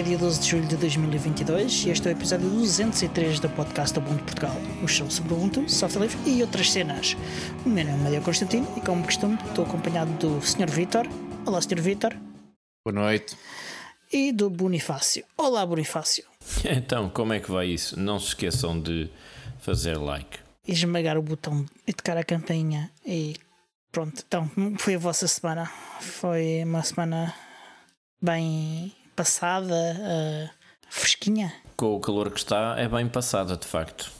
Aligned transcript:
É 0.00 0.02
dia 0.02 0.16
12 0.16 0.40
de 0.40 0.48
julho 0.48 0.66
de 0.66 0.78
2022 0.78 1.84
e 1.84 1.90
este 1.90 2.08
é 2.08 2.12
o 2.12 2.16
episódio 2.16 2.48
203 2.48 3.38
do 3.38 3.50
podcast 3.50 3.98
Ubuntu 3.98 4.24
Portugal, 4.24 4.56
o 4.82 4.88
show 4.88 5.10
sobre 5.10 5.34
Ubuntu, 5.34 5.68
software 5.68 6.06
livre 6.06 6.18
e 6.24 6.40
outras 6.40 6.70
cenas. 6.72 7.14
O 7.66 7.68
meu 7.68 7.84
nome 7.84 7.98
é 7.98 8.02
Maria 8.04 8.20
Constantino 8.22 8.66
e, 8.78 8.80
como 8.80 9.04
costume, 9.04 9.36
estou 9.46 9.66
acompanhado 9.66 10.10
do 10.12 10.40
Sr. 10.40 10.70
Vitor. 10.70 11.06
Olá, 11.44 11.60
Sr. 11.60 11.82
Vitor. 11.82 12.16
Boa 12.82 12.94
noite. 12.94 13.36
E 14.10 14.32
do 14.32 14.48
Bonifácio. 14.48 15.22
Olá, 15.36 15.66
Bonifácio. 15.66 16.24
Então, 16.64 17.10
como 17.10 17.34
é 17.34 17.40
que 17.40 17.50
vai 17.50 17.66
isso? 17.66 18.00
Não 18.00 18.18
se 18.18 18.28
esqueçam 18.28 18.80
de 18.80 19.10
fazer 19.58 19.98
like. 19.98 20.38
E 20.66 20.72
esmagar 20.72 21.18
o 21.18 21.22
botão 21.22 21.66
e 21.86 21.92
tocar 21.92 22.16
a 22.16 22.24
campainha 22.24 22.90
e 23.04 23.36
pronto. 23.92 24.24
Então, 24.26 24.50
foi 24.78 24.94
a 24.94 24.98
vossa 24.98 25.28
semana. 25.28 25.70
Foi 26.00 26.62
uma 26.64 26.82
semana 26.82 27.34
bem 28.22 28.94
passada, 29.20 29.74
uh, 29.74 30.48
fresquinha. 30.88 31.52
Com 31.76 31.94
o 31.94 32.00
calor 32.00 32.30
que 32.30 32.38
está, 32.38 32.74
é 32.78 32.88
bem 32.88 33.06
passada, 33.06 33.54
de 33.54 33.66
facto. 33.66 34.10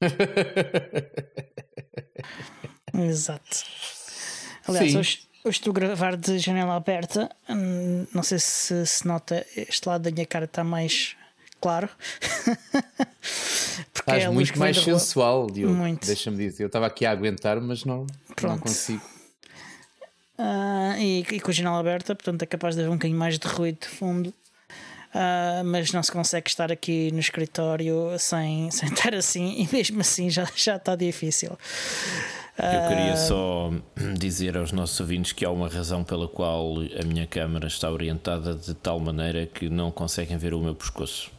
Exato. 2.92 3.64
Aliás, 4.66 4.90
Sim. 4.90 4.98
hoje, 4.98 5.20
hoje 5.44 5.58
estou 5.58 5.70
a 5.70 5.74
gravar 5.74 6.16
de 6.16 6.36
janela 6.40 6.74
aberta. 6.74 7.30
Hum, 7.48 8.08
não 8.12 8.24
sei 8.24 8.40
se 8.40 8.84
se 8.84 9.06
nota, 9.06 9.46
este 9.56 9.88
lado 9.88 10.02
da 10.02 10.10
minha 10.10 10.26
cara 10.26 10.46
está 10.46 10.64
mais 10.64 11.14
claro. 11.60 11.88
Porque 13.94 14.00
Estás 14.00 14.24
é 14.24 14.30
muito 14.30 14.58
mais 14.58 14.82
sensual, 14.82 15.48
Diogo. 15.48 15.74
Muito. 15.74 16.04
Deixa-me 16.04 16.38
dizer. 16.38 16.64
Eu 16.64 16.66
estava 16.66 16.86
aqui 16.86 17.06
a 17.06 17.12
aguentar, 17.12 17.60
mas 17.60 17.84
não, 17.84 18.04
não 18.42 18.58
consigo. 18.58 19.00
Uh, 20.38 20.98
e, 20.98 21.20
e, 21.20 21.40
com 21.40 21.50
a 21.50 21.54
janela 21.54 21.78
aberta, 21.78 22.14
portanto 22.14 22.42
é 22.42 22.46
capaz 22.46 22.74
de 22.74 22.80
haver 22.80 22.90
um 22.90 22.94
bocadinho 22.94 23.18
mais 23.18 23.38
de 23.38 23.46
ruído 23.46 23.80
de 23.80 23.88
fundo. 23.88 24.34
Uh, 25.14 25.62
mas 25.64 25.92
não 25.92 26.02
se 26.02 26.10
consegue 26.10 26.48
estar 26.48 26.72
aqui 26.72 27.12
no 27.12 27.20
escritório 27.20 28.18
sem, 28.18 28.70
sem 28.72 28.88
estar 28.88 29.14
assim, 29.14 29.62
e 29.62 29.68
mesmo 29.70 30.00
assim 30.00 30.30
já, 30.30 30.48
já 30.56 30.76
está 30.76 30.96
difícil. 30.96 31.56
Eu 32.58 32.88
queria 32.88 33.16
só 33.16 33.70
dizer 34.18 34.56
aos 34.56 34.72
nossos 34.72 34.98
ouvintes 35.00 35.32
que 35.32 35.44
há 35.44 35.50
uma 35.50 35.68
razão 35.68 36.04
pela 36.04 36.28
qual 36.28 36.76
a 37.00 37.04
minha 37.04 37.26
câmera 37.26 37.66
está 37.66 37.90
orientada 37.90 38.54
de 38.54 38.74
tal 38.74 39.00
maneira 39.00 39.46
que 39.46 39.68
não 39.68 39.90
conseguem 39.90 40.36
ver 40.36 40.54
o 40.54 40.60
meu 40.60 40.74
pescoço. 40.74 41.30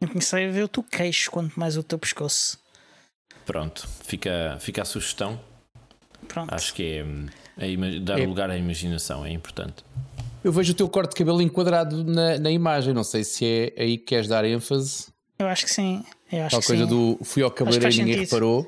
Eu 0.00 0.08
comecei 0.08 0.48
a 0.48 0.50
ver 0.50 0.64
o 0.64 0.68
teu 0.68 0.82
queixo, 0.82 1.30
quanto 1.30 1.58
mais 1.58 1.76
o 1.76 1.82
teu 1.82 1.98
pescoço. 1.98 2.58
Pronto, 3.44 3.86
fica, 4.04 4.56
fica 4.60 4.82
a 4.82 4.84
sugestão. 4.84 5.40
Pronto. 6.28 6.54
Acho 6.54 6.72
que 6.72 6.82
é 6.82 7.04
é, 7.04 7.04
dar 8.02 8.18
é. 8.18 8.26
lugar 8.26 8.50
à 8.50 8.56
imaginação 8.56 9.24
é 9.24 9.32
importante. 9.32 9.84
Eu 10.42 10.52
vejo 10.52 10.72
o 10.72 10.74
teu 10.74 10.88
corte 10.88 11.10
de 11.10 11.16
cabelo 11.16 11.42
enquadrado 11.42 12.02
na, 12.02 12.38
na 12.38 12.50
imagem, 12.50 12.94
não 12.94 13.04
sei 13.04 13.24
se 13.24 13.44
é 13.44 13.82
aí 13.82 13.98
que 13.98 14.04
queres 14.06 14.26
dar 14.26 14.44
ênfase. 14.44 15.08
Eu 15.38 15.46
acho 15.46 15.64
que 15.64 15.70
sim. 15.70 16.04
Eu 16.32 16.44
acho 16.44 16.50
Tal 16.50 16.60
que 16.60 16.66
coisa 16.66 16.84
sim. 16.84 16.88
do 16.88 17.18
fui 17.22 17.42
ao 17.42 17.50
cabeleireiro 17.50 17.94
e 17.94 17.98
ninguém 17.98 18.20
reparou. 18.20 18.66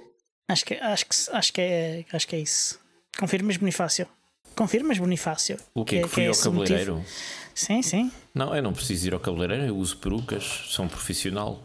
Acho 0.49 0.65
que, 0.65 0.75
acho, 0.75 1.07
que, 1.07 1.17
acho, 1.33 1.53
que 1.53 1.61
é, 1.61 2.05
acho 2.13 2.29
que 2.29 2.37
é 2.37 2.41
isso. 2.41 2.79
Confirmas, 3.19 3.57
Bonifácio? 3.57 4.07
Confirmas, 4.55 4.99
Bonifácio? 4.99 5.59
O 5.75 5.85
quê? 5.85 5.97
Que, 5.97 6.03
que 6.03 6.09
fui 6.09 6.23
que 6.25 6.29
é 6.29 6.31
ao 6.31 6.37
cabeleireiro? 6.37 6.95
Motivo? 6.97 7.13
Sim, 7.55 7.83
sim. 7.83 8.13
Não, 8.35 8.55
eu 8.55 8.63
não 8.63 8.73
preciso 8.73 9.07
ir 9.07 9.15
ao 9.15 9.21
cabeleireiro, 9.21 9.65
eu 9.65 9.77
uso 9.77 9.97
perucas, 9.97 10.45
sou 10.45 10.85
um 10.85 10.89
profissional. 10.89 11.63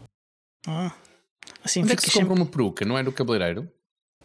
Ah. 0.66 0.92
Assim, 1.64 1.82
Onde 1.82 1.92
é 1.92 1.96
que 1.96 2.02
se 2.02 2.12
compra 2.12 2.34
uma 2.34 2.46
peruca? 2.46 2.84
Não 2.84 2.96
é 2.96 3.02
no 3.02 3.12
cabeleireiro? 3.12 3.70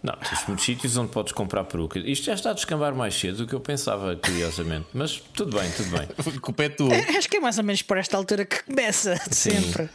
Não, 0.04 0.14
tens 0.18 0.46
muitos 0.46 0.66
sítios 0.66 0.98
onde 0.98 1.12
podes 1.12 1.32
comprar 1.32 1.64
perucas. 1.64 2.04
Isto 2.06 2.26
já 2.26 2.34
está 2.34 2.50
a 2.52 2.54
descambar 2.54 2.94
mais 2.94 3.16
cedo 3.16 3.38
do 3.38 3.48
que 3.48 3.56
eu 3.56 3.62
pensava, 3.62 4.16
curiosamente. 4.18 4.88
Mas 4.94 5.18
tudo 5.34 5.58
bem, 5.58 5.72
tudo 5.72 5.98
bem. 5.98 6.08
culpa 6.42 6.66
é 6.66 6.70
tu. 6.70 6.92
É, 6.92 7.18
acho 7.18 7.30
que 7.30 7.38
é 7.38 7.40
mais 7.40 7.58
ou 7.58 7.64
menos 7.64 7.82
por 7.82 7.98
esta 7.98 8.18
altura 8.18 8.46
que 8.46 8.62
começa, 8.64 9.16
Sim. 9.32 9.52
sempre. 9.52 9.90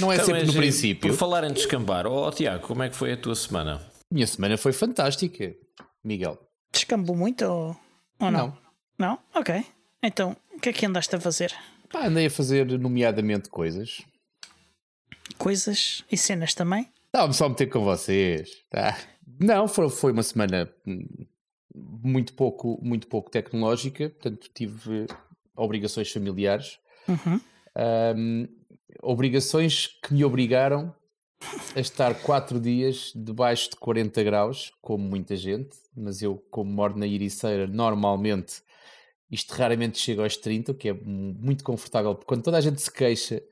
Não 0.00 0.10
é 0.10 0.16
então, 0.16 0.26
sempre 0.26 0.44
no 0.46 0.52
princípio. 0.52 1.10
Por 1.10 1.16
falar 1.16 1.44
em 1.44 1.52
descambar, 1.52 2.06
ó 2.06 2.26
oh, 2.26 2.30
Tiago, 2.32 2.66
como 2.66 2.82
é 2.82 2.88
que 2.88 2.96
foi 2.96 3.12
a 3.12 3.16
tua 3.16 3.36
semana? 3.36 3.80
Minha 4.10 4.26
semana 4.26 4.58
foi 4.58 4.72
fantástica, 4.72 5.54
Miguel. 6.02 6.36
Descambou 6.72 7.14
muito 7.14 7.44
ou, 7.44 7.76
ou 8.18 8.30
não? 8.30 8.48
não? 8.48 8.58
Não? 8.98 9.18
Ok. 9.34 9.64
Então, 10.02 10.36
o 10.52 10.58
que 10.58 10.70
é 10.70 10.72
que 10.72 10.84
andaste 10.84 11.14
a 11.14 11.20
fazer? 11.20 11.54
Pá, 11.90 12.06
andei 12.06 12.26
a 12.26 12.30
fazer, 12.30 12.66
nomeadamente, 12.78 13.48
coisas. 13.48 14.02
Coisas 15.38 16.04
e 16.10 16.16
cenas 16.16 16.54
também? 16.54 16.88
Estava-me 17.06 17.34
só 17.34 17.46
a 17.46 17.48
meter 17.50 17.66
com 17.66 17.84
vocês. 17.84 18.50
Tá? 18.70 18.96
Não, 19.40 19.68
foi, 19.68 19.88
foi 19.88 20.12
uma 20.12 20.22
semana 20.22 20.72
hum, 20.86 21.06
muito 21.74 22.34
pouco, 22.34 22.78
muito 22.82 23.06
pouco 23.06 23.30
tecnológica, 23.30 24.10
portanto 24.10 24.50
tive 24.54 25.06
obrigações 25.56 26.10
familiares. 26.10 26.78
Uhum. 27.08 27.40
Um, 28.16 28.48
obrigações 29.02 29.86
que 30.02 30.14
me 30.14 30.24
obrigaram 30.24 30.94
a 31.74 31.80
estar 31.80 32.14
quatro 32.22 32.60
dias 32.60 33.12
debaixo 33.14 33.70
de 33.70 33.76
40 33.76 34.22
graus, 34.22 34.72
como 34.80 35.04
muita 35.04 35.36
gente, 35.36 35.76
mas 35.96 36.22
eu, 36.22 36.36
como 36.50 36.70
moro 36.70 36.98
na 36.98 37.06
Iriceira, 37.06 37.66
normalmente 37.66 38.62
isto 39.30 39.52
raramente 39.54 39.98
chega 39.98 40.22
aos 40.22 40.36
30, 40.36 40.72
o 40.72 40.74
que 40.74 40.90
é 40.90 40.92
muito 40.92 41.64
confortável, 41.64 42.14
porque 42.14 42.26
quando 42.26 42.42
toda 42.42 42.58
a 42.58 42.60
gente 42.60 42.80
se 42.80 42.92
queixa 42.92 43.42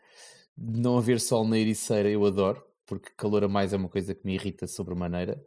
de 0.56 0.78
não 0.78 0.98
haver 0.98 1.18
sol 1.18 1.46
na 1.46 1.58
Ericeira, 1.58 2.08
eu 2.10 2.24
adoro, 2.26 2.62
porque 2.86 3.10
calor 3.16 3.44
a 3.44 3.48
mais 3.48 3.72
é 3.72 3.76
uma 3.76 3.88
coisa 3.88 4.14
que 4.14 4.26
me 4.26 4.34
irrita 4.34 4.66
sobremaneira. 4.66 5.42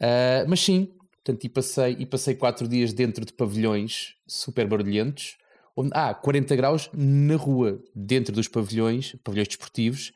Uh, 0.00 0.48
mas 0.48 0.60
sim, 0.60 0.88
portanto, 1.16 1.44
e 1.44 1.48
passei, 1.48 1.96
e 1.98 2.06
passei 2.06 2.34
quatro 2.34 2.66
dias 2.66 2.92
dentro 2.92 3.24
de 3.24 3.32
pavilhões 3.32 4.14
super 4.26 4.66
barulhentos, 4.66 5.36
onde 5.76 5.90
há 5.92 6.10
ah, 6.10 6.14
40 6.14 6.56
graus 6.56 6.90
na 6.92 7.36
rua, 7.36 7.82
dentro 7.94 8.34
dos 8.34 8.48
pavilhões, 8.48 9.14
pavilhões 9.22 9.48
desportivos. 9.48 10.12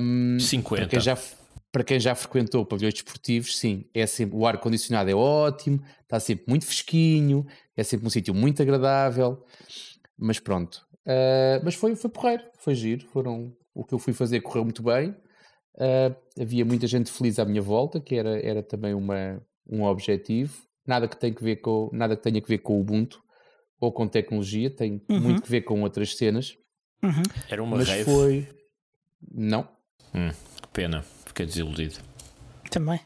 Um, 0.00 0.38
50. 0.38 0.82
Para 0.82 0.88
quem, 0.88 1.00
já, 1.00 1.18
para 1.70 1.84
quem 1.84 2.00
já 2.00 2.14
frequentou 2.14 2.64
pavilhões 2.64 2.94
desportivos, 2.94 3.56
sim, 3.58 3.84
é 3.94 4.06
sempre, 4.06 4.36
o 4.36 4.46
ar-condicionado 4.46 5.10
é 5.10 5.14
ótimo, 5.14 5.82
está 6.02 6.18
sempre 6.18 6.44
muito 6.48 6.64
fresquinho, 6.64 7.46
é 7.76 7.82
sempre 7.82 8.06
um 8.06 8.10
sítio 8.10 8.34
muito 8.34 8.62
agradável, 8.62 9.44
mas 10.18 10.38
pronto. 10.38 10.86
Uh, 11.06 11.62
mas 11.62 11.74
foi, 11.74 11.94
foi 11.94 12.10
porreiro, 12.10 12.42
foi 12.58 12.74
giro, 12.74 13.06
foram, 13.06 13.54
o 13.74 13.84
que 13.84 13.94
eu 13.94 13.98
fui 13.98 14.12
fazer 14.12 14.40
correu 14.40 14.64
muito 14.64 14.82
bem. 14.82 15.14
Uh, 15.76 16.14
havia 16.40 16.64
muita 16.64 16.86
gente 16.86 17.10
feliz 17.10 17.38
à 17.38 17.44
minha 17.44 17.60
volta, 17.60 18.00
que 18.00 18.14
era, 18.14 18.40
era 18.40 18.62
também 18.62 18.94
uma, 18.94 19.40
um 19.68 19.84
objetivo. 19.84 20.56
Nada 20.86 21.06
que, 21.06 21.16
tenha 21.16 21.34
que 21.34 21.42
ver 21.42 21.56
com, 21.56 21.90
nada 21.92 22.16
que 22.16 22.22
tenha 22.22 22.40
que 22.40 22.48
ver 22.48 22.58
com 22.58 22.76
o 22.76 22.80
Ubuntu 22.80 23.22
ou 23.78 23.92
com 23.92 24.08
tecnologia, 24.08 24.70
tem 24.70 25.02
uhum. 25.08 25.20
muito 25.20 25.42
que 25.42 25.50
ver 25.50 25.62
com 25.62 25.82
outras 25.82 26.16
cenas. 26.16 26.56
Uhum. 27.02 27.22
Era 27.48 27.62
uma 27.62 27.76
Mas 27.76 27.88
rave? 27.88 28.04
foi. 28.04 28.48
Não. 29.30 29.68
Hum, 30.14 30.30
que 30.62 30.68
pena, 30.68 31.02
fiquei 31.26 31.44
desiludido. 31.44 31.96
Também. 32.70 33.00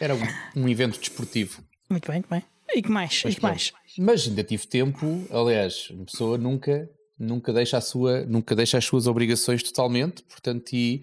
Era 0.00 0.14
um, 0.14 0.20
um 0.56 0.68
evento 0.68 0.98
desportivo. 0.98 1.62
Muito 1.88 2.10
bem, 2.10 2.16
muito 2.16 2.30
bem. 2.30 2.42
E 2.74 2.82
que 2.82 2.90
mais? 2.90 3.22
Mas, 3.24 3.32
e 3.34 3.36
que 3.36 3.42
mais? 3.42 3.72
Mas 3.98 4.26
ainda 4.26 4.42
tive 4.42 4.66
tempo, 4.66 5.06
aliás, 5.30 5.88
a 5.92 6.04
pessoa 6.04 6.36
nunca 6.36 6.90
nunca 7.18 7.52
deixa 7.52 7.78
a 7.78 7.80
sua 7.80 8.24
nunca 8.26 8.54
deixa 8.54 8.78
as 8.78 8.84
suas 8.84 9.06
obrigações 9.06 9.62
totalmente 9.62 10.22
portanto 10.22 10.72
e 10.72 11.02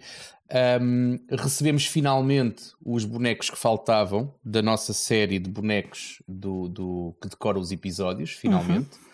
um, 0.82 1.18
recebemos 1.30 1.86
finalmente 1.86 2.74
os 2.86 3.06
bonecos 3.06 3.50
que 3.50 3.58
faltavam 3.58 4.34
da 4.44 4.62
nossa 4.62 4.92
série 4.94 5.40
de 5.40 5.50
bonecos 5.50 6.22
do, 6.28 6.68
do 6.68 7.16
que 7.22 7.30
decora 7.30 7.58
os 7.58 7.72
episódios, 7.72 8.32
finalmente. 8.32 8.90
Uhum. 8.94 9.11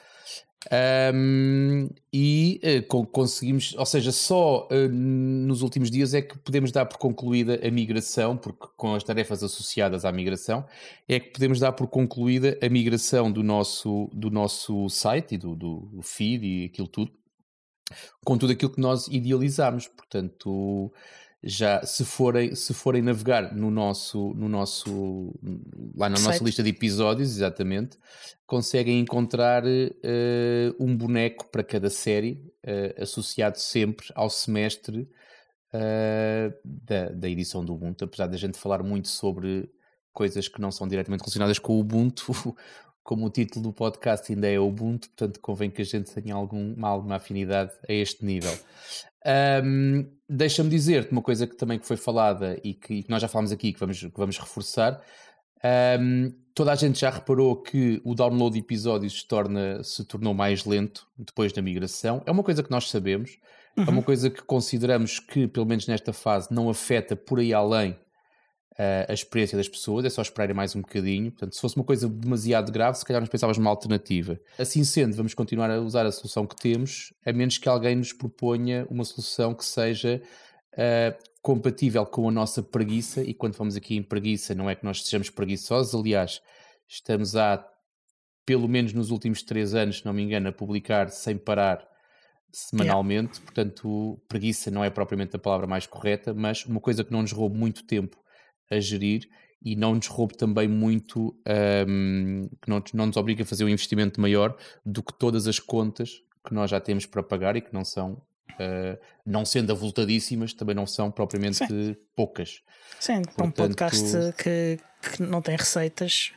Um, 1.14 1.88
e 2.12 2.60
uh, 2.92 3.06
conseguimos, 3.06 3.76
ou 3.78 3.86
seja, 3.86 4.12
só 4.12 4.68
uh, 4.68 4.90
nos 4.90 5.62
últimos 5.62 5.90
dias 5.90 6.14
é 6.14 6.22
que 6.22 6.38
podemos 6.40 6.72
dar 6.72 6.86
por 6.86 6.98
concluída 6.98 7.60
a 7.66 7.72
migração, 7.72 8.36
porque 8.36 8.68
com 8.76 8.96
as 8.96 9.04
tarefas 9.04 9.44
associadas 9.44 10.04
à 10.04 10.12
migração, 10.12 10.66
é 11.08 11.20
que 11.20 11.30
podemos 11.30 11.60
dar 11.60 11.72
por 11.72 11.88
concluída 11.88 12.58
a 12.62 12.68
migração 12.70 13.32
do 13.32 13.44
nosso, 13.44 14.10
do 14.12 14.30
nosso 14.30 14.90
site 14.90 15.36
e 15.36 15.38
do, 15.38 15.56
do 15.56 16.02
feed 16.02 16.46
e 16.46 16.66
aquilo 16.66 16.88
tudo, 16.88 17.12
com 18.26 18.38
tudo 18.38 18.52
aquilo 18.52 18.72
que 18.72 18.82
nós 18.82 19.08
idealizámos. 19.08 19.88
Portanto, 19.88 20.92
já 21.44 21.86
se 21.86 22.04
forem, 22.04 22.56
se 22.56 22.74
forem 22.74 23.02
navegar 23.02 23.56
no 23.56 23.70
nosso, 23.70 24.34
no 24.34 24.50
nosso 24.50 25.34
lá 25.96 26.10
na 26.10 26.20
nossa 26.20 26.44
lista 26.44 26.64
de 26.64 26.70
episódios, 26.70 27.30
exatamente, 27.30 27.98
conseguem 28.46 29.00
encontrar 29.00 29.64
uh, 29.64 30.76
um 30.80 30.96
boneco 30.96 31.50
para 31.52 31.64
cada 31.64 31.90
série, 31.90 32.44
uh, 32.66 33.02
associado 33.02 33.60
sempre 33.60 34.08
ao 34.16 34.30
semestre 34.30 35.08
uh, 35.74 36.54
da, 36.64 37.10
da 37.10 37.30
edição 37.30 37.64
do 37.64 37.74
Ubuntu, 37.74 38.06
apesar 38.06 38.28
da 38.28 38.38
gente 38.38 38.58
falar 38.58 38.82
muito 38.82 39.08
sobre 39.08 39.70
coisas 40.12 40.48
que 40.48 40.60
não 40.60 40.72
são 40.72 40.88
diretamente 40.88 41.22
relacionadas 41.22 41.60
com 41.60 41.74
o 41.74 41.80
Ubuntu, 41.80 42.34
como 43.04 43.28
o 43.28 43.30
título 43.30 43.68
do 43.68 43.74
podcast 43.74 44.34
ainda 44.34 44.50
é 44.50 44.60
Ubuntu, 44.60 45.08
portanto 45.10 45.40
convém 45.40 45.70
que 45.70 45.82
a 45.82 45.86
gente 45.86 46.12
tenha 46.12 46.34
algum, 46.34 46.84
alguma 46.84 47.16
afinidade 47.18 47.72
a 47.88 47.94
este 47.94 48.26
nível. 48.26 48.58
Um, 49.26 50.06
Deixa-me 50.30 50.70
dizer-te 50.70 51.12
uma 51.14 51.22
coisa 51.22 51.48
que 51.48 51.56
também 51.56 51.80
que 51.80 51.88
foi 51.88 51.96
falada 51.96 52.60
e 52.62 52.74
que, 52.74 52.96
e 52.96 53.04
que, 53.04 53.10
nós 53.10 53.22
já 53.22 53.30
falámos 53.30 53.54
aqui, 53.54 53.72
que 53.72 53.80
vamos, 53.80 53.98
que 53.98 54.18
vamos 54.18 54.38
reforçar. 54.38 55.02
Um, 56.00 56.34
toda 56.54 56.74
a 56.74 56.76
gente 56.76 57.00
já 57.00 57.10
reparou 57.10 57.62
que 57.62 58.02
o 58.04 58.14
download 58.14 58.54
de 58.54 58.60
episódios 58.60 59.22
se, 59.22 59.28
torna, 59.28 59.82
se 59.84 60.04
tornou 60.04 60.34
mais 60.34 60.66
lento 60.66 61.08
depois 61.18 61.54
da 61.54 61.62
migração. 61.62 62.22
É 62.26 62.32
uma 62.32 62.44
coisa 62.44 62.62
que 62.62 62.70
nós 62.70 62.90
sabemos, 62.90 63.38
uhum. 63.78 63.84
é 63.86 63.90
uma 63.90 63.98
uhum. 64.00 64.04
coisa 64.04 64.30
que 64.30 64.44
consideramos 64.44 65.18
que, 65.20 65.48
pelo 65.48 65.66
menos 65.66 65.88
nesta 65.88 66.12
fase, 66.12 66.50
não 66.52 66.70
afeta 66.70 67.16
por 67.16 67.40
aí 67.40 67.54
além 67.54 67.98
a 68.78 69.14
experiência 69.14 69.58
das 69.58 69.68
pessoas, 69.68 70.06
é 70.06 70.10
só 70.10 70.22
esperarem 70.22 70.56
mais 70.56 70.76
um 70.76 70.82
bocadinho. 70.82 71.32
Portanto, 71.32 71.56
se 71.56 71.62
fosse 71.62 71.76
uma 71.76 71.84
coisa 71.84 72.08
demasiado 72.08 72.72
grave, 72.72 72.98
se 72.98 73.06
calhar 73.06 73.20
nós 73.20 73.30
pensávamos 73.30 73.58
numa 73.58 73.72
alternativa. 73.72 74.40
Assim 74.58 74.84
sendo, 74.84 75.16
vamos 75.16 75.34
continuar 75.34 75.72
a 75.72 75.82
usar 75.82 76.06
a 76.06 76.12
solução 76.12 76.46
que 76.46 76.56
temos, 76.56 77.12
a 77.26 77.34
menos 77.34 77.58
que 77.58 77.68
alguém 77.68 77.96
nos 77.96 78.14
proponha 78.14 78.86
uma 78.90 79.04
solução 79.04 79.56
que 79.56 79.66
seja 79.66 80.22
uh, 80.74 81.28
compatível 81.42 82.06
com 82.06 82.30
a 82.30 82.32
nossa 82.32 82.62
preguiça. 82.62 83.24
E 83.24 83.34
quando 83.34 83.56
falamos 83.56 83.76
aqui 83.76 83.96
em 83.96 84.04
preguiça, 84.04 84.54
não 84.54 84.70
é 84.70 84.76
que 84.76 84.86
nós 84.86 85.04
sejamos 85.04 85.32
preguiçosos, 85.32 85.96
aliás, 85.96 86.40
estamos 86.88 87.36
há 87.36 87.66
pelo 88.46 88.68
menos 88.68 88.94
nos 88.94 89.10
últimos 89.10 89.42
três 89.42 89.74
anos, 89.74 89.98
se 89.98 90.06
não 90.06 90.14
me 90.14 90.22
engano, 90.22 90.50
a 90.50 90.54
publicar 90.54 91.10
sem 91.10 91.36
parar 91.36 91.86
semanalmente, 92.54 93.40
yeah. 93.40 93.42
portanto, 93.42 94.22
preguiça 94.28 94.72
não 94.72 94.84
é 94.84 94.90
propriamente 94.90 95.36
a 95.36 95.40
palavra 95.40 95.68
mais 95.68 95.86
correta, 95.86 96.34
mas 96.34 96.66
uma 96.66 96.80
coisa 96.80 97.04
que 97.04 97.12
não 97.12 97.22
nos 97.22 97.34
roube 97.34 97.58
muito 97.58 97.84
tempo 97.86 98.18
a 98.70 98.80
gerir 98.80 99.28
e 99.64 99.76
não 99.76 99.96
nos 99.96 100.08
roube 100.08 100.38
também 100.38 100.68
muito, 100.68 101.36
um, 101.88 102.50
que 102.62 102.70
não, 102.70 102.84
não 102.94 103.06
nos 103.08 103.18
obriga 103.18 103.44
a 103.44 103.46
fazer 103.46 103.64
um 103.64 103.70
investimento 103.70 104.22
maior 104.22 104.56
do 104.86 105.02
que 105.02 105.14
todas 105.14 105.48
as 105.48 105.60
contas 105.60 106.22
que 106.46 106.54
nós 106.54 106.72
já 106.72 106.80
temos 106.80 107.06
para 107.06 107.24
pagar 107.24 107.56
e 107.56 107.62
que 107.62 107.74
não 107.74 107.84
são, 107.84 108.14
uh, 108.14 108.98
não 109.26 109.44
sendo 109.44 109.72
avultadíssimas, 109.72 110.54
também 110.54 110.76
não 110.76 110.88
são 110.88 111.12
propriamente 111.12 111.58
Sim. 111.58 111.96
poucas. 112.16 112.62
Sim, 113.00 113.22
Portanto, 113.24 113.48
um 113.48 113.52
podcast 113.52 114.16
que, 114.38 114.80
que 115.02 115.24
não 115.24 115.42
tem 115.42 115.58
receitas 115.58 116.32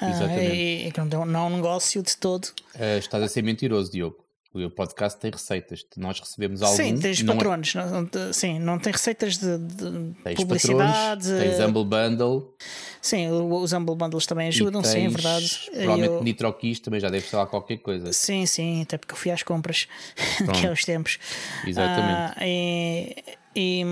uh, 0.00 0.40
e, 0.40 0.88
e, 0.88 0.92
que 0.92 1.00
não, 1.00 1.40
é 1.40 1.42
um 1.42 1.56
negócio 1.56 2.02
de 2.02 2.16
todo. 2.16 2.46
Uh, 2.74 2.98
estás 2.98 3.22
a 3.22 3.28
ser 3.28 3.42
mentiroso, 3.42 3.92
Diogo. 3.92 4.23
O 4.54 4.70
podcast 4.70 5.18
tem 5.18 5.32
receitas. 5.32 5.84
Nós 5.96 6.20
recebemos 6.20 6.62
algum. 6.62 6.76
Sim, 6.76 6.96
tens 6.96 7.20
não 7.22 7.34
é- 7.34 7.36
patronos. 7.36 7.74
É... 7.74 7.84
Não, 7.84 8.32
sim, 8.32 8.58
não 8.60 8.78
tem 8.78 8.92
receitas 8.92 9.36
de, 9.36 9.58
de 9.58 10.14
tens 10.22 10.36
publicidade. 10.36 11.28
Patronos, 11.28 11.56
tens 11.56 11.60
Humble 11.60 11.84
Bundle. 11.84 12.54
Sim, 13.02 13.30
os 13.30 13.72
Humble 13.72 13.96
Bundles 13.96 14.26
também 14.26 14.46
ajudam, 14.46 14.80
tens, 14.80 14.92
sim, 14.92 15.06
é 15.06 15.08
verdade. 15.08 15.60
Provavelmente 15.72 16.14
eu... 16.14 16.22
NitroKeys 16.22 16.78
também 16.78 17.00
já 17.00 17.08
deve 17.08 17.26
ser 17.26 17.34
lá 17.34 17.46
qualquer 17.46 17.78
coisa. 17.78 18.12
Sim, 18.12 18.46
sim, 18.46 18.82
até 18.82 18.96
porque 18.96 19.12
eu 19.12 19.18
fui 19.18 19.32
às 19.32 19.42
compras 19.42 19.88
naqueles 20.46 20.84
tempos. 20.84 21.18
Exatamente. 21.66 22.34
Ah, 22.36 22.46
e, 22.46 23.24
e, 23.56 23.84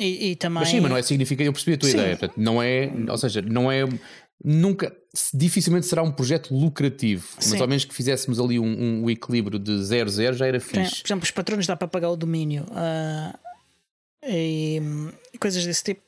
e, 0.00 0.30
e, 0.30 0.36
também. 0.36 0.60
Mas 0.60 0.70
sim, 0.70 0.80
mas 0.80 0.90
não 0.90 0.96
é 0.96 1.02
significa, 1.02 1.42
eu 1.42 1.52
percebi 1.52 1.74
a 1.74 1.78
tua 1.78 1.90
sim. 1.90 1.98
ideia. 1.98 2.16
Portanto, 2.16 2.40
não 2.40 2.62
é, 2.62 2.90
ou 3.10 3.18
seja, 3.18 3.42
não 3.42 3.70
é 3.70 3.84
nunca, 4.44 4.94
dificilmente 5.34 5.86
será 5.86 6.02
um 6.02 6.12
projeto 6.12 6.54
lucrativo, 6.54 7.26
Sim. 7.38 7.50
mas 7.52 7.60
ao 7.60 7.68
menos 7.68 7.84
que 7.84 7.94
fizéssemos 7.94 8.38
ali 8.38 8.58
um, 8.58 9.02
um 9.02 9.10
equilíbrio 9.10 9.58
de 9.58 9.72
0-0 9.72 10.34
já 10.34 10.46
era 10.46 10.60
fixe. 10.60 11.02
Por 11.02 11.08
exemplo, 11.08 11.24
os 11.24 11.30
patronos 11.30 11.66
dá 11.66 11.76
para 11.76 11.88
pagar 11.88 12.10
o 12.10 12.16
domínio 12.16 12.64
uh, 12.64 13.38
e, 14.22 14.80
e, 15.32 15.38
coisas 15.38 15.64
desse 15.64 15.82
tipo, 15.82 16.02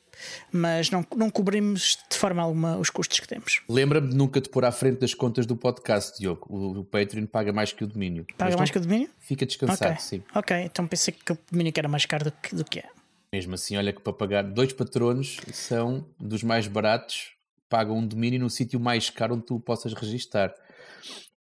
mas 0.52 0.90
não, 0.90 1.04
não 1.16 1.30
cobrimos 1.30 1.98
de 2.10 2.16
forma 2.16 2.42
alguma 2.42 2.76
os 2.76 2.90
custos 2.90 3.18
que 3.18 3.26
temos. 3.26 3.62
Lembra-me 3.68 4.10
de 4.10 4.16
nunca 4.16 4.40
te 4.40 4.48
pôr 4.48 4.64
à 4.64 4.70
frente 4.70 5.00
das 5.00 5.14
contas 5.14 5.46
do 5.46 5.56
podcast, 5.56 6.18
Diogo. 6.18 6.46
O, 6.48 6.80
o 6.80 6.84
Patreon 6.84 7.26
paga 7.26 7.52
mais 7.52 7.72
que 7.72 7.82
o 7.82 7.86
domínio. 7.86 8.26
Paga 8.36 8.56
mais 8.56 8.70
que 8.70 8.78
o 8.78 8.80
domínio? 8.80 9.08
Fica 9.18 9.44
descansado, 9.44 9.92
okay. 9.92 10.02
sim. 10.02 10.22
Ok, 10.34 10.56
então 10.56 10.86
pensei 10.86 11.14
que 11.14 11.32
o 11.32 11.38
domínio 11.50 11.72
era 11.76 11.88
mais 11.88 12.04
caro 12.06 12.24
do 12.24 12.32
que, 12.32 12.54
do 12.54 12.64
que 12.64 12.80
é. 12.80 12.88
Mesmo 13.32 13.54
assim, 13.54 13.76
olha 13.76 13.92
que 13.92 14.00
para 14.00 14.12
pagar 14.12 14.42
dois 14.42 14.72
patronos 14.72 15.38
são 15.52 16.04
dos 16.18 16.42
mais 16.42 16.66
baratos 16.66 17.39
pagam 17.70 17.96
um 17.96 18.06
domínio 18.06 18.40
no 18.40 18.50
sítio 18.50 18.78
mais 18.78 19.08
caro 19.08 19.34
onde 19.34 19.46
tu 19.46 19.58
possas 19.60 19.94
registar. 19.94 20.52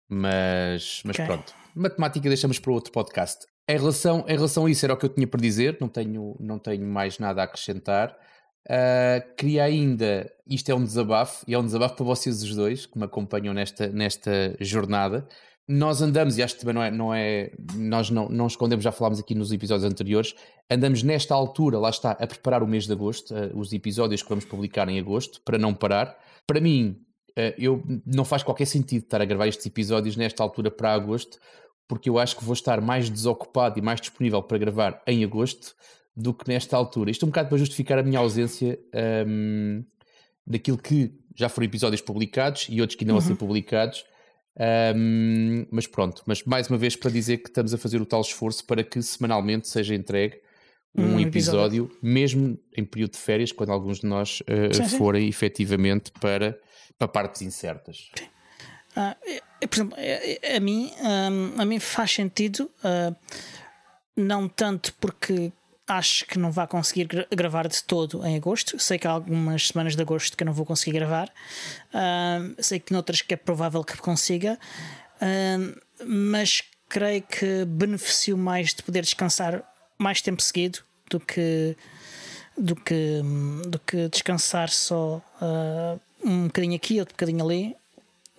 Mas, 0.09 1.01
mas 1.05 1.15
okay. 1.15 1.25
pronto, 1.25 1.53
matemática 1.73 2.27
deixamos 2.27 2.59
para 2.59 2.73
outro 2.73 2.91
podcast. 2.91 3.45
Em 3.67 3.77
relação, 3.77 4.25
em 4.27 4.35
relação 4.35 4.65
a 4.65 4.69
isso, 4.69 4.85
era 4.85 4.93
o 4.93 4.97
que 4.97 5.05
eu 5.05 5.09
tinha 5.09 5.25
para 5.25 5.39
dizer, 5.39 5.77
não 5.79 5.87
tenho, 5.87 6.35
não 6.39 6.59
tenho 6.59 6.85
mais 6.85 7.17
nada 7.17 7.41
a 7.41 7.45
acrescentar. 7.45 8.15
Uh, 8.67 9.35
queria 9.35 9.63
ainda, 9.63 10.29
isto 10.47 10.69
é 10.69 10.75
um 10.75 10.83
desabafo, 10.83 11.45
e 11.47 11.53
é 11.53 11.59
um 11.59 11.65
desabafo 11.65 11.95
para 11.95 12.05
vocês 12.05 12.43
os 12.43 12.55
dois 12.55 12.85
que 12.85 12.97
me 12.97 13.05
acompanham 13.05 13.53
nesta, 13.53 13.87
nesta 13.87 14.55
jornada 14.59 15.27
nós 15.67 16.01
andamos, 16.01 16.37
e 16.37 16.43
acho 16.43 16.55
que 16.55 16.61
também 16.61 16.75
não 16.75 16.83
é, 16.83 16.91
não 16.91 17.13
é 17.13 17.51
nós 17.75 18.09
não, 18.09 18.29
não 18.29 18.45
escondemos, 18.45 18.83
já 18.83 18.91
falámos 18.91 19.19
aqui 19.19 19.33
nos 19.33 19.51
episódios 19.51 19.89
anteriores, 19.89 20.35
andamos 20.69 21.01
nesta 21.01 21.33
altura, 21.33 21.79
lá 21.79 21.89
está, 21.89 22.11
a 22.11 22.27
preparar 22.27 22.61
o 22.61 22.67
mês 22.67 22.85
de 22.85 22.93
agosto, 22.93 23.33
uh, 23.33 23.57
os 23.57 23.73
episódios 23.73 24.21
que 24.21 24.29
vamos 24.29 24.45
publicar 24.45 24.87
em 24.89 24.99
agosto, 24.99 25.41
para 25.43 25.57
não 25.57 25.73
parar. 25.73 26.15
Para 26.45 26.61
mim, 26.61 27.01
uh, 27.31 27.53
eu, 27.57 27.83
não 28.05 28.23
faz 28.23 28.43
qualquer 28.43 28.65
sentido 28.65 29.03
estar 29.03 29.21
a 29.21 29.25
gravar 29.25 29.47
estes 29.47 29.65
episódios 29.65 30.15
nesta 30.15 30.43
altura 30.43 30.69
para 30.69 30.93
agosto, 30.93 31.39
porque 31.87 32.09
eu 32.09 32.19
acho 32.19 32.35
que 32.35 32.43
vou 32.43 32.53
estar 32.53 32.79
mais 32.79 33.09
desocupado 33.09 33.79
e 33.79 33.81
mais 33.81 33.99
disponível 33.99 34.43
para 34.43 34.57
gravar 34.59 35.01
em 35.07 35.23
agosto 35.23 35.75
do 36.15 36.33
que 36.33 36.47
nesta 36.47 36.77
altura. 36.77 37.09
Isto 37.09 37.23
é 37.23 37.27
um 37.27 37.29
bocado 37.29 37.49
para 37.49 37.57
justificar 37.57 37.97
a 37.97 38.03
minha 38.03 38.19
ausência 38.19 38.79
um, 39.27 39.83
daquilo 40.45 40.77
que 40.77 41.11
já 41.35 41.49
foram 41.49 41.65
episódios 41.65 42.01
publicados 42.01 42.67
e 42.69 42.81
outros 42.81 42.95
que 42.95 43.03
ainda 43.03 43.13
uhum. 43.13 43.19
vão 43.19 43.27
ser 43.27 43.33
uhum. 43.33 43.37
publicados 43.37 44.05
um, 44.57 45.65
mas 45.69 45.85
pronto, 45.85 46.23
mas 46.25 46.43
mais 46.43 46.69
uma 46.69 46.77
vez 46.77 46.95
para 46.95 47.11
dizer 47.11 47.37
que 47.37 47.49
estamos 47.49 47.73
a 47.73 47.77
fazer 47.77 48.01
o 48.01 48.05
tal 48.05 48.21
esforço 48.21 48.65
para 48.65 48.83
que 48.83 49.01
semanalmente 49.01 49.67
seja 49.67 49.93
entregue 49.93 50.39
um, 50.97 51.15
um 51.15 51.19
episódio, 51.19 51.83
episódio, 51.85 51.99
mesmo 52.01 52.57
em 52.75 52.85
período 52.85 53.11
de 53.11 53.17
férias, 53.17 53.51
quando 53.51 53.71
alguns 53.71 53.99
de 53.99 54.07
nós 54.07 54.41
uh, 54.41 54.73
sim, 54.73 54.87
sim. 54.87 54.97
forem 54.97 55.27
efetivamente 55.27 56.11
para, 56.21 56.57
para 56.97 57.07
partes 57.07 57.41
incertas. 57.41 58.09
Ah, 58.95 59.17
por 59.59 59.75
exemplo, 59.75 59.97
a, 59.97 60.55
a 60.55 60.59
mim, 60.61 60.91
um, 61.01 61.61
a 61.61 61.65
mim 61.65 61.79
faz 61.79 62.11
sentido, 62.11 62.71
uh, 62.79 63.13
não 64.15 64.47
tanto 64.47 64.93
porque 64.93 65.51
acho 65.87 66.25
que 66.25 66.39
não 66.39 66.51
vai 66.51 66.67
conseguir 66.67 67.05
gra 67.05 67.27
gravar 67.29 67.67
de 67.67 67.83
todo 67.83 68.25
em 68.25 68.35
agosto. 68.35 68.79
Sei 68.79 68.97
que 68.97 69.07
há 69.07 69.11
algumas 69.11 69.67
semanas 69.67 69.95
de 69.95 70.01
agosto 70.01 70.35
que 70.35 70.43
eu 70.43 70.45
não 70.45 70.53
vou 70.53 70.65
conseguir 70.65 70.97
gravar. 70.97 71.31
Sei 72.59 72.79
que 72.79 72.91
noutras 72.91 73.21
que 73.21 73.33
é 73.33 73.37
provável 73.37 73.83
que 73.83 73.97
consiga. 73.97 74.59
Mas 76.05 76.63
creio 76.89 77.21
que 77.21 77.65
beneficio 77.65 78.37
mais 78.37 78.73
de 78.73 78.83
poder 78.83 79.01
descansar 79.01 79.63
mais 79.97 80.21
tempo 80.21 80.41
seguido 80.41 80.79
do 81.09 81.19
que 81.19 81.77
do 82.57 82.75
que, 82.75 83.21
do 83.67 83.77
que 83.79 84.07
descansar 84.07 84.69
só 84.69 85.21
uh, 85.41 85.99
um 86.23 86.45
bocadinho 86.45 86.75
aqui, 86.75 86.99
outro 86.99 87.13
bocadinho 87.13 87.43
ali 87.43 87.75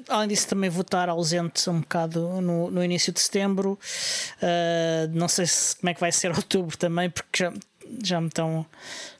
além 0.08 0.28
disso, 0.28 0.48
também 0.48 0.70
vou 0.70 0.82
estar 0.82 1.08
ausente 1.08 1.68
um 1.68 1.80
bocado 1.80 2.40
no, 2.40 2.70
no 2.70 2.84
início 2.84 3.12
de 3.12 3.20
setembro. 3.20 3.78
Uh, 4.40 5.08
não 5.12 5.28
sei 5.28 5.46
se, 5.46 5.76
como 5.76 5.90
é 5.90 5.94
que 5.94 6.00
vai 6.00 6.12
ser 6.12 6.30
outubro 6.36 6.76
também, 6.76 7.10
porque 7.10 7.44
já, 7.44 7.52
já 8.02 8.20
me 8.20 8.28
estão 8.28 8.66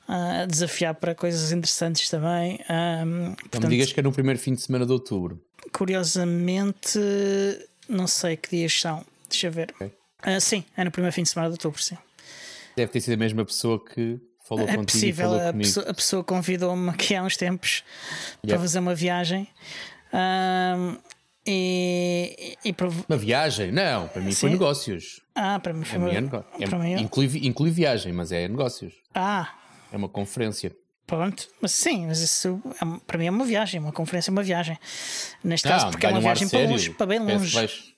a 0.08 0.46
desafiar 0.46 0.94
para 0.94 1.14
coisas 1.14 1.52
interessantes 1.52 2.08
também. 2.08 2.60
Um, 2.70 3.34
portanto, 3.34 3.62
não 3.62 3.68
me 3.68 3.76
digas 3.76 3.92
que 3.92 4.00
é 4.00 4.02
no 4.02 4.12
primeiro 4.12 4.38
fim 4.38 4.54
de 4.54 4.62
semana 4.62 4.86
de 4.86 4.92
outubro. 4.92 5.40
Curiosamente, 5.72 6.98
não 7.88 8.06
sei 8.06 8.36
que 8.36 8.50
dias 8.50 8.80
são. 8.80 9.04
Deixa 9.28 9.50
ver. 9.50 9.72
Okay. 9.74 9.92
Uh, 10.24 10.40
sim, 10.40 10.64
é 10.76 10.84
no 10.84 10.90
primeiro 10.90 11.12
fim 11.12 11.22
de 11.22 11.28
semana 11.28 11.48
de 11.48 11.54
outubro, 11.54 11.82
sim. 11.82 11.98
Deve 12.76 12.92
ter 12.92 13.00
sido 13.00 13.14
a 13.14 13.16
mesma 13.16 13.44
pessoa 13.44 13.82
que 13.82 14.20
falou 14.46 14.64
é 14.64 14.76
contigo. 14.76 14.92
Possível, 14.92 15.48
a 15.48 15.52
pessoa, 15.52 15.90
a 15.90 15.94
pessoa 15.94 16.24
convidou-me 16.24 16.90
aqui 16.90 17.14
há 17.14 17.22
uns 17.22 17.36
tempos 17.36 17.82
yep. 18.44 18.48
para 18.48 18.58
fazer 18.58 18.78
uma 18.78 18.94
viagem. 18.94 19.48
Um, 20.12 20.96
e, 21.46 22.56
e, 22.64 22.74
Uma 23.08 23.16
viagem? 23.16 23.70
Não, 23.70 24.08
para 24.08 24.20
mim 24.20 24.32
sim. 24.32 24.40
foi 24.40 24.50
negócios. 24.50 25.20
Ah, 25.34 25.60
para 25.60 25.72
mim 25.72 25.84
foi 25.84 25.98
é, 26.10 26.66
para 26.68 26.78
mim... 26.78 27.00
inclui, 27.00 27.30
inclui 27.46 27.70
viagem, 27.70 28.12
mas 28.12 28.32
é 28.32 28.48
negócios. 28.48 28.94
Ah. 29.14 29.54
É 29.92 29.96
uma 29.96 30.08
conferência. 30.08 30.74
Pronto, 31.06 31.48
mas 31.62 31.70
sim, 31.70 32.08
mas 32.08 32.20
isso 32.20 32.60
é, 32.74 33.00
para 33.06 33.16
mim 33.16 33.26
é 33.26 33.30
uma 33.30 33.44
viagem, 33.44 33.80
uma 33.80 33.92
conferência 33.92 34.30
é 34.30 34.32
uma 34.32 34.42
viagem. 34.42 34.76
Neste 35.44 35.68
caso, 35.68 35.90
porque 35.90 36.04
é 36.04 36.08
uma 36.08 36.18
um 36.18 36.22
viagem 36.22 36.48
para, 36.48 36.68
longe, 36.68 36.90
para 36.90 37.06
bem 37.06 37.20
longe. 37.20 37.94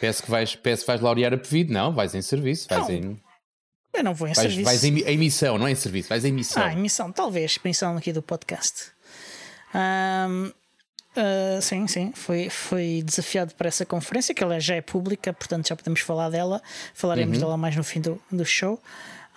Peço 0.00 0.22
que 0.22 0.30
vais, 0.30 0.54
peço 0.54 0.82
que 0.82 0.86
vais 0.86 1.00
laurear 1.00 1.34
a 1.34 1.36
pedido, 1.36 1.72
não, 1.72 1.92
vais 1.92 2.14
em 2.14 2.22
serviço, 2.22 2.68
vais 2.70 2.88
não, 2.88 2.94
em. 2.94 3.20
Eu 3.92 4.04
não 4.04 4.14
vou 4.14 4.28
em 4.28 4.32
vais, 4.32 4.48
serviço. 4.48 4.70
Vais 4.70 4.84
em, 4.84 5.00
em 5.00 5.14
emissão, 5.14 5.58
não 5.58 5.66
é 5.66 5.72
em 5.72 5.74
serviço, 5.74 6.08
vais 6.08 6.24
em 6.24 6.28
emissão. 6.28 6.62
Ah, 6.62 6.72
emissão, 6.72 7.10
talvez, 7.10 7.58
pensando 7.58 7.98
aqui 7.98 8.12
do 8.12 8.22
podcast. 8.22 8.92
Um, 9.74 10.52
Uh, 11.16 11.62
sim, 11.62 11.86
sim, 11.86 12.12
foi, 12.12 12.50
foi 12.50 13.02
desafiado 13.04 13.54
para 13.54 13.68
essa 13.68 13.86
conferência, 13.86 14.34
que 14.34 14.42
ela 14.42 14.58
já 14.58 14.74
é 14.74 14.80
pública, 14.80 15.32
portanto 15.32 15.68
já 15.68 15.76
podemos 15.76 16.00
falar 16.00 16.28
dela. 16.28 16.60
Falaremos 16.92 17.36
uhum. 17.36 17.44
dela 17.44 17.56
mais 17.56 17.76
no 17.76 17.84
fim 17.84 18.00
do, 18.00 18.20
do 18.30 18.44
show. 18.44 18.80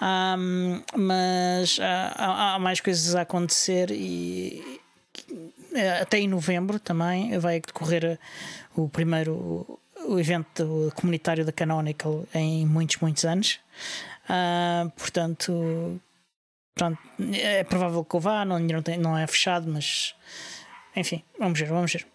Um, 0.02 0.82
mas 0.96 1.80
há, 1.80 2.56
há, 2.56 2.60
mais 2.60 2.80
coisas 2.80 3.16
a 3.16 3.22
acontecer 3.22 3.90
e 3.92 4.80
até 6.02 6.20
em 6.20 6.28
novembro 6.28 6.80
também 6.80 7.38
vai 7.40 7.60
decorrer 7.60 8.20
o 8.76 8.88
primeiro 8.88 9.80
o 10.06 10.20
evento 10.20 10.92
comunitário 10.96 11.44
da 11.44 11.52
Canonical 11.52 12.26
em 12.34 12.66
muitos, 12.66 12.98
muitos 12.98 13.26
anos. 13.26 13.60
Uh, 14.30 14.90
portanto, 14.92 16.00
é 17.34 17.64
provável 17.64 18.04
que 18.04 18.16
eu 18.16 18.20
vá, 18.20 18.46
não, 18.46 18.60
não, 18.60 18.82
tem, 18.82 18.98
não 18.98 19.18
é 19.18 19.26
fechado, 19.26 19.70
mas 19.70 20.16
enfim, 20.98 21.24
vamos 21.40 21.60
ver, 21.60 21.68
vamos 21.68 21.94
ver. 21.94 22.06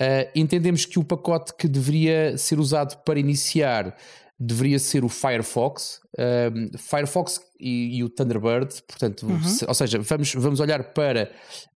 Uh, 0.00 0.30
entendemos 0.34 0.86
que 0.86 0.98
o 0.98 1.04
pacote 1.04 1.54
que 1.54 1.68
deveria 1.68 2.38
ser 2.38 2.58
usado 2.58 2.96
para 3.04 3.18
iniciar 3.18 3.94
deveria 4.42 4.78
ser 4.78 5.04
o 5.04 5.08
Firefox, 5.10 6.00
um, 6.18 6.78
Firefox 6.78 7.42
e, 7.60 7.98
e, 7.98 8.02
o 8.02 8.08
Thunderbird, 8.08 8.74
portanto, 8.88 9.26
uhum. 9.26 9.42
se, 9.44 9.66
ou 9.66 9.74
seja, 9.74 9.98
vamos, 9.98 10.32
vamos 10.34 10.60
olhar 10.60 10.94
para 10.94 11.30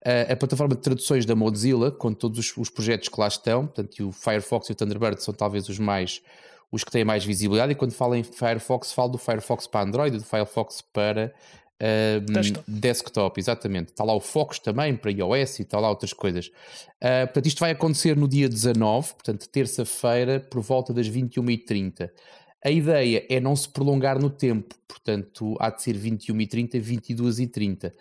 a, 0.05 0.31
a, 0.31 0.35
plataforma 0.37 0.73
de 0.73 0.81
traduções 0.81 1.25
da 1.25 1.35
Mozilla, 1.35 1.91
com 1.91 2.13
todos 2.13 2.39
os, 2.39 2.55
os 2.55 2.69
projetos 2.69 3.09
que 3.09 3.19
lá 3.19 3.27
estão, 3.27 3.67
portanto, 3.67 4.07
o 4.07 4.13
Firefox 4.13 4.69
e 4.69 4.71
o 4.71 4.75
Thunderbird 4.75 5.21
são 5.21 5.33
talvez 5.33 5.67
os 5.67 5.77
mais 5.77 6.21
os 6.73 6.83
que 6.83 6.89
têm 6.89 7.05
mais 7.05 7.23
visibilidade. 7.23 7.71
E 7.71 7.75
quando 7.75 7.91
falo 7.91 8.15
em 8.15 8.23
Firefox, 8.23 8.91
falo 8.91 9.09
do 9.09 9.17
Firefox 9.19 9.67
para 9.67 9.85
Android 9.87 10.15
e 10.15 10.19
do 10.19 10.25
Firefox 10.25 10.81
para 10.81 11.31
um, 11.79 12.33
desktop. 12.33 12.71
desktop. 12.71 13.39
exatamente. 13.39 13.89
Está 13.89 14.03
lá 14.03 14.15
o 14.15 14.19
Fox 14.19 14.57
também 14.57 14.95
para 14.95 15.11
iOS 15.11 15.59
e 15.59 15.61
está 15.61 15.79
lá 15.79 15.87
outras 15.87 16.13
coisas. 16.13 16.47
Uh, 16.47 17.27
portanto, 17.27 17.45
isto 17.45 17.59
vai 17.59 17.71
acontecer 17.71 18.17
no 18.17 18.27
dia 18.27 18.49
19, 18.49 19.13
portanto, 19.13 19.47
terça-feira, 19.49 20.39
por 20.39 20.61
volta 20.61 20.91
das 20.91 21.07
21h30. 21.07 22.09
A 22.65 22.71
ideia 22.71 23.23
é 23.29 23.39
não 23.39 23.55
se 23.55 23.69
prolongar 23.69 24.19
no 24.19 24.31
tempo, 24.31 24.73
portanto, 24.87 25.55
há 25.59 25.69
de 25.69 25.83
ser 25.83 25.95
21h30, 25.95 26.81
22h30. 26.81 27.91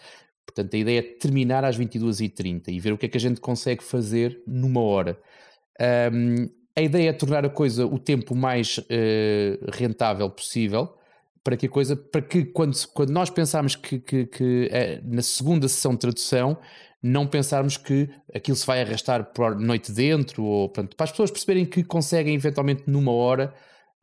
Portanto, 0.47 0.75
a 0.75 0.79
ideia 0.79 1.01
é 1.01 1.03
terminar 1.03 1.63
às 1.63 1.79
22h30 1.79 2.69
e 2.69 2.81
ver 2.81 2.95
o 2.95 2.99
que 2.99 3.05
é 3.05 3.09
que 3.09 3.19
a 3.19 3.21
gente 3.21 3.39
consegue 3.39 3.85
fazer 3.85 4.41
numa 4.47 4.81
hora. 4.81 5.21
Um, 6.11 6.62
a 6.77 6.81
ideia 6.81 7.11
é 7.11 7.13
tornar 7.13 7.45
a 7.45 7.51
coisa 7.51 7.87
o 7.87 7.99
tempo 7.99 8.35
mais 8.35 8.79
uh, 8.79 9.71
rentável 9.73 10.29
possível 10.31 10.97
para 11.45 11.57
que 11.57 11.67
a 11.67 11.69
coisa, 11.69 11.97
para 11.97 12.23
que 12.23 12.45
quando, 12.45 12.77
quando 12.89 13.11
nós 13.11 13.29
pensarmos 13.29 13.75
que, 13.75 13.99
que, 13.99 14.27
que 14.27 14.69
é, 14.71 15.01
na 15.05 15.23
segunda 15.23 15.69
sessão 15.69 15.93
de 15.93 15.99
tradução 15.99 16.57
não 17.03 17.27
pensarmos 17.27 17.77
que 17.77 18.09
aquilo 18.33 18.57
se 18.57 18.65
vai 18.65 18.81
arrastar 18.81 19.33
por 19.33 19.59
noite 19.59 19.91
dentro, 19.91 20.45
ou 20.45 20.69
portanto, 20.69 20.97
para 20.97 21.05
as 21.05 21.11
pessoas 21.11 21.33
perceberem 21.33 21.67
que 21.67 21.83
conseguem 21.83 22.35
eventualmente 22.35 22.85
numa 22.87 23.11
hora 23.11 23.53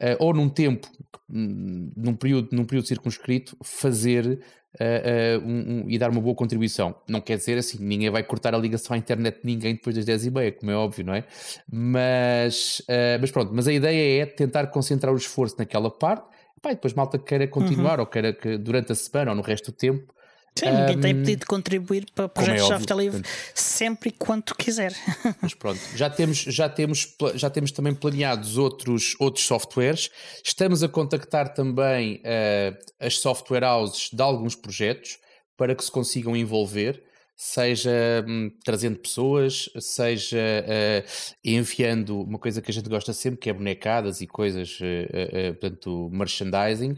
uh, 0.01 0.15
ou 0.19 0.33
num 0.33 0.49
tempo, 0.49 0.87
num 1.29 2.13
período, 2.13 2.49
num 2.51 2.65
período 2.65 2.87
circunscrito, 2.87 3.55
fazer 3.63 4.43
uh, 4.75 5.39
um, 5.45 5.85
um, 5.85 5.89
e 5.89 5.97
dar 5.97 6.09
uma 6.09 6.21
boa 6.21 6.35
contribuição. 6.35 6.95
Não 7.07 7.21
quer 7.21 7.37
dizer 7.37 7.57
assim, 7.57 7.77
ninguém 7.79 8.09
vai 8.09 8.23
cortar 8.23 8.53
a 8.53 8.57
ligação 8.57 8.95
à 8.95 8.97
internet 8.97 9.41
de 9.41 9.45
ninguém 9.45 9.75
depois 9.75 9.95
das 9.95 10.05
10 10.05 10.25
e 10.25 10.31
meia, 10.31 10.51
como 10.51 10.71
é 10.71 10.75
óbvio, 10.75 11.05
não 11.05 11.13
é? 11.13 11.23
Mas, 11.71 12.81
mas 13.19 13.31
pronto, 13.31 13.51
mas 13.53 13.67
a 13.67 13.73
ideia 13.73 14.23
é 14.23 14.25
tentar 14.25 14.67
concentrar 14.67 15.13
o 15.13 15.17
esforço 15.17 15.55
naquela 15.57 15.89
parte, 15.89 16.25
e 16.65 16.69
depois 16.69 16.93
malta 16.93 17.17
que 17.17 17.25
queira 17.25 17.47
continuar 17.47 17.95
uhum. 17.95 18.01
ou 18.01 18.05
queira 18.05 18.33
que 18.33 18.57
durante 18.57 18.91
a 18.91 18.95
semana 18.95 19.31
ou 19.31 19.37
no 19.37 19.41
resto 19.41 19.71
do 19.71 19.75
tempo 19.75 20.13
Sim, 20.55 20.65
ninguém 20.71 20.97
um, 20.97 20.99
tem 20.99 21.15
pedido 21.15 21.39
de 21.39 21.45
contribuir 21.45 22.05
para 22.13 22.27
projetos 22.27 22.61
é 22.61 22.63
de 22.63 22.79
software 22.79 22.97
livre 22.97 23.23
sempre 23.53 24.09
e 24.09 24.11
quanto 24.11 24.55
quiser. 24.55 24.93
Mas 25.41 25.53
pronto, 25.53 25.79
já 25.95 26.09
temos, 26.09 26.37
já 26.37 26.67
temos, 26.67 27.15
já 27.35 27.49
temos 27.49 27.71
também 27.71 27.93
planeados 27.93 28.57
outros, 28.57 29.15
outros 29.19 29.45
softwares. 29.45 30.09
Estamos 30.43 30.83
a 30.83 30.89
contactar 30.89 31.53
também 31.53 32.17
uh, 32.17 32.77
as 32.99 33.17
software 33.19 33.63
houses 33.63 34.09
de 34.11 34.21
alguns 34.21 34.55
projetos 34.55 35.17
para 35.55 35.75
que 35.75 35.83
se 35.83 35.91
consigam 35.91 36.35
envolver, 36.35 37.03
seja 37.35 37.91
um, 38.27 38.49
trazendo 38.63 38.99
pessoas, 38.99 39.69
seja 39.79 40.37
uh, 40.37 41.37
enviando 41.43 42.21
uma 42.21 42.39
coisa 42.39 42.61
que 42.61 42.71
a 42.71 42.73
gente 42.73 42.89
gosta 42.89 43.13
sempre, 43.13 43.39
que 43.39 43.49
é 43.49 43.53
bonecadas 43.53 44.19
e 44.21 44.27
coisas, 44.27 44.77
uh, 44.79 45.53
portanto, 45.59 46.09
merchandising. 46.11 46.97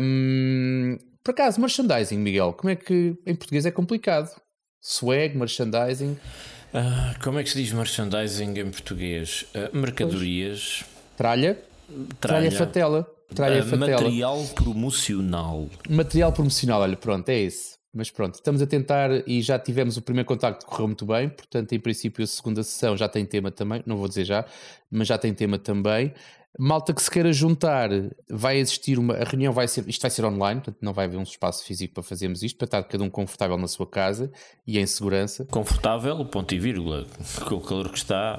Um, 0.00 0.98
por 1.24 1.30
acaso, 1.30 1.60
merchandising, 1.60 2.18
Miguel, 2.18 2.52
como 2.52 2.70
é 2.70 2.76
que 2.76 3.16
em 3.26 3.34
português 3.34 3.64
é 3.64 3.70
complicado? 3.70 4.30
Swag, 4.80 5.36
merchandising. 5.36 6.18
Uh, 6.74 7.22
como 7.22 7.38
é 7.38 7.42
que 7.42 7.48
se 7.48 7.62
diz 7.62 7.72
merchandising 7.72 8.58
em 8.58 8.70
português? 8.70 9.46
Uh, 9.54 9.74
mercadorias. 9.76 10.84
Tralha. 11.16 11.58
Tralha, 12.20 12.50
Tralha 12.50 12.52
fatela. 12.52 13.06
Tralha 13.34 13.62
uh, 13.62 13.64
fatela. 13.64 14.02
Material 14.02 14.44
promocional. 14.54 15.70
Material 15.88 16.32
promocional, 16.32 16.82
olha, 16.82 16.96
pronto, 16.96 17.28
é 17.30 17.40
isso. 17.40 17.74
Mas 17.94 18.10
pronto, 18.10 18.34
estamos 18.34 18.60
a 18.60 18.66
tentar 18.66 19.08
e 19.26 19.40
já 19.40 19.58
tivemos 19.58 19.96
o 19.96 20.02
primeiro 20.02 20.26
contacto 20.26 20.66
que 20.66 20.70
correu 20.70 20.88
muito 20.88 21.06
bem, 21.06 21.28
portanto, 21.28 21.72
em 21.72 21.78
princípio, 21.78 22.24
a 22.24 22.26
segunda 22.26 22.62
sessão 22.64 22.96
já 22.96 23.08
tem 23.08 23.24
tema 23.24 23.52
também, 23.52 23.84
não 23.86 23.96
vou 23.96 24.08
dizer 24.08 24.24
já, 24.24 24.44
mas 24.90 25.06
já 25.06 25.16
tem 25.16 25.32
tema 25.32 25.58
também. 25.58 26.12
Malta 26.58 26.94
que 26.94 27.02
se 27.02 27.10
queira 27.10 27.32
juntar, 27.32 27.90
vai 28.30 28.58
existir 28.58 28.98
uma. 28.98 29.14
A 29.14 29.24
reunião 29.24 29.52
vai 29.52 29.66
ser. 29.66 29.88
Isto 29.88 30.02
vai 30.02 30.10
ser 30.10 30.24
online, 30.24 30.60
portanto 30.60 30.82
não 30.82 30.92
vai 30.92 31.06
haver 31.06 31.16
um 31.16 31.22
espaço 31.22 31.64
físico 31.64 31.94
para 31.94 32.02
fazermos 32.02 32.42
isto, 32.42 32.56
para 32.56 32.66
estar 32.66 32.84
cada 32.84 33.02
um 33.02 33.10
confortável 33.10 33.58
na 33.58 33.66
sua 33.66 33.86
casa 33.86 34.30
e 34.66 34.78
em 34.78 34.86
segurança. 34.86 35.44
Confortável, 35.46 36.24
ponto 36.26 36.54
e 36.54 36.58
vírgula, 36.58 37.06
com 37.48 37.56
o 37.56 37.60
calor 37.60 37.90
que 37.90 37.98
está. 37.98 38.38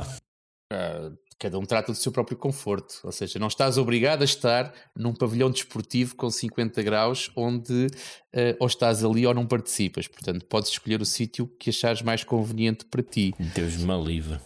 Uh, 0.72 1.16
cada 1.38 1.60
um 1.60 1.66
trata 1.66 1.92
do 1.92 1.98
seu 1.98 2.12
próprio 2.12 2.38
conforto, 2.38 3.02
ou 3.04 3.12
seja, 3.12 3.38
não 3.38 3.48
estás 3.48 3.78
obrigado 3.78 4.22
a 4.22 4.26
estar 4.26 4.74
num 4.96 5.14
pavilhão 5.14 5.52
desportivo 5.52 6.16
com 6.16 6.30
50 6.30 6.82
graus 6.82 7.30
onde 7.36 7.88
uh, 7.88 8.56
ou 8.60 8.68
estás 8.68 9.04
ali 9.04 9.28
ou 9.28 9.34
não 9.34 9.46
participas, 9.46 10.08
portanto 10.08 10.46
podes 10.46 10.72
escolher 10.72 11.02
o 11.02 11.06
sítio 11.06 11.48
que 11.60 11.70
achares 11.70 12.02
mais 12.02 12.24
conveniente 12.24 12.86
para 12.86 13.04
ti. 13.04 13.34
Deus 13.54 13.76
me 13.76 14.02
livre. 14.04 14.40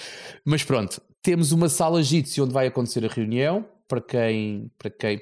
Mas 0.44 0.64
pronto, 0.64 1.00
temos 1.22 1.52
uma 1.52 1.68
sala 1.68 2.02
Jitsi 2.02 2.40
onde 2.40 2.52
vai 2.52 2.66
acontecer 2.66 3.04
a 3.04 3.08
reunião. 3.08 3.64
Para 3.86 4.00
quem, 4.00 4.70
para 4.76 4.90
quem, 4.90 5.20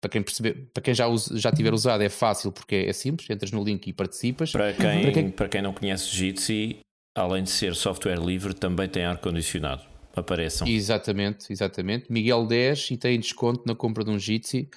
para 0.00 0.10
quem 0.10 0.22
perceber, 0.22 0.70
para 0.74 0.82
quem 0.82 0.92
já, 0.92 1.06
usa, 1.06 1.38
já 1.38 1.52
tiver 1.52 1.72
usado 1.72 2.02
é 2.02 2.08
fácil 2.08 2.50
porque 2.50 2.74
é 2.74 2.92
simples, 2.92 3.30
entras 3.30 3.52
no 3.52 3.62
link 3.62 3.86
e 3.86 3.92
participas. 3.92 4.50
Para 4.50 4.72
quem, 4.72 5.02
para 5.02 5.12
quem, 5.12 5.30
para 5.30 5.48
quem 5.48 5.62
não 5.62 5.72
conhece 5.72 6.08
Jitsi, 6.14 6.80
além 7.14 7.44
de 7.44 7.50
ser 7.50 7.74
software 7.76 8.18
livre, 8.18 8.54
também 8.54 8.88
tem 8.88 9.04
ar 9.04 9.18
condicionado. 9.18 9.82
apareçam. 10.16 10.66
Exatamente, 10.66 11.52
exatamente. 11.52 12.10
Miguel 12.10 12.44
10 12.44 12.90
e 12.90 12.96
tem 12.96 13.20
desconto 13.20 13.62
na 13.66 13.74
compra 13.74 14.04
de 14.04 14.10
um 14.10 14.18
Jitsi. 14.18 14.68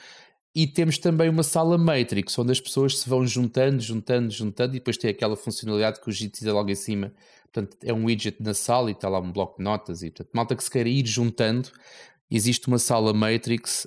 E 0.55 0.65
temos 0.65 0.97
também 0.97 1.27
uma 1.27 1.43
sala 1.43 1.77
Matrix, 1.77 2.39
onde 2.39 2.53
as 2.53 2.61
pessoas 2.61 2.99
se 2.99 3.09
vão 3.09 3.27
juntando, 3.27 3.81
juntando, 3.81 4.31
juntando, 4.31 4.73
e 4.73 4.79
depois 4.79 4.95
tem 4.95 5.09
aquela 5.09 5.35
funcionalidade 5.35 5.99
que 5.99 6.07
o 6.07 6.11
Jitsi 6.13 6.45
dá 6.45 6.53
logo 6.53 6.71
em 6.71 6.75
cima. 6.75 7.11
Portanto, 7.51 7.77
é 7.83 7.93
um 7.93 8.05
widget 8.05 8.41
na 8.41 8.53
sala 8.53 8.89
e 8.89 8.93
está 8.93 9.09
lá 9.09 9.19
um 9.19 9.33
bloco 9.33 9.57
de 9.57 9.63
notas. 9.65 10.01
E, 10.01 10.09
portanto, 10.09 10.29
malta 10.33 10.55
que 10.55 10.63
se 10.63 10.71
queira 10.71 10.87
ir 10.87 11.05
juntando, 11.05 11.69
existe 12.31 12.69
uma 12.69 12.79
sala 12.79 13.13
Matrix. 13.13 13.85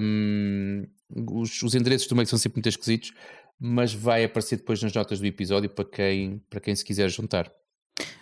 Um, 0.00 0.86
os, 1.32 1.62
os, 1.62 1.74
endereços 1.74 2.06
do 2.06 2.14
meio 2.14 2.26
são 2.26 2.38
sempre 2.38 2.58
muito 2.58 2.68
esquisitos, 2.68 3.14
mas 3.58 3.94
vai 3.94 4.22
aparecer 4.22 4.56
depois 4.56 4.82
nas 4.82 4.92
notas 4.92 5.20
do 5.20 5.26
episódio 5.26 5.70
para 5.70 5.86
quem, 5.86 6.42
para 6.50 6.60
quem 6.60 6.74
se 6.74 6.84
quiser 6.84 7.08
juntar. 7.08 7.50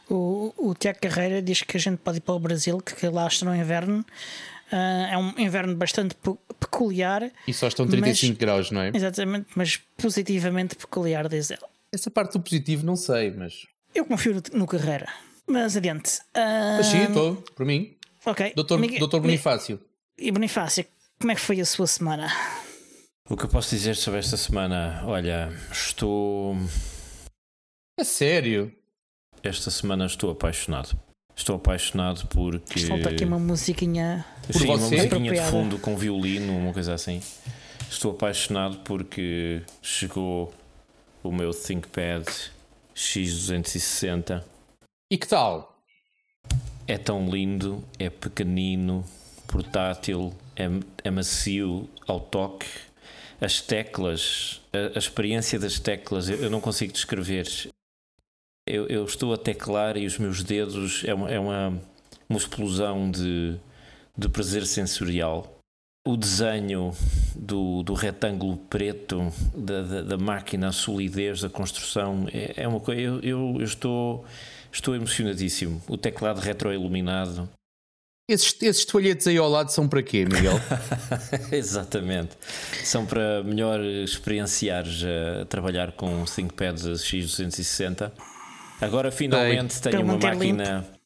O, 0.08 0.54
o 0.56 0.74
Tiago 0.74 1.00
Carreira 1.00 1.42
diz 1.42 1.62
que 1.62 1.76
a 1.76 1.80
gente 1.80 1.98
pode 1.98 2.18
ir 2.18 2.20
para 2.20 2.34
o 2.34 2.40
Brasil, 2.40 2.78
que 2.78 3.08
lá 3.08 3.26
está 3.26 3.44
no 3.44 3.54
inverno. 3.54 4.04
Uh, 4.72 5.12
é 5.12 5.18
um 5.18 5.32
inverno 5.38 5.74
bastante 5.74 6.14
peculiar. 6.60 7.30
E 7.46 7.54
só 7.54 7.68
estão 7.68 7.86
35 7.86 8.32
mas, 8.32 8.38
graus, 8.38 8.70
não 8.70 8.82
é? 8.82 8.90
Exatamente, 8.94 9.46
mas 9.54 9.78
positivamente 9.96 10.76
peculiar, 10.76 11.28
diz 11.28 11.50
ele. 11.50 11.62
Essa 11.90 12.10
parte 12.10 12.34
do 12.34 12.40
positivo 12.40 12.84
não 12.84 12.96
sei, 12.96 13.30
mas. 13.30 13.66
Eu 13.94 14.04
confio 14.04 14.34
no, 14.34 14.42
no 14.58 14.66
Carreira. 14.66 15.08
Mas 15.46 15.76
adiante. 15.76 16.18
Uh... 16.36 16.76
Mas 16.76 16.86
sim, 16.86 17.02
estou, 17.04 17.36
por 17.56 17.64
mim. 17.64 17.96
Ok. 18.26 18.52
Doutor, 18.54 18.78
Migue... 18.78 18.98
Doutor 18.98 19.20
Bonifácio. 19.20 19.80
E 20.18 20.30
Bonifácio, 20.30 20.84
como 21.18 21.32
é 21.32 21.34
que 21.34 21.40
foi 21.40 21.60
a 21.60 21.64
sua 21.64 21.86
semana? 21.86 22.30
O 23.30 23.36
que 23.36 23.44
eu 23.44 23.48
posso 23.48 23.70
dizer 23.70 23.96
sobre 23.96 24.20
esta 24.20 24.36
semana? 24.36 25.02
Olha, 25.06 25.50
estou. 25.72 26.56
É 27.98 28.04
sério? 28.04 28.72
Esta 29.42 29.70
semana 29.70 30.06
estou 30.06 30.30
apaixonado. 30.30 30.98
Estou 31.34 31.56
apaixonado 31.56 32.26
porque. 32.28 32.80
Falta 32.80 33.08
aqui 33.10 33.24
uma 33.24 33.38
musiquinha. 33.38 34.26
Sim, 34.50 34.64
uma 34.64 34.76
musiquinha 34.76 35.32
de 35.32 35.40
fundo 35.50 35.78
com 35.78 35.96
violino, 35.96 36.56
uma 36.56 36.72
coisa 36.72 36.94
assim. 36.94 37.20
Estou 37.90 38.12
apaixonado 38.12 38.78
porque 38.78 39.62
chegou 39.82 40.52
o 41.22 41.32
meu 41.32 41.52
ThinkPad 41.52 42.26
X260. 42.94 44.42
E 45.10 45.18
que 45.18 45.26
tal? 45.26 45.76
É 46.86 46.96
tão 46.96 47.28
lindo, 47.28 47.84
é 47.98 48.08
pequenino, 48.08 49.04
portátil, 49.46 50.34
é, 50.56 50.68
é 51.04 51.10
macio 51.10 51.88
ao 52.06 52.20
toque. 52.20 52.66
As 53.40 53.60
teclas, 53.60 54.60
a, 54.72 54.96
a 54.96 54.98
experiência 54.98 55.58
das 55.58 55.78
teclas, 55.78 56.28
eu, 56.28 56.36
eu 56.36 56.50
não 56.50 56.60
consigo 56.60 56.92
descrever 56.92 57.46
eu, 58.68 58.86
eu, 58.86 59.04
estou 59.04 59.32
a 59.32 59.38
teclar 59.38 59.96
e 59.96 60.06
os 60.06 60.18
meus 60.18 60.44
dedos 60.44 61.02
é 61.04 61.14
uma, 61.14 61.30
é 61.30 61.40
uma, 61.40 61.80
uma 62.28 62.38
explosão 62.38 63.10
de, 63.10 63.56
de 64.18 64.28
prazer 64.28 64.66
sensorial. 64.66 65.54
O 66.06 66.16
desenho 66.16 66.92
do, 67.36 67.82
do 67.82 67.94
retângulo 67.94 68.56
preto 68.56 69.32
da, 69.54 69.82
da, 69.82 70.02
da 70.02 70.18
máquina, 70.18 70.68
a 70.68 70.72
solidez 70.72 71.42
da 71.42 71.48
construção 71.48 72.26
é, 72.32 72.62
é 72.62 72.68
uma 72.68 72.80
coisa. 72.80 73.00
Eu, 73.00 73.20
eu, 73.20 73.56
eu, 73.58 73.64
estou, 73.64 74.24
estou 74.72 74.94
emocionadíssimo. 74.94 75.82
O 75.86 75.96
teclado 75.96 76.40
retroiluminado. 76.40 77.48
Esses, 78.28 78.56
esses 78.60 78.84
toalhetes 78.84 79.26
aí 79.26 79.38
ao 79.38 79.48
lado 79.48 79.70
são 79.70 79.88
para 79.88 80.02
quê, 80.02 80.24
Miguel? 80.24 80.54
Exatamente. 81.52 82.36
São 82.84 83.06
para 83.06 83.42
melhor 83.42 83.80
experienciares 83.82 85.02
a 85.04 85.44
trabalhar 85.46 85.92
com 85.92 86.22
o 86.22 86.24
ThinkPad 86.24 86.76
X260 86.76 88.12
Agora 88.80 89.10
finalmente 89.10 89.80
tenho 89.82 90.02
uma 90.02 90.16
máquina 90.16 90.78
limpo. 90.78 90.97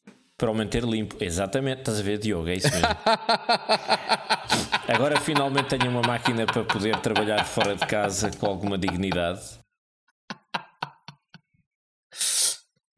Para 0.43 0.51
o 0.51 0.53
manter 0.53 0.83
limpo. 0.83 1.15
Exatamente, 1.23 1.79
estás 1.79 2.01
a 2.01 2.03
ver, 2.03 2.17
Diogo, 2.17 2.49
é 2.49 2.55
isso 2.55 2.69
mesmo. 2.69 2.83
Agora 4.93 5.17
finalmente 5.21 5.69
tenho 5.69 5.89
uma 5.89 6.01
máquina 6.01 6.45
para 6.45 6.65
poder 6.65 6.99
trabalhar 6.99 7.45
fora 7.45 7.77
de 7.77 7.87
casa 7.87 8.29
com 8.29 8.45
alguma 8.45 8.77
dignidade. 8.77 9.39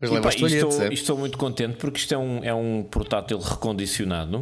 E, 0.01 0.21
pá, 0.21 0.29
estou, 0.29 0.81
é? 0.81 0.91
estou, 0.91 1.15
muito 1.19 1.38
contente 1.38 1.77
porque 1.77 1.99
isto 1.99 2.15
é 2.15 2.17
um, 2.17 2.43
é 2.43 2.51
um 2.51 2.81
portátil 2.81 3.38
recondicionado. 3.38 4.41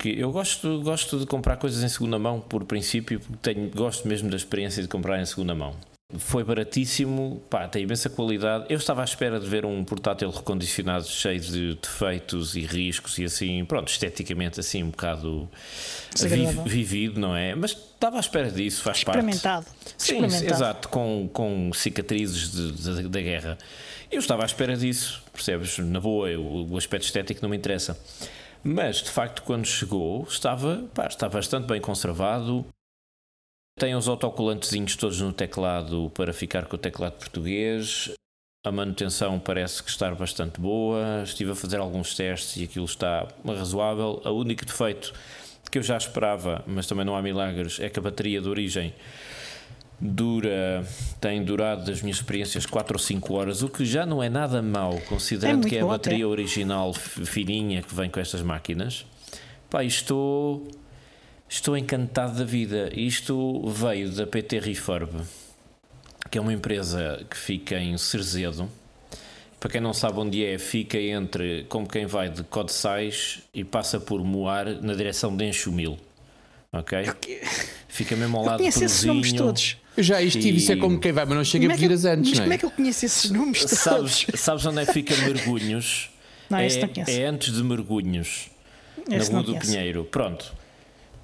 Que 0.00 0.18
eu 0.18 0.32
gosto, 0.32 0.82
gosto 0.82 1.20
de 1.20 1.26
comprar 1.26 1.58
coisas 1.58 1.84
em 1.84 1.88
segunda 1.88 2.18
mão, 2.18 2.40
por 2.40 2.64
princípio, 2.64 3.20
porque 3.20 3.36
tenho, 3.36 3.70
gosto 3.70 4.08
mesmo 4.08 4.28
da 4.28 4.36
experiência 4.36 4.82
de 4.82 4.88
comprar 4.88 5.20
em 5.20 5.26
segunda 5.26 5.54
mão 5.54 5.76
foi 6.18 6.44
baratíssimo, 6.44 7.42
pá, 7.50 7.66
tem 7.66 7.82
imensa 7.82 8.08
qualidade. 8.08 8.66
Eu 8.68 8.76
estava 8.76 9.00
à 9.00 9.04
espera 9.04 9.40
de 9.40 9.48
ver 9.48 9.64
um 9.64 9.82
portátil 9.84 10.30
recondicionado 10.30 11.06
cheio 11.06 11.40
de 11.40 11.74
defeitos 11.74 12.54
e 12.54 12.60
riscos 12.60 13.18
e 13.18 13.24
assim, 13.24 13.64
pronto, 13.64 13.88
esteticamente 13.88 14.60
assim 14.60 14.82
um 14.82 14.90
bocado 14.90 15.48
vivido, 16.66 17.18
não 17.18 17.34
é? 17.34 17.54
Mas 17.54 17.70
estava 17.72 18.16
à 18.18 18.20
espera 18.20 18.50
disso, 18.50 18.82
faz 18.82 18.98
Experimentado. 18.98 19.64
parte. 19.64 19.94
Sim, 19.96 20.24
exato, 20.24 20.88
com, 20.88 21.28
com 21.32 21.72
cicatrizes 21.72 22.50
da 23.08 23.20
guerra. 23.20 23.58
Eu 24.10 24.20
estava 24.20 24.42
à 24.42 24.46
espera 24.46 24.76
disso, 24.76 25.22
percebes? 25.32 25.78
Na 25.78 26.00
boa, 26.00 26.30
eu, 26.30 26.44
o 26.44 26.76
aspecto 26.76 27.04
estético 27.04 27.40
não 27.42 27.48
me 27.48 27.56
interessa. 27.56 27.98
Mas 28.62 28.96
de 29.02 29.10
facto, 29.10 29.42
quando 29.42 29.66
chegou, 29.66 30.24
estava, 30.28 30.84
pá, 30.94 31.06
está 31.06 31.28
bastante 31.28 31.66
bem 31.66 31.80
conservado. 31.80 32.64
Tem 33.78 33.94
os 33.94 34.08
autocolantezinhos 34.08 34.94
todos 34.96 35.20
no 35.20 35.32
teclado 35.32 36.10
para 36.14 36.32
ficar 36.32 36.66
com 36.66 36.76
o 36.76 36.78
teclado 36.78 37.14
português. 37.14 38.12
A 38.64 38.70
manutenção 38.70 39.38
parece 39.38 39.82
que 39.82 39.90
está 39.90 40.14
bastante 40.14 40.60
boa. 40.60 41.22
Estive 41.24 41.50
a 41.50 41.54
fazer 41.54 41.78
alguns 41.78 42.14
testes 42.14 42.56
e 42.56 42.64
aquilo 42.64 42.84
está 42.84 43.26
razoável. 43.44 44.22
O 44.24 44.30
único 44.30 44.64
defeito 44.64 45.12
que 45.70 45.78
eu 45.78 45.82
já 45.82 45.96
esperava, 45.96 46.62
mas 46.66 46.86
também 46.86 47.04
não 47.04 47.16
há 47.16 47.22
milagres, 47.22 47.80
é 47.80 47.88
que 47.88 47.98
a 47.98 48.02
bateria 48.02 48.40
de 48.40 48.48
origem 48.48 48.94
dura, 50.00 50.86
tem 51.20 51.42
durado 51.42 51.84
das 51.84 52.00
minhas 52.00 52.18
experiências 52.18 52.64
4 52.64 52.94
ou 52.94 52.98
5 52.98 53.34
horas, 53.34 53.62
o 53.62 53.68
que 53.68 53.84
já 53.84 54.06
não 54.06 54.22
é 54.22 54.28
nada 54.28 54.62
mau, 54.62 55.00
considerando 55.08 55.66
é 55.66 55.70
que 55.70 55.76
é 55.76 55.80
a 55.80 55.86
bateria 55.86 56.28
original 56.28 56.92
fininha 56.94 57.82
que 57.82 57.92
vem 57.92 58.08
com 58.08 58.20
estas 58.20 58.40
máquinas. 58.40 59.04
Pá, 59.68 59.82
estou 59.82 60.68
Estou 61.48 61.76
encantado 61.76 62.38
da 62.38 62.44
vida. 62.44 62.90
Isto 62.94 63.68
veio 63.68 64.10
da 64.10 64.26
PT 64.26 64.60
Refurb, 64.60 65.10
que 66.30 66.38
é 66.38 66.40
uma 66.40 66.52
empresa 66.52 67.24
que 67.28 67.36
fica 67.36 67.78
em 67.78 67.96
Cerzedo. 67.98 68.68
Para 69.60 69.70
quem 69.70 69.80
não 69.80 69.94
sabe 69.94 70.18
onde 70.18 70.44
é, 70.44 70.58
fica 70.58 70.98
entre 70.98 71.64
como 71.68 71.88
quem 71.88 72.06
vai 72.06 72.28
de 72.28 72.42
Codesais 72.44 73.40
e 73.54 73.64
passa 73.64 73.98
por 73.98 74.22
Moar 74.22 74.66
na 74.82 74.94
direção 74.94 75.34
de 75.34 75.44
Enxumil. 75.44 75.96
Ok? 76.72 76.98
Fica 77.88 78.16
mesmo 78.16 78.36
ao 78.36 78.44
lado 78.44 78.58
do 78.58 78.66
esses 78.66 79.04
nomes 79.04 79.32
todos. 79.32 79.76
Eu 79.96 80.02
já 80.02 80.20
estive, 80.20 80.50
e... 80.50 80.56
isso 80.56 80.72
é 80.72 80.76
como 80.76 80.98
quem 80.98 81.12
vai, 81.12 81.24
mas 81.24 81.36
não 81.36 81.44
chega 81.44 81.72
a 81.72 81.76
vir 81.76 81.92
as 81.92 82.04
antes. 82.04 82.30
Mas 82.30 82.38
não 82.38 82.44
é? 82.44 82.46
como 82.46 82.52
é 82.52 82.58
que 82.58 82.64
eu 82.64 82.70
conheço 82.70 83.06
esses 83.06 83.30
nomes 83.30 83.60
todos? 83.60 83.78
Sabes, 83.78 84.26
sabes 84.34 84.66
onde 84.66 84.80
é 84.80 84.86
que 84.86 84.92
fica 84.92 85.16
Mergulhos? 85.18 86.10
Não, 86.50 86.58
é, 86.58 86.68
não 86.68 87.04
é 87.06 87.24
antes 87.24 87.54
de 87.54 87.62
Mergulhos, 87.62 88.50
esse 89.08 89.32
na 89.32 89.40
Rua 89.40 89.54
do 89.54 89.58
Pinheiro. 89.58 90.04
Pronto 90.04 90.63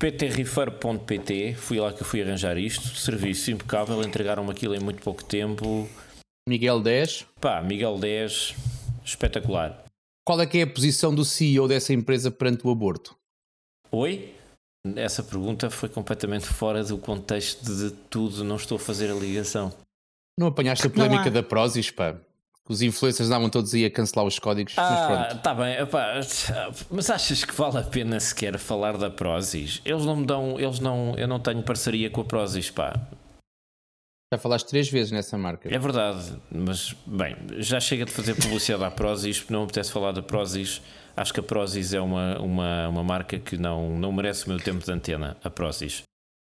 ptrefurb.pt, 0.01 1.55
fui 1.57 1.79
lá 1.79 1.93
que 1.93 2.01
eu 2.01 2.07
fui 2.07 2.23
arranjar 2.23 2.57
isto, 2.57 2.97
serviço 2.97 3.51
impecável, 3.51 4.03
entregaram-me 4.03 4.51
aquilo 4.51 4.75
em 4.75 4.81
muito 4.81 5.03
pouco 5.03 5.23
tempo. 5.23 5.87
Miguel 6.49 6.81
10. 6.81 7.27
Pá, 7.39 7.61
Miguel 7.61 7.99
10, 7.99 8.55
espetacular. 9.05 9.85
Qual 10.27 10.41
é 10.41 10.47
que 10.47 10.59
é 10.59 10.63
a 10.63 10.67
posição 10.67 11.15
do 11.15 11.25
CEO 11.25 11.69
dessa 11.69 11.93
empresa 11.93 12.31
perante 12.31 12.67
o 12.67 12.71
aborto? 12.71 13.15
Oi? 13.93 14.35
Essa 14.97 15.23
pergunta 15.23 15.69
foi 15.69 15.91
completamente 15.91 16.47
fora 16.47 16.83
do 16.83 16.97
contexto 16.97 17.65
de 17.65 17.91
tudo, 18.09 18.43
não 18.43 18.57
estou 18.57 18.77
a 18.77 18.81
fazer 18.81 19.11
a 19.11 19.15
ligação. 19.15 19.71
Não 20.39 20.47
apanhaste 20.47 20.87
a 20.87 20.91
polémica 20.91 21.31
da 21.31 21.43
Prozis, 21.43 21.91
pá? 21.91 22.19
Os 22.71 22.83
influencers 22.83 23.29
andavam 23.29 23.51
todos 23.51 23.75
aí 23.75 23.85
a 23.85 23.91
cancelar 23.91 24.25
os 24.25 24.39
códigos. 24.39 24.75
Ah, 24.79 25.35
tá 25.43 25.53
bem, 25.53 25.75
mas 26.89 27.11
achas 27.11 27.45
que 27.45 27.53
vale 27.53 27.79
a 27.79 27.83
pena 27.83 28.21
sequer 28.21 28.57
falar 28.59 28.97
da 28.97 29.11
Prozis? 29.11 29.83
Eles 29.85 30.05
não 30.05 30.15
me 30.15 30.25
dão, 30.25 30.59
eles 30.59 30.79
não, 30.79 31.17
eu 31.17 31.27
não 31.27 31.41
tenho 31.41 31.65
parceria 31.65 32.09
com 32.09 32.21
a 32.21 32.25
Prozis, 32.25 32.71
pá. 32.71 32.95
Já 34.33 34.39
falaste 34.39 34.69
três 34.69 34.89
vezes 34.89 35.11
nessa 35.11 35.37
marca. 35.37 35.69
É 35.69 35.79
verdade, 35.81 36.41
mas 36.49 36.95
bem, 37.05 37.37
já 37.59 37.81
chega 37.81 38.05
de 38.05 38.13
fazer 38.13 38.37
publicidade 38.37 38.85
à 38.85 38.91
Prozis, 38.91 39.45
não 39.49 39.61
me 39.61 39.65
apetece 39.65 39.91
falar 39.91 40.13
da 40.13 40.23
Prozis. 40.23 40.81
Acho 41.17 41.35
que 41.35 41.41
a 41.41 41.43
Prozis 41.43 41.93
é 41.93 42.01
uma, 42.01 42.39
uma, 42.39 42.89
uma 42.89 43.03
marca 43.03 43.37
que 43.41 43.57
não, 43.57 43.99
não 43.99 44.13
merece 44.13 44.47
o 44.47 44.49
meu 44.49 44.61
tempo 44.61 44.85
de 44.85 44.93
antena, 44.93 45.37
a 45.43 45.51
Prozis. 45.51 46.03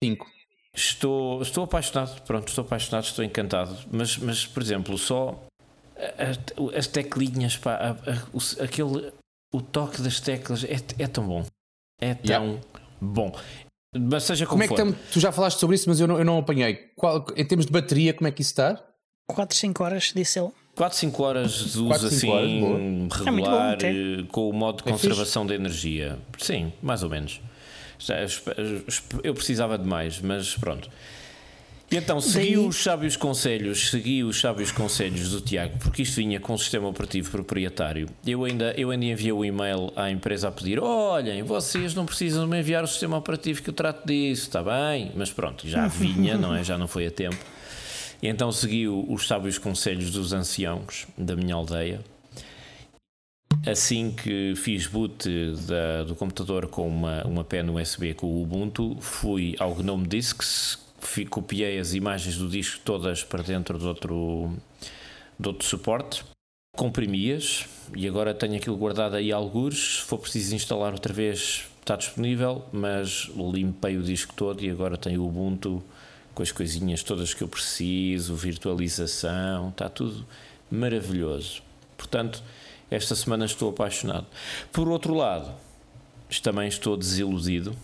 Cinco. 0.03 0.27
Estou, 0.75 1.41
estou 1.41 1.63
apaixonado, 1.63 2.21
pronto, 2.23 2.49
estou 2.49 2.65
apaixonado, 2.65 3.05
estou 3.05 3.23
encantado. 3.23 3.77
Mas, 3.89 4.17
mas 4.17 4.45
por 4.45 4.62
exemplo, 4.62 4.97
só 4.97 5.47
as 6.76 6.88
teclinhas, 6.88 7.58
pá, 7.58 7.76
a, 7.76 7.90
a, 7.92 8.16
o, 8.34 8.64
aquele, 8.64 9.12
o 9.54 9.62
toque 9.62 10.02
das 10.02 10.20
teclas 10.20 10.64
é, 10.64 10.78
é 10.98 11.08
tão 11.08 11.26
bom. 11.28 11.46
É 12.00 12.14
tão 12.14 12.46
yeah. 12.46 12.62
bom. 13.02 13.36
Mas 13.98 14.24
seja 14.24 14.46
como, 14.46 14.66
como 14.68 14.90
é 14.90 14.94
que 14.94 15.00
tu 15.12 15.20
já 15.20 15.32
falaste 15.32 15.60
sobre 15.60 15.76
isso, 15.76 15.90
mas 15.90 16.00
eu 16.00 16.08
não, 16.08 16.20
eu 16.20 16.26
não 16.26 16.38
apanhei. 16.38 16.92
Qual, 16.96 17.26
em 17.36 17.46
termos 17.46 17.66
de 17.66 17.72
bateria, 17.72 18.14
como 18.14 18.28
é 18.28 18.32
que 18.32 18.42
isso 18.42 18.52
está? 18.52 18.82
4, 19.28 19.56
5 19.56 19.84
horas, 19.84 20.12
disse 20.16 20.40
ele. 20.40 20.52
4, 20.76 20.98
5 20.98 21.24
horas 21.24 21.52
de 21.52 21.80
uso 21.80 21.88
4, 21.88 22.10
5 22.10 22.16
assim 22.36 22.64
horas. 22.64 22.82
É 22.82 23.24
regular 23.24 23.78
bom, 23.78 23.86
eh, 23.86 24.26
com 24.32 24.50
o 24.50 24.54
modo 24.54 24.84
de 24.84 24.90
É 24.90 24.92
conservação 24.92 25.46
de 25.46 25.54
energia. 25.54 26.18
Sim, 26.38 26.72
mais 26.82 27.04
ou 27.04 27.10
menos. 27.10 27.42
Eu 29.24 29.34
precisava 29.34 29.78
de 29.78 29.88
mais, 29.88 30.22
mas 30.22 30.56
pronto. 30.56 30.90
E 31.91 31.95
então 31.97 32.21
segui 32.21 32.56
Daí- 32.56 32.58
os 32.67 32.75
sábios 32.84 33.15
conselhos, 33.17 33.89
segui 33.89 34.23
os 34.23 34.39
sábios 34.39 34.71
conselhos 34.71 35.32
do 35.32 35.41
Tiago, 35.41 35.75
porque 35.80 36.04
isto 36.04 36.17
vinha 36.17 36.39
com 36.39 36.54
um 36.54 36.58
sistema 36.58 36.88
operativo 36.88 37.32
proprietário. 37.32 38.08
Eu 38.25 38.43
ainda, 38.45 38.73
eu 38.78 38.91
ainda 38.91 39.06
enviei 39.06 39.32
o 39.32 39.43
e-mail 39.43 39.91
à 39.95 40.12
empresa 40.12 40.49
a 40.49 40.52
pedir: 40.52 40.80
olhem, 40.80 41.41
vocês 41.41 41.95
não 41.95 42.06
precisam 42.06 42.45
me 42.45 42.60
enviar 42.60 42.84
o 42.84 42.88
sistema 42.88 43.17
operativo 43.17 43.63
que 43.63 43.69
eu 43.71 43.73
trato 43.73 44.06
disso, 44.06 44.43
está 44.43 44.62
bem? 44.62 45.12
Mas 45.15 45.32
pronto, 45.32 45.67
já 45.67 45.88
vinha, 45.89 46.38
não 46.38 46.56
é? 46.56 46.63
Já 46.63 46.78
não 46.78 46.88
foi 46.88 47.08
a 47.08 47.12
tempo. 47.12 47.38
E 48.21 48.28
então 48.28 48.52
segui 48.52 48.88
os 48.88 49.25
sábios 49.25 49.58
conselhos 49.58 50.12
dos 50.12 50.32
anciãos 50.32 51.08
da 51.17 51.36
minha 51.36 51.56
aldeia. 51.56 52.02
Assim 53.65 54.12
que 54.12 54.54
fiz 54.56 54.86
boot 54.88 55.28
da- 55.67 56.04
do 56.04 56.15
computador 56.15 56.67
com 56.67 56.88
uma, 56.88 57.23
uma 57.25 57.43
pen 57.43 57.67
USB 57.69 58.13
com 58.13 58.28
o 58.28 58.43
Ubuntu, 58.43 58.95
fui 59.02 59.56
ao 59.60 59.73
Gnome 59.73 60.08
Discs, 60.08 60.78
fi- 60.88 60.88
copiei 61.30 61.80
as 61.80 61.94
imagens 61.94 62.38
do 62.38 62.48
disco 62.48 62.82
todas 62.84 63.24
para 63.24 63.44
dentro 63.44 63.78
de 63.78 63.86
outro, 63.86 64.54
de 65.40 65.48
outro 65.48 65.68
suporte, 65.68 66.24
comprimi-as 66.76 67.66
e 67.96 68.08
agora 68.08 68.34
tenho 68.34 68.56
aquilo 68.56 68.78
guardado 68.78 69.16
aí 69.16 69.32
algures. 69.32 69.98
Se 69.98 70.02
for 70.02 70.18
preciso 70.18 70.56
instalar 70.56 70.94
outra 70.94 71.14
vez, 71.14 71.68
está 71.82 71.96
disponível, 71.96 72.66
mas 72.72 73.30
limpei 73.36 73.98
o 73.98 74.04
disco 74.04 74.34
todo 74.34 74.64
e 74.64 74.70
agora 74.70 74.98
tenho 74.98 75.22
o 75.22 75.28
Ubuntu 75.28 75.84
com 76.34 76.44
as 76.44 76.52
coisinhas 76.52 77.04
todas 77.04 77.34
que 77.34 77.42
eu 77.42 77.48
preciso, 77.48 78.36
virtualização, 78.36 79.70
está 79.70 79.90
tudo 79.90 80.26
maravilhoso. 80.72 81.62
Portanto, 81.98 82.42
esta 82.90 83.16
semana 83.16 83.46
estou 83.46 83.70
apaixonado. 83.70 84.26
Por 84.72 84.88
outro 84.88 85.14
lado, 85.14 85.52
também 86.42 86.68
estou 86.68 86.96
desiludido 86.96 87.76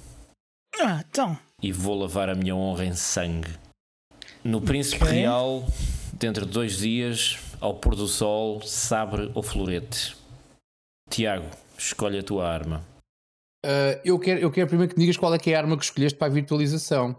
Ah, 0.85 1.03
então. 1.09 1.37
e 1.61 1.71
vou 1.71 1.97
lavar 1.97 2.29
a 2.29 2.35
minha 2.35 2.55
honra 2.55 2.85
em 2.85 2.93
sangue. 2.93 3.49
No 4.43 4.61
Príncipe 4.61 5.03
Ok. 5.03 5.15
Real, 5.17 5.65
dentro 6.13 6.45
de 6.45 6.51
dois 6.51 6.77
dias, 6.77 7.39
ao 7.59 7.73
pôr 7.73 7.95
do 7.95 8.07
sol, 8.07 8.61
sabre 8.61 9.31
ou 9.33 9.41
florete. 9.41 10.15
Tiago, 11.09 11.47
escolhe 11.77 12.19
a 12.19 12.23
tua 12.23 12.47
arma. 12.47 12.83
Ah, 13.65 13.99
eu, 14.05 14.19
quero, 14.19 14.39
eu 14.39 14.51
quero 14.51 14.67
primeiro 14.67 14.91
que 14.93 14.97
me 14.99 15.03
digas 15.05 15.17
qual 15.17 15.33
é 15.33 15.39
que 15.39 15.51
é 15.51 15.55
a 15.55 15.59
arma 15.59 15.77
que 15.77 15.83
escolheste 15.85 16.17
para 16.17 16.27
a 16.27 16.33
virtualização. 16.33 17.15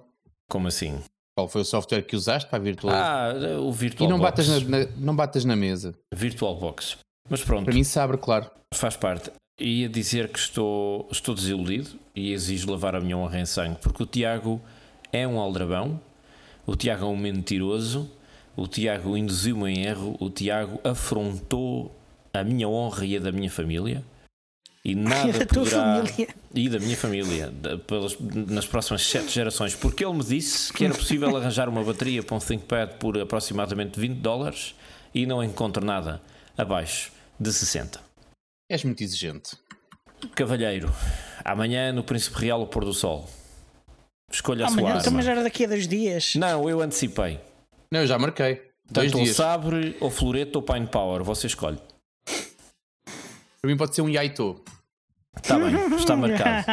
Como 0.49 0.69
assim? 0.69 1.01
Qual 1.37 1.49
foi 1.49 1.63
o 1.63 1.65
software 1.65 2.03
que 2.03 2.15
usaste 2.17 2.49
para 2.49 2.59
a 2.59 2.63
virtualização? 2.63 3.57
Ah, 3.57 3.61
o 3.61 3.73
Virtual 3.73 4.09
e 4.09 4.13
não 4.13 4.19
batas 4.19 4.49
na, 4.49 4.61
na- 4.61 4.87
não 4.97 5.15
batas 5.17 5.45
na 5.45 5.57
mesa. 5.57 5.95
Virtual 6.15 6.57
Box. 6.57 6.97
Mas 7.29 7.43
pronto, 7.43 7.65
Para 7.65 7.75
mim 7.75 7.83
sabe, 7.85 8.17
claro. 8.17 8.49
faz 8.73 8.97
parte. 8.97 9.31
Ia 9.59 9.89
dizer 9.89 10.29
que 10.29 10.39
estou, 10.39 11.09
estou 11.11 11.35
desiludido 11.35 11.89
e 12.15 12.33
exijo 12.33 12.71
lavar 12.71 12.95
a 12.95 13.01
minha 13.01 13.17
honra 13.17 13.41
em 13.41 13.47
sangue, 13.47 13.79
porque 13.81 14.03
o 14.03 14.07
Tiago 14.07 14.61
é 15.11 15.27
um 15.27 15.39
aldrabão, 15.41 15.99
o 16.67 16.77
Tiago 16.77 17.07
é 17.07 17.09
um 17.09 17.17
mentiroso, 17.17 18.11
o 18.55 18.67
Tiago 18.69 19.17
induziu-me 19.17 19.71
em 19.73 19.85
erro, 19.87 20.15
o 20.21 20.29
Tiago 20.29 20.79
afrontou 20.85 21.99
a 22.35 22.45
minha 22.45 22.69
honra 22.69 23.07
e 23.07 23.17
a 23.17 23.21
da 23.21 23.33
minha 23.33 23.51
família. 23.51 24.05
E 24.85 24.95
nada 24.95 25.47
poderá. 25.47 26.05
família. 26.05 26.29
E 26.55 26.69
da 26.69 26.79
minha 26.79 26.97
família, 26.97 27.51
pelas- 27.87 28.19
nas 28.21 28.67
próximas 28.67 29.03
sete 29.07 29.31
gerações, 29.33 29.75
porque 29.75 30.05
ele 30.05 30.13
me 30.19 30.23
disse 30.25 30.71
que 30.71 30.85
era 30.85 30.95
possível 30.95 31.35
arranjar 31.37 31.67
uma 31.69 31.83
bateria 31.83 32.23
para 32.23 32.37
um 32.37 32.39
ThinkPad 32.39 32.91
por 32.99 33.19
aproximadamente 33.19 33.99
20 33.99 34.19
dólares 34.19 34.75
e 35.15 35.25
não 35.25 35.43
encontro 35.43 35.83
nada 35.83 36.21
abaixo 36.59 37.11
de 37.41 37.51
60. 37.51 38.06
És 38.69 38.83
muito 38.85 39.03
exigente. 39.03 39.57
Cavalheiro, 40.35 40.93
amanhã 41.45 41.93
no 41.93 42.03
Príncipe 42.03 42.39
Real 42.41 42.61
o 42.63 42.67
pôr 42.67 42.85
do 42.85 42.93
sol. 42.93 43.29
Escolha 44.31 44.65
a 44.65 44.69
sua 44.69 44.75
Amanhã, 44.79 44.89
arma. 44.89 45.01
então, 45.01 45.13
mas 45.13 45.27
era 45.27 45.43
daqui 45.43 45.65
a 45.65 45.69
dois 45.69 45.87
dias. 45.87 46.35
Não, 46.35 46.69
eu 46.69 46.81
antecipei. 46.81 47.39
Não, 47.93 48.01
eu 48.01 48.07
já 48.07 48.19
marquei. 48.19 48.57
Dois 48.91 49.07
Tanto 49.11 49.19
ou 49.19 49.25
dias. 49.25 49.37
sabre, 49.37 49.97
ou 50.01 50.11
florete, 50.11 50.57
ou 50.57 50.63
pine 50.63 50.87
power. 50.87 51.23
Você 51.23 51.47
escolhe. 51.47 51.79
Para 53.61 53.71
mim 53.71 53.77
pode 53.77 53.95
ser 53.95 54.03
um 54.03 54.09
Yaito. 54.09 54.61
Está 55.37 55.59
bem, 55.59 55.97
está 55.97 56.17
marcado. 56.17 56.65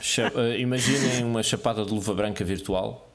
Cha- 0.00 0.32
eh, 0.34 0.58
Imaginem 0.60 1.24
uma 1.24 1.42
chapada 1.42 1.84
de 1.84 1.90
luva 1.92 2.12
branca 2.14 2.44
virtual. 2.44 3.10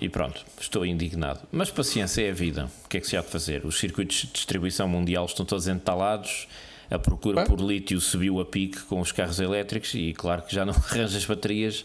E 0.00 0.08
pronto, 0.08 0.44
estou 0.58 0.86
indignado. 0.86 1.40
Mas 1.52 1.70
paciência 1.70 2.22
é 2.22 2.30
a 2.30 2.34
vida. 2.34 2.70
O 2.84 2.88
que 2.88 2.96
é 2.96 3.00
que 3.00 3.06
se 3.06 3.16
há 3.18 3.20
de 3.20 3.28
fazer? 3.28 3.66
Os 3.66 3.78
circuitos 3.78 4.16
de 4.16 4.26
distribuição 4.28 4.88
mundial 4.88 5.26
estão 5.26 5.44
todos 5.44 5.68
entalados. 5.68 6.48
A 6.90 6.98
procura 6.98 7.36
Bem. 7.36 7.46
por 7.46 7.60
lítio 7.60 8.00
subiu 8.00 8.40
a 8.40 8.44
pique 8.44 8.80
com 8.82 9.00
os 9.00 9.12
carros 9.12 9.38
elétricos 9.38 9.94
e 9.94 10.12
claro 10.12 10.42
que 10.42 10.54
já 10.54 10.64
não 10.64 10.74
arranjas 10.90 11.24
baterias 11.24 11.84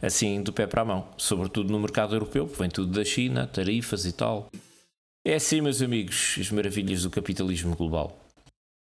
assim 0.00 0.42
do 0.42 0.52
pé 0.52 0.66
para 0.66 0.82
a 0.82 0.84
mão. 0.84 1.08
Sobretudo 1.18 1.70
no 1.70 1.78
mercado 1.78 2.14
europeu, 2.14 2.48
que 2.48 2.58
vem 2.58 2.70
tudo 2.70 2.92
da 2.92 3.04
China, 3.04 3.46
tarifas 3.46 4.06
e 4.06 4.12
tal. 4.12 4.50
É 5.24 5.34
assim, 5.34 5.60
meus 5.60 5.82
amigos, 5.82 6.36
as 6.40 6.50
maravilhas 6.50 7.02
do 7.02 7.10
capitalismo 7.10 7.76
global. 7.76 8.18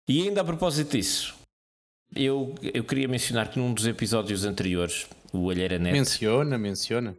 E 0.08 0.26
ainda 0.26 0.40
a 0.40 0.44
propósito 0.44 0.96
disso, 0.96 1.34
eu, 2.16 2.54
eu 2.62 2.82
queria 2.82 3.06
mencionar 3.06 3.50
que 3.50 3.58
num 3.58 3.72
dos 3.72 3.86
episódios 3.86 4.44
anteriores, 4.44 5.06
o 5.32 5.50
Alheira 5.50 5.78
Net, 5.78 5.92
Menciona, 5.92 6.58
menciona. 6.58 7.16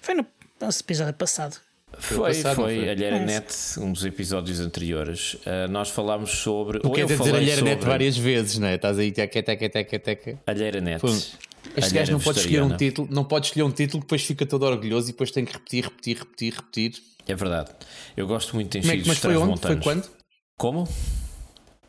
Foi 0.00 0.14
no 0.14 0.24
nosso 0.60 0.80
episódio 0.80 1.14
passado. 1.14 1.60
Foi, 1.98 2.34
foi, 2.34 2.54
foi? 2.54 2.88
Alheira 2.88 3.16
É. 3.16 3.24
Net, 3.24 3.54
um 3.78 3.92
dos 3.92 4.04
episódios 4.04 4.60
anteriores, 4.60 5.36
ah, 5.44 5.68
nós 5.68 5.90
falámos 5.90 6.30
sobre. 6.30 6.80
Tu 6.80 6.90
queres 6.90 7.10
eu 7.10 7.16
dizer 7.16 7.30
falei 7.30 7.42
alheira 7.44 7.62
net 7.62 7.74
sobre 7.80 7.90
várias 7.90 8.16
vezes, 8.16 8.58
não 8.58 8.68
é? 8.68 8.74
Estás 8.74 8.98
aí, 8.98 9.12
teca, 9.12 9.42
teca, 9.42 9.68
teca, 9.68 9.98
teca. 9.98 10.38
Alheira 10.46 10.80
Net. 10.80 11.00
Pum. 11.00 11.08
Este 11.08 11.40
Alheira 11.76 11.98
gajo 12.00 12.12
não 12.12 12.20
pode 12.20 12.38
escolher 12.38 12.62
um 12.62 12.76
título, 12.76 13.08
não 13.10 13.24
pode 13.24 13.46
escolher 13.46 13.62
um 13.64 13.70
título 13.70 14.00
que 14.00 14.06
depois 14.06 14.22
fica 14.22 14.46
todo 14.46 14.62
orgulhoso 14.64 15.08
e 15.08 15.12
depois 15.12 15.30
tem 15.30 15.44
que 15.44 15.52
repetir, 15.52 15.84
repetir, 15.84 16.18
repetir, 16.18 16.54
repetir. 16.54 17.02
É 17.26 17.34
verdade. 17.34 17.70
Eu 18.16 18.26
gosto 18.26 18.54
muito 18.54 18.72
de 18.72 18.78
é 18.78 18.80
enchidos 18.80 19.06
mas 19.06 19.18
foi 19.18 19.36
onde? 19.36 19.60
Foi 19.60 19.76
quando? 19.76 20.08
Como? 20.56 20.88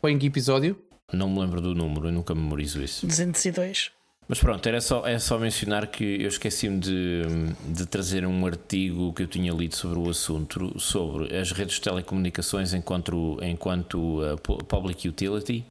Foi 0.00 0.12
em 0.12 0.18
que 0.18 0.26
episódio? 0.26 0.78
Não 1.12 1.28
me 1.28 1.40
lembro 1.40 1.60
do 1.60 1.74
número, 1.74 2.08
eu 2.08 2.12
nunca 2.12 2.34
memorizo 2.34 2.82
isso. 2.82 3.06
202. 3.06 3.90
Mas 4.30 4.38
pronto, 4.38 4.64
era 4.68 4.80
só, 4.80 5.04
é 5.08 5.18
só 5.18 5.36
mencionar 5.40 5.88
que 5.88 6.04
eu 6.04 6.28
esqueci-me 6.28 6.78
de, 6.78 7.22
de 7.66 7.84
trazer 7.84 8.24
um 8.24 8.46
artigo 8.46 9.12
que 9.12 9.24
eu 9.24 9.26
tinha 9.26 9.52
lido 9.52 9.74
sobre 9.74 9.98
o 9.98 10.08
assunto, 10.08 10.78
sobre 10.78 11.36
as 11.36 11.50
redes 11.50 11.74
de 11.74 11.80
telecomunicações 11.80 12.72
enquanto, 12.72 13.40
enquanto 13.42 14.22
uh, 14.22 14.40
pu- 14.40 14.64
public 14.66 15.08
utility. 15.08 15.66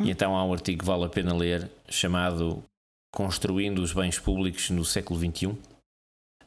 E 0.00 0.10
então 0.10 0.34
há 0.34 0.42
um 0.42 0.54
artigo 0.54 0.78
que 0.78 0.86
vale 0.86 1.04
a 1.04 1.10
pena 1.10 1.34
ler 1.34 1.70
chamado 1.86 2.64
Construindo 3.12 3.80
os 3.80 3.92
Bens 3.92 4.18
Públicos 4.18 4.70
no 4.70 4.82
Século 4.82 5.20
XXI, 5.20 5.54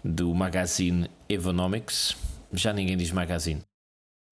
do 0.03 0.33
magazine 0.33 1.07
Evonomics. 1.29 2.17
Já 2.51 2.73
ninguém 2.73 2.97
diz 2.97 3.11
magazine. 3.11 3.61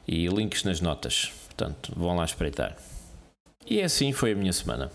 E 0.08 0.26
links 0.26 0.64
nas 0.64 0.82
notas. 0.82 1.32
Portanto, 1.46 1.94
vão 1.96 2.16
lá 2.16 2.26
espreitar. 2.26 2.76
E 3.64 3.80
assim 3.80 4.12
foi 4.12 4.32
a 4.32 4.36
minha 4.36 4.54
semana. 4.54 4.92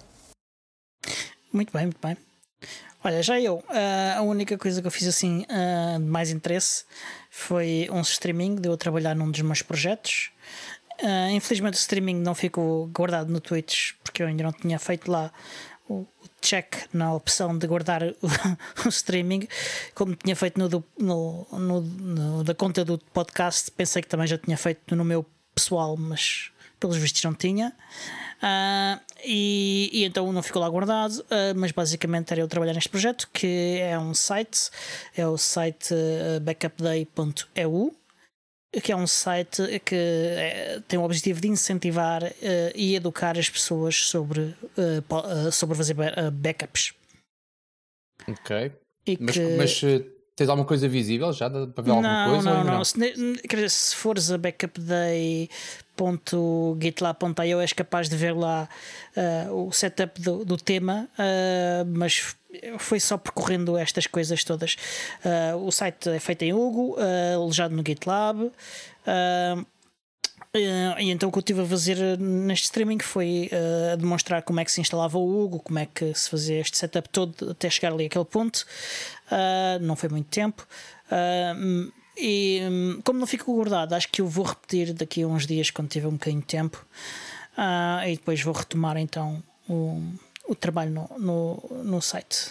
Muito 1.52 1.72
bem, 1.72 1.86
muito 1.86 1.98
bem. 2.00 2.16
Olha, 3.02 3.22
já 3.22 3.40
eu, 3.40 3.64
ah, 3.68 4.16
a 4.18 4.22
única 4.22 4.58
coisa 4.58 4.80
que 4.80 4.86
eu 4.86 4.90
fiz 4.90 5.08
assim 5.08 5.46
ah, 5.48 5.96
de 5.98 6.04
mais 6.04 6.30
interesse 6.30 6.84
foi 7.30 7.88
um 7.90 8.00
streaming 8.02 8.56
de 8.56 8.68
eu 8.68 8.76
trabalhar 8.76 9.14
num 9.16 9.30
dos 9.30 9.40
meus 9.40 9.62
projetos. 9.62 10.30
Ah, 11.02 11.30
infelizmente 11.30 11.74
o 11.74 11.78
streaming 11.78 12.16
não 12.16 12.34
ficou 12.34 12.86
guardado 12.88 13.32
no 13.32 13.40
Twitch 13.40 13.92
porque 14.04 14.22
eu 14.22 14.26
ainda 14.26 14.42
não 14.44 14.52
tinha 14.52 14.78
feito 14.78 15.10
lá 15.10 15.32
o 15.88 16.06
check 16.40 16.74
na 16.92 17.12
opção 17.14 17.56
de 17.58 17.66
guardar 17.66 18.02
o, 18.22 18.86
o 18.86 18.88
streaming, 18.90 19.48
como 19.94 20.14
tinha 20.14 20.36
feito 20.36 20.58
no, 20.60 20.68
do- 20.68 20.84
no- 20.98 21.46
no- 21.52 21.80
no 21.80 22.44
da 22.44 22.54
conta 22.54 22.84
do 22.84 22.96
podcast. 22.98 23.70
Pensei 23.72 24.00
que 24.02 24.08
também 24.08 24.26
já 24.26 24.38
tinha 24.38 24.56
feito 24.58 24.94
no 24.94 25.04
meu 25.04 25.24
pessoal, 25.54 25.96
mas 25.96 26.52
pelos 26.81 26.97
vistos 26.97 27.23
não 27.23 27.35
tinha. 27.35 27.73
Ah, 28.43 28.99
e, 29.23 29.90
e 29.93 30.05
então 30.05 30.33
não 30.33 30.43
ficou 30.43 30.62
lá 30.62 30.69
guardado, 30.69 31.25
ah, 31.31 31.53
mas 31.55 31.73
basicamente 31.73 32.33
era 32.33 32.40
eu 32.40 32.49
trabalhar 32.49 32.73
neste 32.73 32.88
projeto 32.88 33.29
que 33.33 33.79
é 33.81 33.99
um 33.99 34.14
site, 34.14 34.71
é 35.14 35.27
o 35.27 35.37
site 35.37 35.95
ah, 35.95 36.40
backupday.eu 36.40 37.95
que 38.83 38.93
é 38.93 38.97
um 38.97 39.07
site 39.07 39.81
que 39.81 39.97
eh, 39.97 40.81
tem 40.87 40.97
o 40.97 41.03
objetivo 41.03 41.40
de 41.40 41.49
incentivar 41.49 42.23
eh, 42.23 42.73
e 42.77 42.95
educar 42.95 43.37
as 43.37 43.51
pessoas 43.51 43.97
sobre, 43.97 44.55
sobre 45.51 45.77
fazer 45.77 45.95
ba- 45.95 46.31
backups. 46.33 46.95
Ok. 48.29 48.73
E 49.09 49.19
Mas, 49.21 49.35
que... 49.35 49.57
mas 49.57 49.81
tens 50.37 50.49
alguma 50.49 50.66
coisa 50.66 50.88
visível 50.88 51.33
já 51.33 51.51
para 51.51 51.83
ver 51.83 51.90
alguma 51.90 52.25
não, 52.25 52.31
coisa? 52.31 52.51
não, 52.51 52.61
ainda 52.61 52.71
não, 52.71 52.85
Se, 52.85 52.95
quer 53.49 53.57
dizer, 53.57 53.71
se 53.71 53.97
fores 53.97 54.31
a 54.31 54.38
backupday.gitlab.io 56.00 57.60
és 57.60 57.72
capaz 57.72 58.08
de 58.08 58.16
ver 58.16 58.34
lá 58.34 58.68
eh, 59.16 59.46
o 59.50 59.70
setup 59.72 60.20
do, 60.20 60.44
do 60.44 60.56
tema, 60.56 61.08
eh, 61.18 61.84
mas 61.86 62.36
foi 62.78 62.98
só 62.98 63.16
percorrendo 63.16 63.76
estas 63.76 64.06
coisas 64.06 64.42
todas. 64.42 64.76
Eh, 65.24 65.54
o 65.54 65.70
site 65.70 66.08
é 66.08 66.18
feito 66.18 66.42
em 66.42 66.52
Hugo, 66.52 66.96
alojado 67.34 67.74
no 67.74 67.82
GitLab. 67.86 68.50
Uh, 70.52 70.98
e 70.98 71.10
então 71.12 71.28
o 71.28 71.32
que 71.32 71.38
eu 71.38 71.40
estive 71.40 71.60
a 71.60 71.64
fazer 71.64 72.18
neste 72.18 72.64
streaming 72.64 72.98
foi 72.98 73.48
uh, 73.52 73.96
demonstrar 73.96 74.42
como 74.42 74.58
é 74.58 74.64
que 74.64 74.72
se 74.72 74.80
instalava 74.80 75.16
o 75.16 75.44
Hugo, 75.44 75.60
como 75.60 75.78
é 75.78 75.86
que 75.86 76.12
se 76.12 76.28
fazia 76.28 76.58
este 76.58 76.76
setup 76.76 77.08
todo 77.08 77.52
até 77.52 77.70
chegar 77.70 77.92
ali 77.92 78.06
àquele 78.06 78.24
ponto. 78.24 78.66
Uh, 79.30 79.78
não 79.80 79.94
foi 79.94 80.08
muito 80.08 80.28
tempo. 80.28 80.66
E 82.16 82.61
um, 82.62 83.01
como 83.03 83.18
não 83.18 83.27
fico 83.27 83.55
guardado, 83.55 83.94
acho 83.94 84.09
que 84.09 84.20
eu 84.20 84.27
vou 84.27 84.44
repetir 84.44 84.92
daqui 84.92 85.23
a 85.23 85.27
uns 85.27 85.46
dias 85.46 85.70
quando 85.70 85.88
tiver 85.88 86.09
um 86.09 86.12
bocadinho 86.12 86.40
de 86.40 86.46
tempo. 86.46 86.85
e 88.07 88.16
depois 88.16 88.42
vou 88.42 88.55
retomar 88.55 88.96
então 88.96 89.42
o, 89.68 90.03
o 90.49 90.55
trabalho 90.55 90.90
no, 90.90 91.18
no, 91.18 91.83
no 91.85 92.03
site. 92.03 92.51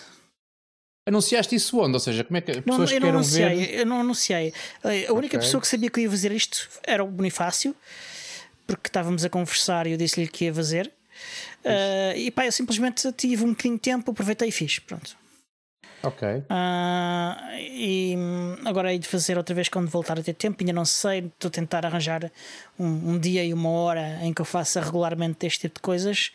Anunciaste 1.06 1.56
isso 1.56 1.80
onde? 1.80 1.94
Ou 1.94 2.00
seja, 2.00 2.24
como 2.24 2.38
é 2.38 2.42
que 2.42 2.52
as 2.52 2.58
não, 2.58 2.64
pessoas 2.64 3.02
não 3.02 3.10
anunciei, 3.10 3.56
ver... 3.56 3.80
Eu 3.80 3.86
não 3.86 4.00
anunciei. 4.02 4.54
A 4.84 5.14
única 5.14 5.38
okay. 5.38 5.40
pessoa 5.40 5.60
que 5.60 5.68
sabia 5.68 5.90
que 5.90 6.00
eu 6.00 6.04
ia 6.04 6.10
fazer 6.10 6.32
isto 6.32 6.70
era 6.84 7.04
o 7.04 7.08
Bonifácio, 7.08 7.76
porque 8.68 8.90
estávamos 8.90 9.26
a 9.26 9.30
conversar 9.30 9.88
e 9.88 9.92
eu 9.92 9.98
disse-lhe 9.98 10.28
que 10.28 10.46
ia 10.46 10.54
fazer. 10.54 10.92
Uh, 11.66 12.16
e 12.16 12.32
pá, 12.32 12.46
eu 12.46 12.52
simplesmente 12.52 13.12
tive 13.14 13.44
um 13.44 13.50
bocadinho 13.50 13.76
de 13.76 13.82
tempo, 13.82 14.12
aproveitei 14.12 14.50
e 14.50 14.52
fiz. 14.52 14.78
Pronto. 14.80 15.18
Ok. 16.04 16.28
Uh, 16.28 16.44
e 17.60 18.16
agora 18.66 18.94
hei 18.94 19.00
de 19.00 19.08
fazer 19.08 19.38
outra 19.38 19.54
vez 19.54 19.68
quando 19.70 19.90
voltar 19.90 20.18
a 20.20 20.24
ter 20.24 20.34
tempo. 20.34 20.58
Ainda 20.62 20.74
não 20.74 20.86
sei. 20.86 21.20
Estou 21.20 21.50
a 21.50 21.52
tentar 21.52 21.86
arranjar 21.86 22.32
um, 22.80 22.86
um, 22.86 23.20
dia 23.20 23.44
e 23.44 23.54
uma 23.54 23.70
hora 23.70 24.20
em 24.22 24.34
que 24.34 24.42
eu 24.42 24.46
faça 24.46 24.80
regularmente 24.82 25.46
este 25.46 25.62
tipo 25.62 25.76
de 25.76 25.82
coisas, 25.82 26.32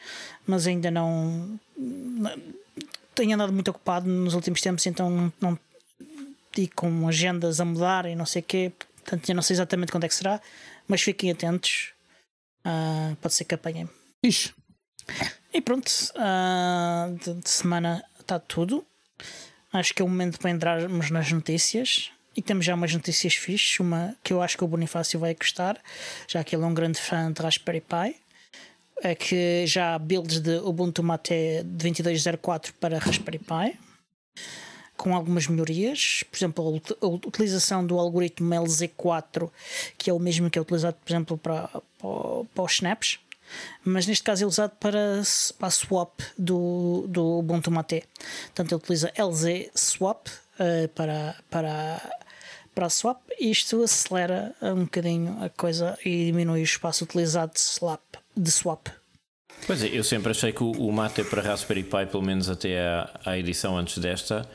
mas 0.46 0.66
ainda 0.66 0.90
não 0.90 1.58
tenho 3.14 3.34
andado 3.34 3.52
muito 3.52 3.70
ocupado 3.70 4.08
nos 4.08 4.34
últimos 4.34 4.60
tempos, 4.60 4.84
então 4.86 5.08
não, 5.08 5.32
não 5.40 5.58
e 6.56 6.68
com 6.68 7.08
agendas 7.08 7.60
a 7.60 7.64
mudar 7.64 8.06
e 8.06 8.14
não 8.14 8.26
sei 8.26 8.40
o 8.40 8.44
quê, 8.44 8.72
portanto 9.02 9.28
eu 9.28 9.34
não 9.34 9.42
sei 9.42 9.54
exatamente 9.54 9.90
quando 9.90 10.04
é 10.04 10.08
que 10.08 10.14
será, 10.14 10.40
mas 10.86 11.02
fiquem 11.02 11.30
atentos. 11.30 11.92
Uh, 12.66 13.14
pode 13.16 13.34
ser 13.34 13.44
que 13.44 13.54
apanhem. 13.54 13.88
Ixi. 14.22 14.54
E 15.52 15.60
pronto, 15.60 15.88
uh, 16.16 17.14
de, 17.18 17.34
de, 17.34 17.50
semana 17.50 18.04
está 18.18 18.38
tudo. 18.38 18.84
Acho 19.74 19.92
que 19.92 20.00
é 20.00 20.04
o 20.04 20.08
momento 20.08 20.38
para 20.38 20.50
entrarmos 20.50 21.10
nas 21.10 21.32
notícias. 21.32 22.12
E 22.36 22.40
temos 22.40 22.64
já 22.64 22.76
umas 22.76 22.94
notícias 22.94 23.34
fixes, 23.34 23.80
uma 23.80 24.14
que 24.22 24.32
eu 24.32 24.40
acho 24.40 24.56
que 24.56 24.62
o 24.62 24.68
Bonifácio 24.68 25.18
vai 25.18 25.34
gostar, 25.34 25.76
já 26.28 26.44
que 26.44 26.54
ele 26.54 26.62
é 26.62 26.66
um 26.66 26.74
grande 26.74 27.00
fã 27.00 27.32
de 27.32 27.42
Raspberry 27.42 27.80
Pi. 27.80 28.16
É 29.02 29.16
que 29.16 29.66
já 29.66 29.96
há 29.96 29.98
builds 29.98 30.38
de 30.38 30.58
Ubuntu 30.58 31.02
Mate 31.02 31.64
22.04 31.76 32.72
para 32.80 32.98
Raspberry 32.98 33.40
Pi 33.40 33.76
com 34.96 35.14
algumas 35.14 35.48
melhorias, 35.48 36.22
por 36.30 36.36
exemplo, 36.36 36.82
a 37.00 37.06
utilização 37.06 37.84
do 37.84 37.98
algoritmo 37.98 38.54
LZ4, 38.54 39.50
que 39.98 40.08
é 40.08 40.12
o 40.12 40.20
mesmo 40.20 40.48
que 40.48 40.56
é 40.56 40.62
utilizado, 40.62 40.96
por 41.04 41.12
exemplo, 41.12 41.36
para, 41.36 41.68
para, 41.68 42.44
para 42.54 42.64
os 42.64 42.72
snaps, 42.72 43.18
mas 43.84 44.06
neste 44.06 44.24
caso 44.24 44.44
é 44.44 44.46
usado 44.46 44.72
para, 44.80 45.22
para 45.58 45.68
a 45.68 45.70
swap 45.70 46.20
do, 46.36 47.06
do 47.08 47.38
Ubuntu 47.38 47.70
Mate. 47.70 48.04
Portanto, 48.46 48.72
ele 48.72 48.80
utiliza 48.82 49.12
LZ 49.16 49.70
Swap 49.74 50.26
uh, 50.28 50.88
para, 50.94 51.36
para, 51.50 52.00
para 52.74 52.86
a 52.86 52.90
swap 52.90 53.20
e 53.38 53.50
isto 53.50 53.82
acelera 53.82 54.54
um 54.62 54.84
bocadinho 54.84 55.42
a 55.42 55.48
coisa 55.48 55.98
e 56.04 56.26
diminui 56.26 56.60
o 56.60 56.64
espaço 56.64 57.04
utilizado 57.04 57.52
de 57.52 57.60
swap 57.60 58.02
de 58.36 58.50
swap. 58.50 58.88
Pois 59.66 59.82
é, 59.82 59.86
eu 59.86 60.04
sempre 60.04 60.30
achei 60.30 60.52
que 60.52 60.62
o, 60.62 60.92
Mate 60.92 61.24
para 61.24 61.40
Raspberry 61.40 61.84
Pi, 61.84 62.06
pelo 62.10 62.22
menos 62.22 62.50
até 62.50 62.78
a 63.24 63.38
edição 63.38 63.78
antes 63.78 63.98
desta, 63.98 64.48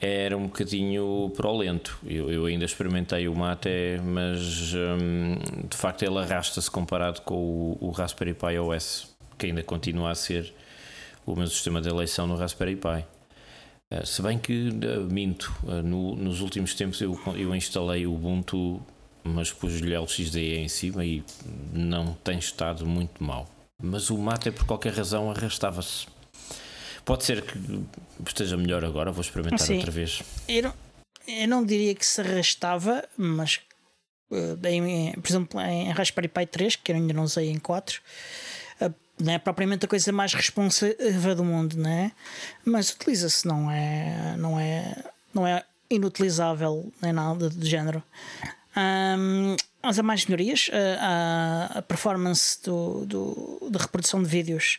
era 0.00 0.36
um 0.36 0.44
bocadinho 0.44 1.32
para 1.36 1.48
o 1.48 1.56
lento. 1.56 1.98
Eu, 2.06 2.30
eu 2.30 2.46
ainda 2.46 2.64
experimentei 2.64 3.26
o 3.28 3.34
Mate, 3.34 3.68
mas 4.04 4.72
hum, 4.74 5.36
de 5.68 5.76
facto 5.76 6.02
ele 6.02 6.18
arrasta-se 6.18 6.70
comparado 6.70 7.22
com 7.22 7.34
o, 7.34 7.78
o, 7.80 7.90
Raspberry 7.90 8.34
Pi 8.34 8.58
OS, 8.58 9.14
que 9.36 9.46
ainda 9.46 9.62
continua 9.62 10.10
a 10.12 10.14
ser 10.14 10.52
o 11.26 11.34
meu 11.34 11.46
sistema 11.46 11.80
de 11.80 11.88
eleição 11.88 12.26
no 12.26 12.36
Raspberry 12.36 12.76
Pi. 12.76 13.04
Uh, 13.90 14.06
se 14.06 14.22
bem 14.22 14.38
que 14.38 14.68
uh, 14.68 15.12
minto, 15.12 15.52
uh, 15.64 15.82
no, 15.82 16.14
nos 16.14 16.40
últimos 16.40 16.74
tempos 16.74 17.00
eu, 17.00 17.18
eu 17.36 17.54
instalei 17.54 18.06
o 18.06 18.14
Ubuntu 18.14 18.80
mas 19.28 19.52
pus-lhe 19.52 19.96
LXDE 19.96 20.56
em 20.56 20.68
cima 20.68 21.04
e 21.04 21.22
não 21.72 22.14
tem 22.24 22.38
estado 22.38 22.86
muito 22.86 23.22
mal. 23.22 23.46
Mas 23.80 24.10
o 24.10 24.18
mate, 24.18 24.50
por 24.50 24.64
qualquer 24.64 24.92
razão, 24.92 25.30
arrastava-se. 25.30 26.06
Pode 27.08 27.24
ser 27.24 27.40
que 27.40 27.58
esteja 28.26 28.54
melhor 28.54 28.84
agora, 28.84 29.10
vou 29.10 29.22
experimentar 29.22 29.58
Sim, 29.60 29.76
outra 29.76 29.90
vez. 29.90 30.22
Eu 30.46 30.64
não, 30.64 30.74
eu 31.26 31.48
não 31.48 31.64
diria 31.64 31.94
que 31.94 32.04
se 32.04 32.20
arrastava, 32.20 33.02
mas 33.16 33.60
uh, 34.30 34.66
em, 34.66 35.12
por 35.12 35.26
exemplo, 35.26 35.58
em 35.58 35.90
Raspberry 35.90 36.28
Pi 36.28 36.44
3, 36.44 36.76
que 36.76 36.92
eu 36.92 36.96
ainda 36.96 37.14
não 37.14 37.22
usei 37.22 37.48
em 37.48 37.58
4, 37.58 38.02
uh, 38.82 38.94
não 39.18 39.32
é 39.32 39.38
propriamente 39.38 39.86
a 39.86 39.88
coisa 39.88 40.12
mais 40.12 40.34
responsiva 40.34 41.34
do 41.34 41.42
mundo, 41.42 41.78
né? 41.78 42.12
mas 42.62 42.90
utiliza-se, 42.90 43.48
não 43.48 43.70
é, 43.70 44.36
não 44.36 44.60
é, 44.60 45.02
não 45.32 45.46
é 45.46 45.64
inutilizável 45.88 46.92
nem 47.00 47.14
nada 47.14 47.48
do 47.48 47.64
género. 47.64 48.02
Um, 48.78 49.56
mas 49.82 49.98
há 49.98 50.02
mais 50.02 50.24
melhorias. 50.26 50.68
Uh, 50.68 51.78
a 51.78 51.82
performance 51.82 52.62
do, 52.62 53.04
do, 53.06 53.68
da 53.70 53.80
reprodução 53.80 54.22
de 54.22 54.28
vídeos, 54.28 54.78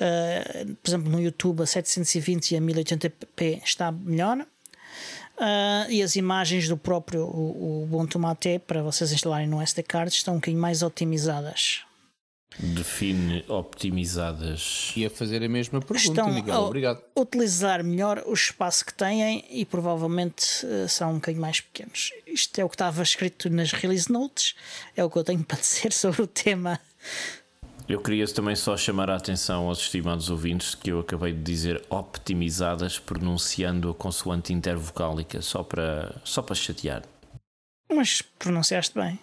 uh, 0.00 0.74
por 0.76 0.88
exemplo, 0.88 1.10
no 1.10 1.20
YouTube 1.20 1.62
a 1.62 1.66
720 1.66 2.52
e 2.52 2.56
a 2.56 2.60
1080p 2.60 3.62
está 3.62 3.92
melhor. 3.92 4.38
Uh, 4.38 5.90
e 5.90 6.02
as 6.02 6.16
imagens 6.16 6.66
do 6.66 6.78
próprio 6.78 7.24
o 7.24 7.82
Ubuntu 7.82 8.18
Mate 8.18 8.58
para 8.58 8.82
vocês 8.82 9.12
instalarem 9.12 9.46
no 9.46 9.60
SD 9.60 9.82
card 9.82 10.10
estão 10.10 10.34
um 10.34 10.36
bocadinho 10.38 10.60
mais 10.60 10.82
otimizadas. 10.82 11.84
Define 12.58 13.44
optimizadas. 13.48 14.92
E 14.96 15.04
a 15.04 15.10
fazer 15.10 15.42
a 15.42 15.48
mesma 15.48 15.80
pergunta, 15.80 16.08
Estão 16.08 16.32
Miguel. 16.32 16.62
Obrigado. 16.62 17.02
Utilizar 17.14 17.84
melhor 17.84 18.22
o 18.24 18.32
espaço 18.32 18.86
que 18.86 18.94
têm 18.94 19.44
e 19.50 19.66
provavelmente 19.66 20.64
uh, 20.64 20.88
são 20.88 21.10
um 21.10 21.14
bocadinho 21.16 21.42
mais 21.42 21.60
pequenos. 21.60 22.12
Isto 22.26 22.58
é 22.58 22.64
o 22.64 22.68
que 22.68 22.74
estava 22.74 23.02
escrito 23.02 23.50
nas 23.50 23.72
release 23.72 24.10
notes, 24.10 24.54
é 24.96 25.04
o 25.04 25.10
que 25.10 25.18
eu 25.18 25.24
tenho 25.24 25.44
para 25.44 25.58
dizer 25.60 25.92
sobre 25.92 26.22
o 26.22 26.26
tema. 26.26 26.80
Eu 27.86 28.00
queria 28.00 28.26
também 28.26 28.56
só 28.56 28.74
chamar 28.76 29.10
a 29.10 29.16
atenção 29.16 29.68
aos 29.68 29.80
estimados 29.80 30.30
ouvintes 30.30 30.74
que 30.74 30.90
eu 30.90 31.00
acabei 31.00 31.32
de 31.32 31.42
dizer 31.42 31.84
optimizadas 31.90 32.98
pronunciando 32.98 33.90
a 33.90 33.94
consoante 33.94 34.52
intervocálica, 34.52 35.42
só 35.42 35.62
para, 35.62 36.16
só 36.24 36.40
para 36.40 36.54
chatear. 36.54 37.02
Mas 37.88 38.22
pronunciaste 38.22 38.94
bem. 38.94 39.20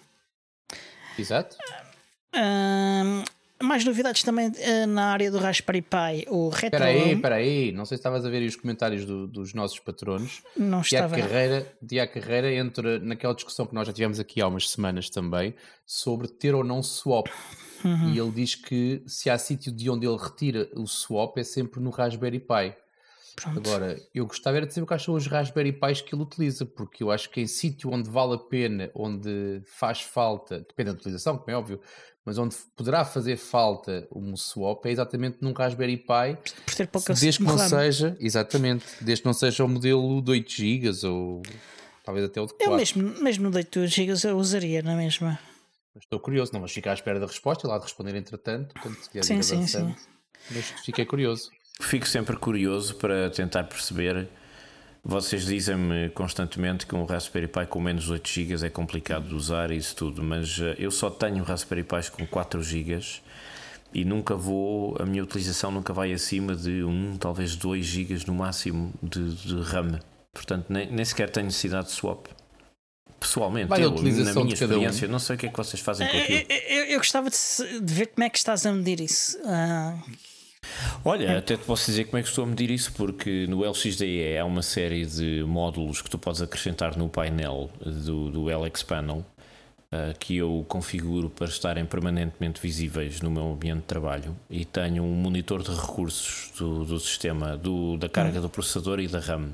Exato 1.18 1.58
mais 3.64 3.86
novidades 3.86 4.24
também 4.24 4.50
uh, 4.50 4.88
na 4.88 5.06
área 5.06 5.32
do 5.32 5.38
Raspberry 5.38 5.82
Pi. 5.82 6.28
O 6.30 6.50
Retro. 6.50 6.68
Espera 6.68 6.86
aí, 6.86 7.14
espera 7.14 7.36
aí. 7.36 7.72
Não 7.72 7.86
sei 7.86 7.98
se 7.98 8.00
estavas 8.00 8.26
a 8.26 8.30
ver 8.30 8.46
os 8.46 8.56
comentários 8.56 9.06
do, 9.06 9.26
dos 9.26 9.54
nossos 9.54 9.80
patronos. 9.80 10.44
Não 10.56 10.82
Tiago 10.82 11.16
estava. 11.16 11.28
Carreira, 11.28 11.74
Tiago 11.88 12.14
Carreira 12.14 12.54
entra 12.54 13.00
naquela 13.00 13.34
discussão 13.34 13.66
que 13.66 13.74
nós 13.74 13.88
já 13.88 13.94
tivemos 13.94 14.20
aqui 14.20 14.42
há 14.42 14.48
umas 14.48 14.70
semanas 14.70 15.10
também 15.10 15.56
sobre 15.86 16.28
ter 16.28 16.54
ou 16.54 16.64
não 16.64 16.84
swap. 16.84 17.28
Uhum. 17.84 18.14
E 18.14 18.20
ele 18.20 18.32
diz 18.32 18.56
que 18.56 19.04
se 19.08 19.30
há 19.30 19.38
sítio 19.38 19.72
de 19.72 19.90
onde 19.90 20.06
ele 20.06 20.18
retira 20.18 20.70
o 20.76 20.88
swap 20.88 21.38
é 21.38 21.44
sempre 21.44 21.82
no 21.82 21.90
Raspberry 21.90 22.40
Pi. 22.40 22.76
Pronto. 23.36 23.58
Agora, 23.58 24.00
eu 24.14 24.28
gostava 24.28 24.58
era 24.58 24.68
de 24.68 24.74
saber 24.74 24.86
quais 24.86 25.02
são 25.02 25.16
os 25.16 25.26
Raspberry 25.26 25.74
Pis 25.74 26.02
que 26.02 26.14
ele 26.14 26.22
utiliza, 26.22 26.66
porque 26.66 27.04
eu 27.04 27.10
acho 27.10 27.30
que 27.32 27.42
em 27.42 27.48
sítio 27.48 27.92
onde 27.92 28.10
vale 28.10 28.36
a 28.36 28.38
pena, 28.38 28.92
onde 28.94 29.62
faz 29.66 30.02
falta, 30.02 30.60
depende 30.60 30.92
da 30.92 30.98
utilização, 30.98 31.38
como 31.38 31.50
é 31.50 31.56
óbvio, 31.56 31.82
mas 32.26 32.38
onde 32.38 32.56
poderá 32.76 33.04
fazer 33.04 33.38
falta 33.38 34.08
um 34.16 34.36
swap 34.38 34.86
é 34.86 34.92
exatamente 34.92 35.38
num 35.42 35.52
Raspberry 35.52 35.98
Pi, 35.98 36.38
Por 36.66 36.76
ter 36.76 36.88
pouca 36.88 37.14
desde 37.14 37.40
que 37.40 37.44
não 37.44 37.58
seja, 37.58 38.16
exatamente, 38.20 38.86
desde 39.02 39.24
que 39.24 39.26
não 39.26 39.34
seja 39.34 39.64
o 39.66 39.68
modelo 39.68 40.22
de 40.22 40.32
8 40.32 40.52
GB 40.52 41.08
ou 41.08 41.42
talvez 42.04 42.26
até 42.26 42.42
o 42.42 42.46
de 42.46 42.54
4. 42.54 42.66
Eu 42.66 42.78
mesmo, 42.78 43.22
mesmo 43.22 43.44
no 43.44 43.52
de 43.52 43.58
8 43.58 43.88
GB 43.88 44.14
eu 44.28 44.38
usaria 44.38 44.82
na 44.82 44.96
mesma. 44.96 45.38
Estou 45.96 46.20
curioso, 46.20 46.52
não, 46.54 46.62
mas 46.62 46.72
fico 46.72 46.90
à 46.90 46.94
espera 46.94 47.20
da 47.20 47.28
resposta 47.28 47.68
e 47.68 47.70
lá 47.70 47.78
de 47.78 47.84
responder 47.84 48.16
entretanto, 48.16 48.74
quando 48.82 48.98
sim, 49.24 49.42
sim, 49.42 49.68
sim. 49.68 49.96
Mas 50.50 50.66
fiquei 50.84 51.06
curioso. 51.06 51.52
Fico 51.82 52.08
sempre 52.08 52.36
curioso 52.38 52.96
para 52.96 53.30
tentar 53.30 53.64
perceber 53.66 54.30
vocês 55.04 55.46
dizem-me 55.46 56.10
constantemente 56.12 56.88
que 56.88 56.96
um 56.96 57.04
Raspberry 57.04 57.48
Pi 57.48 57.66
com 57.68 57.82
menos 57.82 58.06
de 58.06 58.12
8 58.14 58.30
GB 58.30 58.66
é 58.66 58.70
complicado 58.70 59.28
de 59.28 59.36
usar 59.36 59.70
e 59.70 59.76
isso 59.76 59.96
tudo, 59.98 60.24
mas 60.24 60.58
eh, 60.62 60.76
eu 60.80 60.90
só 60.92 61.10
tenho 61.10 61.44
Raspberry 61.44 61.84
Pis 61.84 62.08
com 62.08 62.26
4 62.26 62.64
GB 62.64 63.02
e 63.94 64.06
nunca 64.06 64.34
vou, 64.34 64.96
a 65.00 65.06
minha 65.06 65.22
utilização 65.22 65.72
nunca 65.72 65.92
vai 65.92 66.14
acima 66.14 66.56
de 66.56 66.84
1, 66.86 67.18
talvez 67.18 67.56
2 67.58 67.86
GB 67.86 68.24
no 68.28 68.34
máximo 68.34 68.94
de, 69.04 69.34
de 69.36 69.62
RAM. 69.62 70.00
Portanto, 70.34 70.68
nem, 70.70 70.90
nem, 70.90 71.04
sequer 71.04 71.30
tenho 71.30 71.48
necessidade 71.48 71.88
de 71.88 71.92
swap. 71.92 72.28
Pessoalmente, 73.20 73.72
eu, 73.80 73.92
na 73.92 74.34
minha 74.34 74.54
experiência, 74.54 75.08
um. 75.08 75.12
não 75.12 75.20
sei 75.20 75.36
o 75.36 75.40
que 75.40 75.46
é 75.48 75.50
que 75.50 75.58
vocês 75.58 75.82
fazem 75.82 76.08
com 76.08 76.16
eh, 76.16 76.22
aquilo. 76.22 76.46
Eu, 76.50 76.58
eu, 76.58 76.86
eu 76.86 76.98
gostava 76.98 77.30
de, 77.30 77.80
de, 77.82 77.94
ver 77.94 78.08
como 78.08 78.24
é 78.24 78.30
que 78.30 78.38
estás 78.38 78.66
a 78.66 78.72
medir 78.72 79.02
isso. 79.02 79.38
Uh 79.40 80.33
Olha, 81.04 81.38
até 81.38 81.58
te 81.58 81.64
posso 81.64 81.86
dizer 81.86 82.06
como 82.06 82.20
é 82.20 82.24
que 82.24 82.30
estou 82.30 82.44
a 82.44 82.48
medir 82.48 82.72
isso, 82.72 82.92
porque 82.94 83.46
no 83.48 83.68
LXDE 83.70 84.38
há 84.38 84.46
uma 84.46 84.62
série 84.62 85.06
de 85.06 85.44
módulos 85.44 86.02
que 86.02 86.10
tu 86.10 86.18
podes 86.18 86.42
acrescentar 86.42 86.98
no 86.98 87.10
painel 87.10 87.70
do, 87.82 88.32
do 88.32 88.46
LX 88.46 88.84
Panel 88.84 89.26
uh, 89.94 90.18
que 90.18 90.38
eu 90.38 90.66
configuro 90.68 91.30
para 91.30 91.48
estarem 91.48 91.86
permanentemente 91.86 92.60
visíveis 92.62 93.22
no 93.22 93.30
meu 93.30 93.52
ambiente 93.52 93.82
de 93.82 93.86
trabalho 93.86 94.36
e 94.50 94.66
tenho 94.66 95.04
um 95.04 95.14
monitor 95.14 95.62
de 95.62 95.72
recursos 95.72 96.52
do, 96.58 96.84
do 96.84 97.00
sistema, 97.00 97.56
do, 97.56 97.98
da 97.98 98.10
carga 98.10 98.42
do 98.42 98.50
processador 98.50 99.00
e 99.00 99.08
da 99.08 99.20
RAM. 99.20 99.52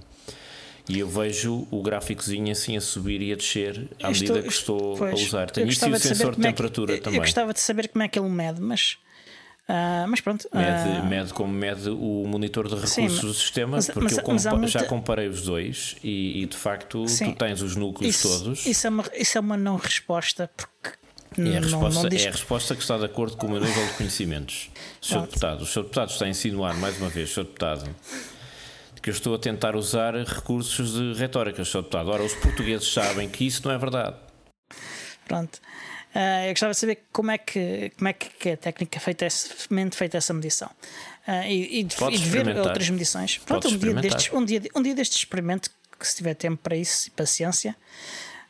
E 0.87 0.99
eu 0.99 1.07
vejo 1.07 1.67
o 1.69 1.83
gráficozinho 1.83 2.51
assim 2.51 2.75
a 2.75 2.81
subir 2.81 3.21
e 3.21 3.31
a 3.31 3.35
descer 3.35 3.87
à 4.01 4.09
medida 4.09 4.39
estou, 4.39 4.41
que 4.41 4.47
estou 4.47 4.97
pois, 4.97 5.13
a 5.13 5.23
usar. 5.23 5.51
Tenho 5.51 5.67
isso 5.67 5.87
e 5.87 5.91
o 5.91 5.99
sensor 5.99 6.35
de 6.35 6.41
temperatura 6.41 6.93
é 6.93 6.97
que, 6.97 7.03
também. 7.03 7.19
Eu 7.19 7.23
gostava 7.23 7.53
de 7.53 7.59
saber 7.59 7.89
como 7.89 8.03
é 8.03 8.07
que 8.07 8.17
ele 8.17 8.29
mede, 8.29 8.59
mas. 8.59 8.97
Uh, 9.69 10.07
mas 10.07 10.19
pronto. 10.19 10.49
Mede, 10.51 10.99
uh, 10.99 11.05
mede 11.05 11.31
como 11.31 11.53
mede 11.53 11.91
o 11.91 12.25
monitor 12.27 12.67
de 12.67 12.73
recursos 12.73 13.19
sim, 13.19 13.27
do 13.27 13.33
sistema, 13.35 13.77
mas, 13.77 13.85
porque 13.85 14.15
mas, 14.15 14.17
eu 14.17 14.23
compa 14.23 14.55
muita... 14.55 14.67
já 14.67 14.83
comparei 14.85 15.27
os 15.27 15.43
dois 15.43 15.95
e, 16.03 16.41
e 16.41 16.45
de 16.47 16.57
facto 16.57 17.07
sim, 17.07 17.33
tu 17.33 17.37
tens 17.37 17.61
os 17.61 17.75
núcleos 17.75 18.15
isso, 18.15 18.27
todos. 18.27 18.65
Isso 18.65 18.87
é, 18.87 18.89
uma, 18.89 19.05
isso 19.13 19.37
é 19.37 19.41
uma 19.41 19.55
não 19.55 19.75
resposta, 19.75 20.49
porque 20.57 20.97
é 21.37 21.57
a, 21.57 21.59
resposta, 21.61 22.01
não, 22.01 22.09
não 22.09 22.17
é 22.17 22.27
a 22.27 22.31
resposta 22.31 22.75
que 22.75 22.81
está 22.81 22.97
de 22.97 23.05
acordo 23.05 23.37
com 23.37 23.45
o 23.45 23.51
meu 23.51 23.61
nível 23.61 23.85
de 23.85 23.93
conhecimentos. 23.93 24.71
Sr. 24.99 25.21
Deputado, 25.21 25.61
o 25.61 25.65
Sr. 25.67 25.83
Deputado 25.83 26.09
está 26.09 26.25
a 26.25 26.29
insinuar, 26.29 26.75
mais 26.75 26.97
uma 26.97 27.09
vez, 27.09 27.29
Sr. 27.29 27.43
Deputado, 27.43 27.95
que 29.03 29.11
eu 29.11 29.13
estou 29.13 29.35
a 29.35 29.37
tentar 29.37 29.75
usar 29.75 30.15
recursos 30.15 30.93
de 30.93 31.13
retórica, 31.13 31.63
Sr. 31.63 31.83
Deputado. 31.83 32.09
Ora, 32.09 32.23
os 32.23 32.33
portugueses 32.33 32.91
sabem 32.91 33.29
que 33.29 33.45
isso 33.45 33.61
não 33.67 33.75
é 33.75 33.77
verdade. 33.77 34.15
Pronto. 35.27 35.59
Uh, 36.15 36.47
eu 36.47 36.49
gostava 36.49 36.73
de 36.73 36.79
saber 36.79 37.03
como 37.11 37.29
é 37.29 37.37
que, 37.37 37.91
como 37.95 38.07
é 38.07 38.13
que 38.13 38.49
é 38.49 38.53
a 38.53 38.57
técnica 38.57 38.99
feita, 38.99 39.27
feita 39.91 40.17
essa 40.17 40.33
medição 40.33 40.69
uh, 41.27 41.43
e, 41.45 41.81
e, 41.81 41.83
de, 41.83 41.95
e, 42.03 42.17
de, 42.17 42.29
ver 42.29 42.57
outras 42.57 42.89
medições. 42.89 43.37
Pronto, 43.37 43.67
um 43.67 43.77
dia, 43.77 43.93
destes, 43.93 44.33
um, 44.33 44.43
dia, 44.43 44.61
um 44.75 44.81
dia 44.81 44.95
destes 44.95 45.19
experimento, 45.19 45.69
que 45.99 46.07
se 46.07 46.15
tiver 46.15 46.33
tempo 46.33 46.57
para 46.63 46.75
isso 46.75 47.09
e 47.09 47.11
paciência. 47.11 47.75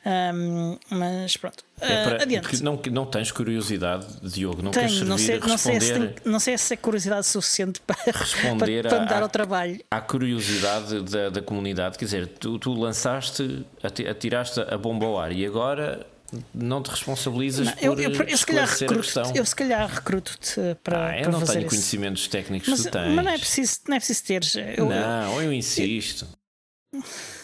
Um, 0.06 0.78
mas 0.90 1.36
pronto, 1.36 1.62
é 1.82 2.04
para, 2.06 2.20
uh, 2.20 2.22
adiante. 2.22 2.64
Não, 2.64 2.80
não 2.90 3.06
tens 3.06 3.34
curiosidade, 3.34 4.08
Diogo? 4.24 4.62
Não 4.62 4.72
Tenho, 4.72 4.88
queres 4.88 4.98
servir, 4.98 5.10
não 5.10 5.18
sei, 5.18 5.40
não 5.40 5.58
sei, 5.58 5.82
se 5.82 5.94
tem, 5.94 6.16
não 6.24 6.40
sei 6.40 6.58
se 6.58 6.74
é 6.74 6.78
curiosidade 6.78 7.28
suficiente 7.28 7.82
para 7.82 7.98
responder 8.18 8.84
para, 8.84 8.96
para 8.96 9.06
dar 9.06 9.22
ao 9.22 9.28
trabalho. 9.28 9.84
À 9.92 10.00
curiosidade 10.00 11.02
da, 11.02 11.30
da 11.30 11.42
comunidade, 11.42 11.98
quer 11.98 12.06
dizer, 12.06 12.28
tu, 12.28 12.58
tu 12.58 12.74
lançaste, 12.74 13.66
atiraste 14.10 14.62
a 14.62 14.78
bomba 14.78 15.06
ao 15.06 15.20
ar 15.20 15.34
e 15.34 15.46
agora 15.46 16.08
não 16.54 16.82
te 16.82 16.90
responsabilizas 16.90 17.68
não, 17.68 17.74
eu, 17.82 17.94
por 17.96 18.02
eu, 18.02 18.12
eu, 18.12 18.24
eu, 18.24 18.38
se 18.38 18.46
calhar 18.46 18.68
recruto, 18.68 19.20
Eu 19.36 19.46
se 19.46 19.56
calhar 19.56 19.90
recruto-te 19.90 20.76
para. 20.84 21.08
Ah, 21.08 21.18
eu 21.18 21.24
para 21.24 21.32
não 21.32 21.46
tenho 21.46 21.60
isso. 21.60 21.70
conhecimentos 21.70 22.28
técnicos 22.28 22.70
mas, 22.70 22.82
que 22.82 22.90
tu 22.90 22.92
tens. 22.92 23.16
Mas 23.16 23.26
não 23.26 23.32
é 23.32 23.38
preciso, 23.38 23.80
não 23.88 23.96
é 23.96 24.00
preciso 24.00 24.24
teres. 24.24 24.56
Eu, 24.56 24.90
não, 24.90 25.42
eu 25.42 25.54
insisto. 25.54 26.28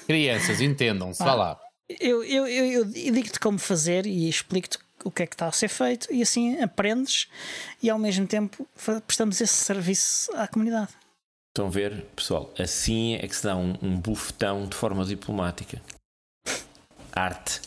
Crianças, 0.07 0.61
entendam-se, 0.61 1.21
ah, 1.21 1.25
vá 1.25 1.33
lá. 1.35 1.59
Eu, 1.99 2.23
eu, 2.23 2.47
eu, 2.47 2.65
eu 2.65 2.85
digo-te 2.85 3.39
como 3.39 3.59
fazer 3.59 4.05
e 4.05 4.27
explico-te 4.27 4.79
o 5.03 5.11
que 5.11 5.23
é 5.23 5.27
que 5.27 5.35
está 5.35 5.47
a 5.47 5.51
ser 5.51 5.67
feito 5.67 6.11
e 6.11 6.21
assim 6.21 6.59
aprendes 6.61 7.27
e 7.81 7.89
ao 7.89 7.99
mesmo 7.99 8.25
tempo 8.25 8.67
prestamos 9.05 9.39
esse 9.39 9.53
serviço 9.53 10.31
à 10.35 10.47
comunidade. 10.47 10.89
Estão 11.49 11.67
a 11.67 11.69
ver, 11.69 12.05
pessoal? 12.15 12.53
Assim 12.59 13.15
é 13.15 13.27
que 13.27 13.35
se 13.35 13.43
dá 13.43 13.55
um, 13.55 13.75
um 13.81 13.97
bufetão 13.97 14.67
de 14.67 14.75
forma 14.75 15.05
diplomática. 15.05 15.81
Arte. 17.13 17.61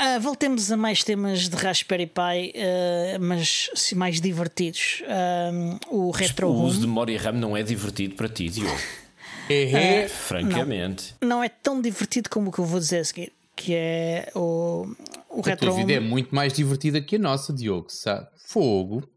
Uh, 0.00 0.20
voltemos 0.20 0.70
a 0.70 0.76
mais 0.76 1.02
temas 1.02 1.48
de 1.48 1.56
Raspberry 1.56 2.06
Pi, 2.06 2.52
uh, 2.54 3.20
mas 3.20 3.68
mais 3.96 4.20
divertidos. 4.20 5.02
Uh, 5.02 5.96
o 5.96 6.10
Retro 6.12 6.48
O 6.48 6.62
uso 6.62 6.80
de 6.80 6.86
memória 6.86 7.18
RAM 7.20 7.32
não 7.32 7.56
é 7.56 7.64
divertido 7.64 8.14
para 8.14 8.28
ti, 8.28 8.48
Diogo. 8.48 8.76
É, 9.50 10.02
é, 10.02 10.08
francamente. 10.08 11.14
Não, 11.22 11.28
não, 11.28 11.42
é 11.42 11.48
tão 11.48 11.80
divertido 11.80 12.28
como 12.28 12.50
o 12.50 12.52
que 12.52 12.58
eu 12.58 12.66
vou 12.66 12.78
dizer 12.78 12.98
a 12.98 13.04
seguir, 13.04 13.32
que 13.56 13.74
é 13.74 14.30
o, 14.34 14.86
o 15.30 15.40
a 15.40 15.42
Retro 15.42 15.70
tua 15.70 15.76
vida 15.76 15.94
é 15.94 16.00
muito 16.00 16.34
mais 16.34 16.52
divertida 16.52 17.00
que 17.00 17.16
a 17.16 17.18
nossa, 17.18 17.50
Diogo, 17.50 17.86
sabe? 17.88 18.28
Fogo. 18.36 19.08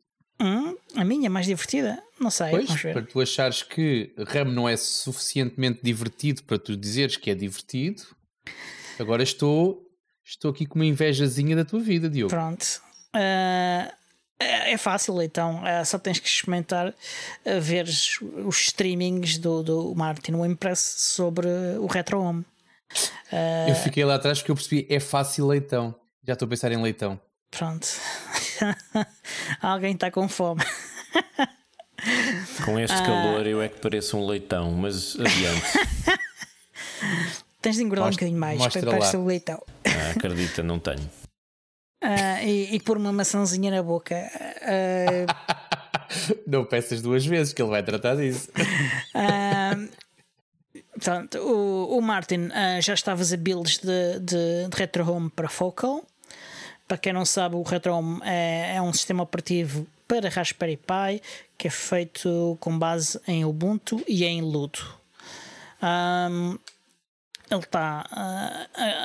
Hum, 0.42 0.78
a 0.96 1.04
minha 1.04 1.26
é 1.26 1.30
mais 1.30 1.48
divertida? 1.48 2.02
Não 2.18 2.32
sei. 2.32 2.50
Pois, 2.50 2.82
para 2.82 3.02
tu 3.02 3.20
achares 3.20 3.62
que 3.62 4.14
RAM 4.18 4.46
não 4.46 4.70
é 4.70 4.78
suficientemente 4.78 5.82
divertido 5.84 6.44
para 6.44 6.58
tu 6.58 6.78
dizeres 6.78 7.18
que 7.18 7.30
é 7.30 7.36
divertido, 7.36 8.02
agora 8.98 9.22
estou, 9.22 9.86
estou 10.32 10.52
aqui 10.52 10.66
com 10.66 10.76
uma 10.76 10.86
invejazinha 10.86 11.56
da 11.56 11.66
tua 11.66 11.80
vida, 11.80 12.10
Diogo. 12.10 12.30
Pronto. 12.30 12.82
Uh, 13.16 13.92
é, 14.40 14.78
fácil, 14.78 15.22
então. 15.22 15.66
É, 15.68 15.84
só 15.84 16.00
tens 16.00 16.20
que 16.20 16.28
experimentar 16.28 16.94
a 17.46 17.60
ver 17.60 17.86
os 17.86 18.62
streamings 18.62 19.38
do, 19.38 19.62
do 19.62 19.96
Martin 19.96 20.34
Wimpress 20.34 20.80
sobre 20.80 21.48
o 21.80 21.86
Retro 21.86 22.20
Home. 22.20 22.46
Eu 23.68 23.76
fiquei 23.76 24.04
lá 24.04 24.16
atrás 24.16 24.40
porque 24.40 24.52
eu 24.52 24.56
percebi 24.56 24.88
é 24.90 25.00
fácil 25.00 25.48
leitão. 25.48 25.94
Já 26.26 26.34
estou 26.34 26.46
a 26.46 26.50
pensar 26.50 26.72
em 26.72 26.82
leitão. 26.82 27.20
Pronto. 27.52 27.88
Alguém 29.62 29.94
está 29.94 30.10
com 30.10 30.28
fome. 30.28 30.64
Com 32.66 32.80
este 32.80 32.98
calor 33.04 33.46
eu 33.46 33.62
é 33.62 33.70
que 33.70 33.80
pareço 33.80 34.18
um 34.18 34.26
leitão, 34.26 34.72
mas 34.72 35.16
adiante. 35.20 36.22
Tens 37.62 37.76
de 37.76 37.84
engordar 37.84 38.08
um 38.08 38.12
bocadinho 38.12 38.40
mais 38.40 38.60
para 38.68 38.82
parecer 38.82 39.18
um 39.18 39.26
leitão. 39.26 39.62
Ah, 40.02 40.12
acredita, 40.12 40.64
não 40.64 40.80
tenho. 40.80 41.10
Uh, 42.04 42.44
e, 42.44 42.76
e 42.76 42.80
pôr 42.80 42.98
uma 42.98 43.12
maçãzinha 43.12 43.70
na 43.70 43.84
boca. 43.84 44.16
Uh, 44.62 45.26
não 46.48 46.66
peças 46.66 47.02
duas 47.02 47.26
vezes, 47.26 47.54
que 47.54 47.62
ele 47.62 47.70
vai 47.70 47.84
tratar 47.84 48.16
disso. 48.16 48.50
Uh, 49.16 49.90
portanto, 50.94 51.38
o, 51.38 51.98
o 51.98 52.02
Martin 52.02 52.50
já 52.82 52.94
está 52.94 53.14
a 53.14 53.18
fazer 53.18 53.38
builds 53.38 53.78
de, 53.78 54.20
de, 54.20 54.68
de 54.70 54.78
Retro 54.78 55.10
Home 55.10 55.30
para 55.30 55.48
Focal. 55.48 56.04
Para 56.88 56.98
quem 56.98 57.14
não 57.14 57.24
sabe, 57.24 57.56
o 57.56 57.62
Retro 57.62 57.94
Home 57.94 58.20
é, 58.24 58.76
é 58.76 58.82
um 58.82 58.92
sistema 58.92 59.24
operativo 59.24 59.88
para 60.08 60.28
Raspberry 60.28 60.76
Pi 60.76 61.22
que 61.58 61.68
é 61.68 61.72
feito 61.72 62.58
com 62.60 62.78
base 62.78 63.22
em 63.28 63.46
Ubuntu 63.46 64.04
e 64.08 64.26
em 64.26 64.42
Ludo. 64.42 64.80
Um, 65.82 66.58
ele 67.54 67.64
está 67.64 68.06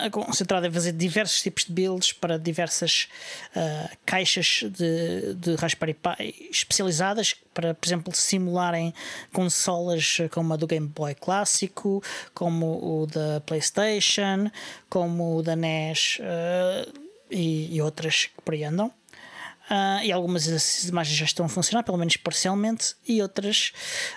uh, 0.06 0.10
concentrado 0.10 0.66
em 0.66 0.70
fazer 0.70 0.92
diversos 0.92 1.42
tipos 1.42 1.64
de 1.64 1.72
builds 1.72 2.12
para 2.12 2.38
diversas 2.38 3.08
uh, 3.56 3.96
caixas 4.04 4.62
de, 4.70 5.34
de 5.34 5.54
Raspberry 5.56 5.94
Pi 5.94 6.48
especializadas 6.50 7.34
para, 7.52 7.74
por 7.74 7.86
exemplo, 7.86 8.14
simularem 8.14 8.94
consolas 9.32 10.18
como 10.30 10.52
a 10.54 10.56
do 10.56 10.66
Game 10.66 10.86
Boy 10.86 11.14
clássico, 11.14 12.02
como 12.34 13.02
o 13.02 13.06
da 13.06 13.40
PlayStation, 13.40 14.50
como 14.88 15.38
o 15.38 15.42
da 15.42 15.56
NES 15.56 16.18
uh, 16.20 16.92
e, 17.30 17.74
e, 17.74 17.82
outras 17.82 18.26
que 18.26 18.42
por 18.42 18.54
aí 18.54 18.64
andam. 18.64 18.86
Uh, 19.68 20.04
e 20.04 20.12
algumas 20.12 20.46
dessas 20.46 20.88
imagens 20.88 21.16
já 21.18 21.24
estão 21.24 21.46
a 21.46 21.48
funcionar, 21.48 21.82
pelo 21.82 21.98
menos 21.98 22.16
parcialmente, 22.16 22.94
e 23.08 23.20
outras 23.20 23.72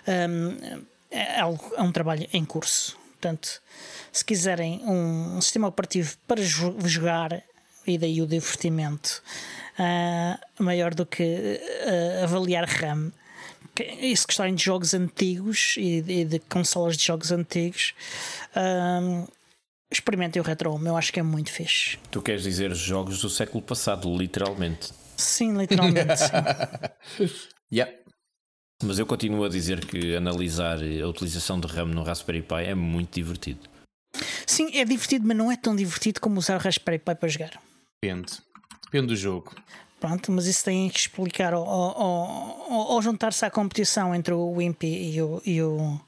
um, 0.07 0.85
é, 1.09 1.39
é 1.39 1.81
um 1.81 1.91
trabalho 1.91 2.27
em 2.31 2.45
curso. 2.45 2.99
Portanto, 3.19 3.61
se 4.11 4.23
quiserem 4.23 4.81
um, 4.85 5.37
um 5.37 5.41
sistema 5.41 5.67
operativo 5.67 6.15
para 6.27 6.41
jogar, 6.41 7.43
e 7.85 7.97
daí 7.97 8.21
o 8.21 8.27
divertimento 8.27 9.21
uh, 9.79 10.63
maior 10.63 10.93
do 10.93 11.05
que 11.05 11.23
uh, 11.23 12.23
avaliar 12.23 12.67
RAM. 12.67 13.11
E 14.01 14.15
se 14.15 14.25
gostarem 14.25 14.55
de 14.55 14.63
jogos 14.63 14.93
antigos 14.93 15.75
e 15.77 16.01
de, 16.01 16.25
de 16.25 16.39
consolas 16.39 16.97
de 16.97 17.05
jogos 17.05 17.31
antigos, 17.31 17.93
uh, 18.55 19.25
experimentem 19.89 20.41
o 20.41 20.45
Retro 20.45 20.73
Home, 20.73 20.87
eu 20.87 20.97
acho 20.97 21.13
que 21.13 21.19
é 21.19 21.23
muito 21.23 21.49
fixe. 21.49 21.97
Tu 22.11 22.21
queres 22.21 22.43
dizer 22.43 22.73
jogos 22.75 23.21
do 23.21 23.29
século 23.29 23.63
passado, 23.63 24.13
literalmente? 24.15 24.91
Sim, 25.15 25.57
literalmente. 25.57 26.17
sim. 26.17 27.29
yeah. 27.71 27.93
Mas 28.83 28.99
eu 28.99 29.05
continuo 29.05 29.43
a 29.43 29.49
dizer 29.49 29.85
que 29.85 30.15
analisar 30.15 30.77
a 30.77 31.07
utilização 31.07 31.59
de 31.59 31.67
RAM 31.67 31.87
no 31.87 32.03
Raspberry 32.03 32.41
Pi 32.41 32.63
é 32.65 32.75
muito 32.75 33.13
divertido. 33.15 33.61
Sim, 34.45 34.69
é 34.77 34.85
divertido, 34.85 35.27
mas 35.27 35.37
não 35.37 35.51
é 35.51 35.55
tão 35.55 35.75
divertido 35.75 36.19
como 36.19 36.39
usar 36.39 36.55
o 36.55 36.59
Raspberry 36.59 36.99
Pi 36.99 37.15
para 37.15 37.29
jogar. 37.29 37.61
Depende. 38.01 38.33
Depende 38.85 39.07
do 39.07 39.15
jogo. 39.15 39.55
Pronto, 39.99 40.31
mas 40.31 40.45
isso 40.45 40.63
tem 40.63 40.89
que 40.89 40.99
explicar 40.99 41.53
ou, 41.53 41.65
ou, 41.67 43.01
juntar-se 43.01 43.45
à 43.45 43.51
competição 43.51 44.15
entre 44.15 44.33
o 44.33 44.51
Wimpy 44.51 44.87
e 44.87 45.21
o, 45.21 45.41
e 45.45 45.61
o, 45.61 46.01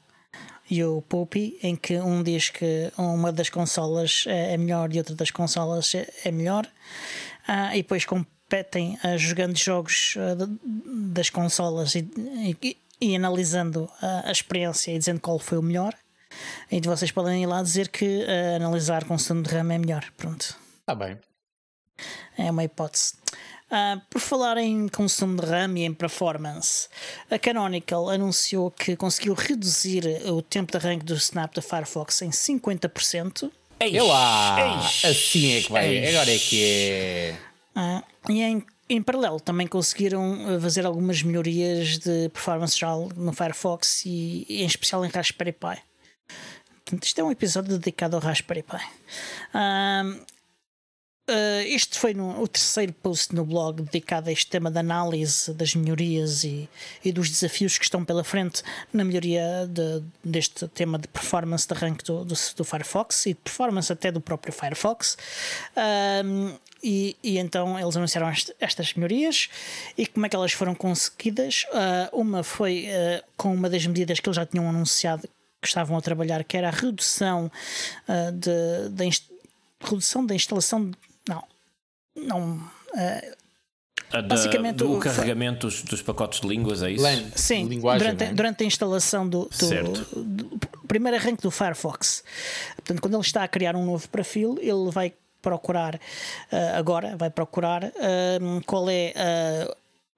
e 0.70 0.82
o 0.82 1.02
Poopy, 1.02 1.58
em 1.62 1.76
que 1.76 1.98
um 1.98 2.22
diz 2.22 2.48
que 2.48 2.90
uma 2.96 3.30
das 3.30 3.50
consolas 3.50 4.24
é 4.26 4.56
melhor 4.56 4.92
e 4.94 4.98
outra 4.98 5.14
das 5.14 5.30
consolas 5.30 5.92
é 6.24 6.30
melhor, 6.30 6.66
ah, 7.46 7.76
e 7.76 7.82
depois 7.82 8.06
competem 8.06 8.98
uh, 9.04 9.18
jogando 9.18 9.58
jogos 9.58 10.14
uh, 10.16 10.58
das 11.12 11.28
consolas 11.28 11.94
e, 11.94 12.08
e, 12.62 12.76
e 13.00 13.16
analisando 13.16 13.84
uh, 13.84 14.24
a 14.24 14.32
experiência 14.32 14.92
e 14.92 14.98
dizendo 14.98 15.20
qual 15.20 15.38
foi 15.38 15.58
o 15.58 15.62
melhor. 15.62 15.94
E 16.70 16.80
vocês 16.80 17.10
podem 17.10 17.42
ir 17.42 17.46
lá 17.46 17.62
dizer 17.62 17.88
que 17.88 18.24
analisar 18.56 19.04
consumo 19.04 19.42
de 19.42 19.50
RAM 19.50 19.72
é 19.72 19.78
melhor. 19.78 20.04
Pronto. 20.16 20.56
Está 20.80 20.94
bem. 20.94 21.18
É 22.38 22.50
uma 22.50 22.64
hipótese. 22.64 23.14
Uh, 23.70 23.98
por 24.10 24.20
falar 24.20 24.58
em 24.58 24.86
consumo 24.88 25.40
de 25.40 25.46
RAM 25.46 25.78
e 25.78 25.84
em 25.84 25.94
performance, 25.94 26.88
a 27.30 27.38
Canonical 27.38 28.10
anunciou 28.10 28.70
que 28.70 28.94
conseguiu 28.96 29.32
reduzir 29.32 30.04
o 30.26 30.42
tempo 30.42 30.70
de 30.72 30.76
arranque 30.76 31.06
do 31.06 31.14
Snap 31.14 31.54
da 31.54 31.62
Firefox 31.62 32.20
em 32.20 32.28
50%. 32.30 33.50
Eis, 33.80 33.94
Eu 33.94 34.06
lá! 34.06 34.56
eis, 34.84 35.04
Assim 35.04 35.52
é 35.56 35.62
que 35.62 35.72
vai. 35.72 35.88
eis. 35.88 36.14
Agora 36.14 36.34
é 36.34 36.38
que 36.38 36.64
é. 36.64 37.36
Ah, 37.74 38.02
e 38.28 38.42
em, 38.42 38.62
em 38.90 39.02
paralelo 39.02 39.40
também 39.40 39.66
conseguiram 39.66 40.50
eh, 40.54 40.60
fazer 40.60 40.84
algumas 40.84 41.22
melhorias 41.22 41.98
de 41.98 42.28
performance 42.28 42.78
já 42.78 42.94
no 42.94 43.32
Firefox 43.32 44.04
e, 44.04 44.44
e 44.50 44.62
em 44.62 44.66
especial 44.66 45.02
em 45.04 45.08
Raspberry 45.08 45.52
Pi. 45.52 45.80
Portanto, 46.92 47.04
isto 47.06 47.20
é 47.22 47.24
um 47.24 47.30
episódio 47.30 47.78
dedicado 47.78 48.16
ao 48.16 48.20
Raspberry 48.22 48.62
Pi. 48.62 48.76
Ah, 49.54 50.04
ah, 51.26 51.62
este 51.64 51.98
foi 51.98 52.12
no- 52.12 52.38
o 52.42 52.46
terceiro 52.46 52.92
post 52.92 53.34
no 53.34 53.46
blog 53.46 53.80
dedicado 53.80 54.28
a 54.28 54.32
este 54.32 54.46
tema 54.48 54.70
de 54.70 54.78
análise 54.78 55.54
das 55.54 55.74
melhorias 55.74 56.44
e, 56.44 56.68
e 57.02 57.10
dos 57.10 57.30
desafios 57.30 57.78
que 57.78 57.84
estão 57.84 58.04
pela 58.04 58.22
frente 58.22 58.62
na 58.92 59.04
melhoria 59.04 59.66
de- 59.70 60.02
deste 60.22 60.68
tema 60.68 60.98
de 60.98 61.08
performance 61.08 61.66
de 61.66 61.72
arranque 61.72 62.04
do, 62.04 62.26
do, 62.26 62.34
do 62.56 62.64
Firefox 62.64 63.24
e 63.24 63.30
de 63.30 63.40
performance 63.40 63.90
até 63.90 64.12
do 64.12 64.20
próprio 64.20 64.52
Firefox. 64.52 65.16
Ahm, 65.74 66.54
e, 66.84 67.16
e 67.22 67.38
então 67.38 67.78
eles 67.80 67.96
anunciaram 67.96 68.28
est- 68.30 68.52
estas 68.60 68.92
melhorias 68.92 69.48
e 69.96 70.06
como 70.06 70.26
é 70.26 70.28
que 70.28 70.36
elas 70.36 70.52
foram 70.52 70.74
conseguidas. 70.74 71.64
Ah, 71.72 72.10
uma 72.12 72.42
foi 72.42 72.86
ah, 72.90 73.24
com 73.34 73.54
uma 73.54 73.70
das 73.70 73.86
medidas 73.86 74.20
que 74.20 74.28
eles 74.28 74.36
já 74.36 74.44
tinham 74.44 74.68
anunciado 74.68 75.26
que 75.62 75.68
estavam 75.68 75.96
a 75.96 76.00
trabalhar, 76.02 76.42
que 76.42 76.56
era 76.56 76.68
a 76.68 76.72
redução 76.72 77.50
ah, 78.08 78.30
de, 78.32 78.88
da 78.90 79.04
inst- 79.04 79.30
redução 79.80 80.26
da 80.26 80.34
instalação. 80.34 80.90
de- 80.90 80.96
não, 81.28 81.44
não. 82.16 82.70
da- 84.10 84.22
Basicamente, 84.22 84.76
do 84.76 84.96
o- 84.96 84.98
carregamento 84.98 85.68
dos, 85.68 85.82
dos 85.84 86.02
pacotes 86.02 86.40
de 86.40 86.48
línguas, 86.48 86.82
é 86.82 86.90
isso? 86.90 87.04
Sim, 87.36 87.66
linguagem. 87.66 88.00
durante, 88.08 88.24
não 88.24 88.30
é? 88.30 88.34
durante 88.34 88.64
a 88.64 88.66
instalação 88.66 89.26
do, 89.28 89.44
do- 89.48 89.54
Certo. 89.54 90.04
do 90.20 90.58
primeiro 90.88 91.16
arranque 91.16 91.42
do 91.42 91.50
Firefox. 91.50 92.24
Portanto, 92.76 93.00
quando 93.00 93.14
ele 93.14 93.22
está 93.22 93.44
a 93.44 93.48
criar 93.48 93.76
um 93.76 93.86
novo 93.86 94.06
perfil, 94.08 94.58
ele 94.60 94.90
vai 94.90 95.14
procurar 95.40 95.98
ah, 96.50 96.76
agora, 96.78 97.16
vai 97.16 97.30
procurar 97.30 97.84
ah, 97.84 97.90
qual 98.66 98.90
é 98.90 99.14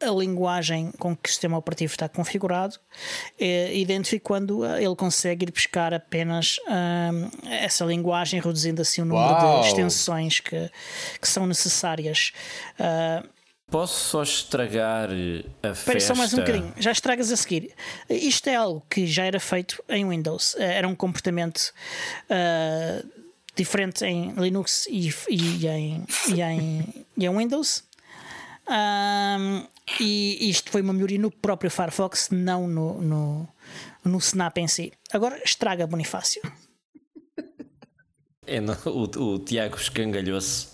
a, 0.03 0.11
linguagem 0.11 0.90
com 0.99 1.16
que 1.16 1.28
o 1.28 1.32
sistema 1.32 1.57
operativo 1.57 1.92
está 1.92 2.09
configurado, 2.09 2.78
eh, 3.38 3.76
identificando 3.76 4.62
ah, 4.64 4.80
ele 4.80 4.95
consegue 4.97 5.47
ir 5.47 5.51
buscar 5.53 5.92
apenas 5.95 6.59
ah, 6.68 7.11
essa 7.51 7.84
linguagem, 7.84 8.40
reduzindo 8.40 8.82
assim 8.82 9.03
o 9.03 9.05
número 9.05 9.32
Uau! 9.32 9.61
de 9.61 9.68
extensões 9.68 10.40
que, 10.40 10.70
que 11.20 11.28
são 11.28 11.47
necessárias. 11.47 12.32
Ah, 12.78 13.22
Posso 13.70 13.99
só 14.11 14.22
estragar 14.22 15.09
eh, 15.11 15.42
a 15.62 15.68
Espera 15.70 15.74
festa? 15.99 16.14
só 16.14 16.18
mais 16.18 16.34
um 16.34 16.36
bocadinho, 16.36 16.72
já 16.76 16.92
estragas 16.92 17.32
a 17.32 17.36
seguir. 17.36 17.72
Isto 18.11 18.49
é 18.49 18.57
algo 18.57 18.84
que 18.90 19.07
já 19.07 19.24
era 19.24 19.40
feito 19.40 19.82
em 19.88 20.07
Windows, 20.09 20.55
Eh, 20.59 20.78
era 20.78 20.86
um 20.86 20.95
comportamento 20.95 21.72
ah, 22.28 23.03
diferente 23.57 24.05
em 24.05 24.32
Linux 24.32 24.86
e, 24.90 25.09
e 25.30 25.66
em, 25.66 26.05
e, 26.28 26.42
em, 26.42 27.07
e 27.16 27.24
em 27.24 27.36
Windows. 27.36 27.84
Ahm, 28.66 29.66
e 30.01 30.49
isto 30.51 30.70
foi 30.70 30.80
uma 30.82 30.93
melhoria 30.93 31.18
no 31.18 31.30
próprio 31.30 31.70
Firefox, 31.70 32.28
não 32.30 32.66
no, 32.66 33.01
no, 33.01 33.49
no 34.05 34.18
Snap 34.18 34.57
em 34.59 34.66
si. 34.68 34.93
Agora 35.12 35.41
estraga 35.45 35.87
Bonifácio. 35.87 36.41
É, 38.47 38.61
não, 38.61 38.76
o, 38.87 39.03
o 39.35 39.39
Tiago 39.39 39.76
escangalhou-se 39.76 40.68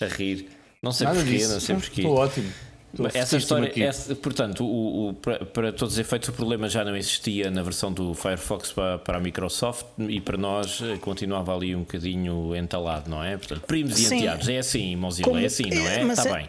a 0.00 0.06
rir. 0.06 0.48
Não 0.82 0.92
sei 0.92 1.06
Nada 1.06 1.18
porquê, 1.20 1.36
disso. 1.36 1.52
não 1.52 1.60
sei 1.60 1.76
porquê. 1.76 2.00
Estou 2.00 2.16
ótimo. 2.16 2.52
Estou 2.92 3.06
Essa 3.14 3.36
história, 3.38 3.84
essa- 3.84 4.14
portanto, 4.14 4.64
o, 4.66 5.08
o- 5.10 5.14
para, 5.14 5.44
para 5.46 5.72
todos 5.72 5.94
os 5.94 5.98
efeitos, 5.98 6.28
o 6.28 6.32
problema 6.32 6.68
já 6.68 6.84
não 6.84 6.94
existia 6.96 7.50
na 7.50 7.62
versão 7.62 7.90
do 7.92 8.12
Firefox 8.14 8.72
para, 8.72 8.98
para 8.98 9.16
a 9.16 9.20
Microsoft 9.20 9.86
e 9.98 10.20
para 10.20 10.36
nós 10.36 10.80
eh, 10.82 10.98
continuava 10.98 11.54
ali 11.54 11.74
um 11.74 11.80
bocadinho 11.80 12.54
entalado, 12.54 13.08
não 13.08 13.22
é? 13.24 13.36
Portanto, 13.38 13.62
primos 13.66 13.98
e 13.98 14.04
Sim. 14.04 14.16
enteados, 14.16 14.46
é 14.48 14.58
assim, 14.58 14.94
Mozilla, 14.96 15.28
Como- 15.28 15.40
é 15.40 15.46
assim, 15.46 15.70
não 15.70 15.88
é? 15.88 16.00
é, 16.02 16.06
Está 16.06 16.28
é- 16.28 16.34
bem. 16.34 16.48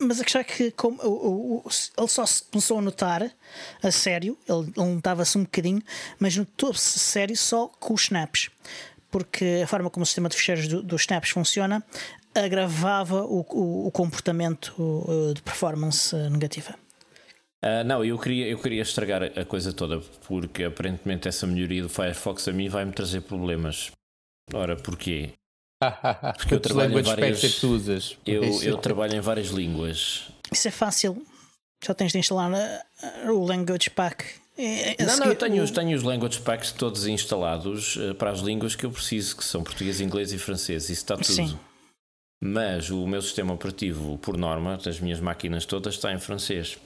Mas 0.00 0.20
a 0.20 0.24
questão 0.24 0.40
é 0.40 0.44
que 0.44 0.70
como, 0.70 1.02
o- 1.02 1.56
o- 1.56 1.70
ele 1.98 2.08
só 2.08 2.24
se 2.24 2.44
começou 2.44 2.78
a 2.78 2.82
notar 2.82 3.30
a 3.82 3.90
sério, 3.90 4.38
ele, 4.48 4.72
ele 4.76 4.94
notava-se 4.94 5.36
um 5.36 5.42
bocadinho, 5.42 5.82
mas 6.20 6.36
notou-se 6.36 6.98
sério 6.98 7.36
só 7.36 7.66
com 7.66 7.94
os 7.94 8.02
snaps. 8.02 8.48
Porque 9.10 9.60
a 9.64 9.66
forma 9.66 9.90
como 9.90 10.02
o 10.04 10.06
sistema 10.06 10.28
de 10.28 10.36
ficheiros 10.36 10.68
do- 10.68 10.82
dos 10.82 11.00
snaps 11.02 11.30
funciona 11.30 11.82
agravava 12.34 13.24
o, 13.24 13.40
o- 13.50 13.86
o 13.88 13.90
comportamento 13.90 14.72
uh, 14.78 15.34
de 15.34 15.42
performance 15.42 16.14
uh, 16.14 16.30
negativa. 16.30 16.74
Ah, 17.60 17.82
não, 17.82 18.04
eu 18.04 18.16
queria, 18.18 18.46
eu 18.46 18.58
queria 18.58 18.82
estragar 18.82 19.22
a 19.36 19.44
coisa 19.44 19.72
toda 19.72 19.98
porque 20.28 20.62
aparentemente 20.62 21.26
essa 21.26 21.44
melhoria 21.46 21.82
do 21.82 21.88
Firefox 21.88 22.46
a 22.46 22.52
mim 22.52 22.68
vai-me 22.68 22.92
trazer 22.92 23.22
problemas. 23.22 23.90
Ora, 24.52 24.76
porquê? 24.76 25.30
Porque 26.36 26.54
eu 26.54 26.60
trabalho 26.60 26.98
em 26.98 27.02
várias- 27.02 27.44
é 27.44 27.48
que 27.48 27.60
tu 27.60 27.68
usas. 27.74 28.16
Eu, 28.26 28.42
eu 28.62 28.76
trabalho 28.78 29.14
em 29.14 29.20
várias 29.20 29.48
línguas. 29.48 30.28
Isso 30.50 30.66
é 30.68 30.70
fácil, 30.70 31.24
só 31.84 31.94
tens 31.94 32.12
de 32.12 32.18
instalar 32.18 32.50
uh, 32.50 33.30
o 33.32 33.44
Language 33.44 33.90
Pack. 33.90 34.24
É- 34.56 35.00
é 35.00 35.02
a 35.04 35.06
Não, 35.06 35.16
não, 35.18 35.26
eu 35.26 35.36
tenho, 35.36 35.60
o- 35.60 35.64
os- 35.64 35.70
tenho 35.70 35.96
os 35.96 36.02
language 36.02 36.40
packs 36.40 36.72
todos 36.72 37.06
instalados 37.06 37.96
eh, 38.00 38.12
para 38.14 38.30
as 38.32 38.40
línguas 38.40 38.74
que 38.74 38.84
eu 38.84 38.90
preciso, 38.90 39.36
que 39.36 39.44
são 39.44 39.62
português, 39.62 40.00
inglês 40.00 40.32
e 40.32 40.38
francês. 40.38 40.84
Isso 40.84 40.92
está 40.94 41.14
tudo. 41.16 41.26
Sim. 41.32 41.56
Mas 42.42 42.90
o 42.90 43.06
meu 43.06 43.22
sistema 43.22 43.52
operativo, 43.54 44.18
por 44.18 44.36
norma, 44.36 44.76
das 44.78 44.98
minhas 44.98 45.20
máquinas 45.20 45.64
todas, 45.64 45.94
está 45.94 46.12
em 46.12 46.18
francês. 46.18 46.76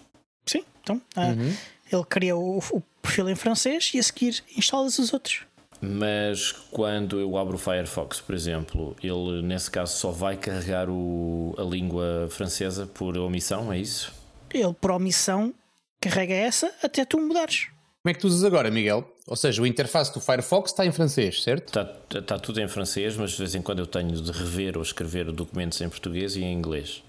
Sim, 0.45 0.65
então 0.83 0.97
uh, 1.17 1.21
Uhum. 1.21 1.57
ele 1.91 2.05
cria 2.05 2.37
o, 2.37 2.59
o 2.59 2.83
perfil 3.01 3.29
em 3.31 3.35
francês 3.37 3.91
e 3.95 3.99
a 3.99 4.03
seguir 4.03 4.43
instalas 4.57 4.99
os 4.99 5.13
outros. 5.15 5.41
Mas 5.85 6.53
quando 6.71 7.19
eu 7.19 7.37
abro 7.37 7.57
o 7.57 7.59
Firefox, 7.59 8.21
por 8.21 8.35
exemplo, 8.37 8.95
ele 9.03 9.43
nesse 9.43 9.69
caso 9.69 9.97
só 9.97 10.13
vai 10.13 10.37
carregar 10.37 10.89
o- 10.89 11.55
a 11.59 11.63
língua 11.63 12.29
francesa 12.31 12.87
por 12.87 13.19
omissão, 13.19 13.73
é 13.73 13.79
isso? 13.79 14.13
Ele, 14.55 14.73
por 14.75 14.93
omissão, 14.93 15.53
carrega 16.01 16.35
essa 16.35 16.73
até 16.83 17.05
tu 17.05 17.19
mudares. 17.21 17.67
Como 18.03 18.11
é 18.11 18.15
que 18.15 18.21
tu 18.21 18.27
usas 18.29 18.45
agora, 18.45 18.71
Miguel? 18.71 19.09
Ou 19.27 19.35
seja, 19.37 19.61
o 19.63 19.67
interface 19.67 20.13
do 20.15 20.21
Firefox 20.21 20.71
está 20.71 20.87
em 20.87 20.93
francês, 20.93 21.43
certo? 21.43 21.69
Está, 21.69 22.19
está 22.19 22.39
tudo 22.39 22.61
em 22.61 22.69
francês, 22.69 23.17
mas 23.17 23.33
de 23.33 23.39
vez 23.39 23.55
em 23.55 23.63
quando 23.63 23.79
eu 23.81 23.87
tenho 23.87 24.13
de 24.13 24.31
rever 24.33 24.77
ou 24.77 24.83
escrever 24.83 25.31
documentos 25.33 25.81
em 25.81 25.89
português 25.89 26.37
e 26.37 26.43
em 26.43 26.53
inglês. 26.53 27.03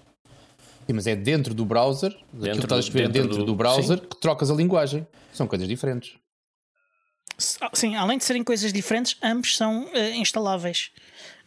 Sim, 0.88 0.94
mas 0.94 1.06
é 1.08 1.16
dentro 1.16 1.54
do 1.54 1.64
browser, 1.66 2.10
daquilo 2.12 2.40
que 2.42 2.46
Dentro 2.48 2.64
estás 2.64 2.80
a 2.86 2.88
escrever 2.88 3.08
dentro 3.10 3.22
dentro, 3.30 3.38
do- 3.40 3.46
do, 3.52 3.56
browser, 3.56 4.00
que 4.00 4.16
trocas 4.20 4.50
a 4.52 4.54
linguagem. 4.56 5.06
São 5.32 5.48
coisas 5.48 5.68
diferentes. 5.68 6.14
S- 7.38 7.58
Sim, 7.74 7.96
além 7.96 8.18
de 8.18 8.24
serem 8.24 8.44
coisas 8.44 8.72
diferentes, 8.74 9.18
ambos 9.22 9.56
são 9.58 9.90
eh, 9.94 10.16
instaláveis 10.16 10.92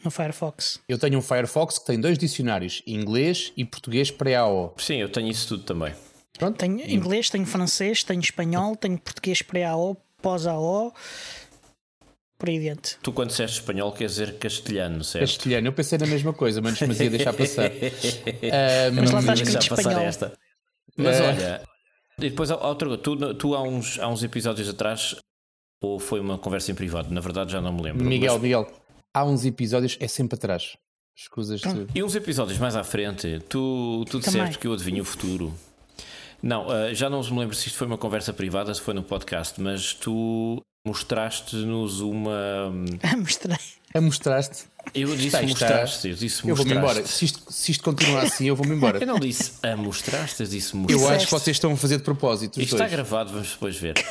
no 0.05 0.11
Firefox. 0.11 0.81
Eu 0.89 0.99
tenho 0.99 1.19
um 1.19 1.23
Firefox 1.23 1.79
que 1.79 1.87
tem 1.87 2.01
dois 2.01 2.19
dicionários, 2.19 2.83
inglês 2.87 3.53
e 3.57 3.65
português 3.65 4.11
pré-AO. 4.11 4.75
Sim, 4.79 4.97
eu 4.97 5.09
tenho 5.09 5.29
isso 5.31 5.49
tudo 5.49 5.63
também. 5.65 5.95
Pronto? 6.39 6.57
Tenho 6.59 6.81
inglês, 6.91 7.31
tenho 7.31 7.47
francês, 7.47 8.03
tenho 8.05 8.21
espanhol, 8.21 8.77
tenho 8.77 8.99
português 8.99 9.41
pré-AO, 9.43 9.97
pós-AO, 10.21 10.93
por 12.39 12.49
aí 12.51 12.57
adiante. 12.59 12.99
Tu, 13.03 13.11
quando 13.13 13.31
disseste 13.31 13.61
espanhol, 13.61 13.91
quer 13.93 14.07
dizer 14.07 14.39
castelhano, 14.39 15.03
certo? 15.03 15.23
Castelhano, 15.27 15.69
eu 15.69 15.73
pensei 15.73 15.97
na 15.99 16.07
mesma 16.07 16.35
coisa, 16.35 16.61
mas 16.61 16.79
mas 16.83 17.01
ia 17.01 17.09
deixar 17.09 17.33
passar. 17.33 17.71
Mas 18.95 19.11
lá 19.11 19.21
está 19.21 19.33
escrito 19.35 19.53
deixar 19.59 19.69
passar 19.77 19.91
espanhol. 19.91 20.03
esta. 20.07 20.39
Mas 20.97 21.17
É. 21.17 21.23
olha, 21.29 21.63
e 22.19 22.31
depois 22.31 22.51
outra 22.51 22.89
coisa. 22.89 23.03
Tu, 23.03 23.35
tu 23.35 23.55
há, 23.55 23.63
uns, 23.63 23.99
há 23.99 24.09
uns 24.09 24.23
episódios 24.23 24.69
atrás, 24.69 25.17
ou 25.83 25.99
foi 25.99 26.21
uma 26.21 26.39
conversa 26.39 26.71
em 26.73 26.75
privado, 26.75 27.13
na 27.13 27.21
verdade 27.21 27.53
já 27.53 27.61
não 27.61 27.73
me 27.73 27.83
lembro. 27.83 28.05
Miguel, 28.05 28.35
mas- 28.35 28.43
Miguel, 28.43 28.71
há 29.15 29.25
uns 29.25 29.45
episódios, 29.45 29.97
é 30.01 30.09
sempre 30.09 30.37
atrás. 30.37 30.77
Escusas 31.19 31.61
de. 31.61 31.87
E 31.95 32.03
uns 32.03 32.15
episódios 32.15 32.59
mais 32.59 32.77
à 32.77 32.85
frente, 32.85 33.41
tu, 33.49 34.05
tu 34.11 34.21
Também. 34.21 34.41
disseste 34.43 34.59
que 34.59 34.67
eu 34.67 34.73
adivinho 34.75 35.03
o 35.03 35.05
futuro. 35.05 35.55
Não, 36.43 36.71
ah, 36.71 36.93
já 36.93 37.09
não 37.09 37.23
me 37.23 37.39
lembro 37.39 37.57
se 37.57 37.69
isto 37.69 37.79
foi 37.79 37.87
uma 37.87 37.97
conversa 37.97 38.33
privada, 38.35 38.73
se 38.75 38.81
foi 38.83 38.93
no 38.93 39.03
podcast, 39.03 39.59
mas 39.61 39.95
tu 39.95 40.61
mostraste-nos 40.87 42.01
uma. 42.01 42.71
Mostrei. 43.17 43.57
A 43.95 44.01
mostraste. 44.01 44.65
Eu 44.95 45.09
disse 45.17 45.27
Está, 45.29 45.43
está. 45.43 45.49
mostraste, 45.49 46.09
eu 46.09 46.15
disse 46.15 46.47
Eu 46.47 46.55
vou-me 46.55 46.75
mostraste. 46.75 46.99
embora. 47.01 47.07
Se 47.09 47.25
isto, 47.25 47.51
se 47.51 47.73
isto 47.73 47.83
continuar 47.83 48.23
assim, 48.25 48.45
eu 48.45 48.55
vou-me 48.55 48.75
embora. 48.75 48.99
Eu 49.03 49.07
não 49.07 49.19
disse 49.19 49.53
a 49.63 49.75
mostraste, 49.75 50.43
eu 50.43 50.47
disse 50.49 50.75
Eu 50.75 50.81
mostraste. 50.81 51.15
acho 51.17 51.25
que 51.27 51.33
vocês 51.33 51.57
estão 51.57 51.73
a 51.73 51.77
fazer 51.77 51.97
de 51.97 52.03
propósito. 52.03 52.61
Isto 52.61 52.75
está 52.75 52.85
dois. 52.85 52.91
gravado, 52.93 53.33
vamos 53.33 53.53
depois 53.53 53.75
ver. 53.77 53.95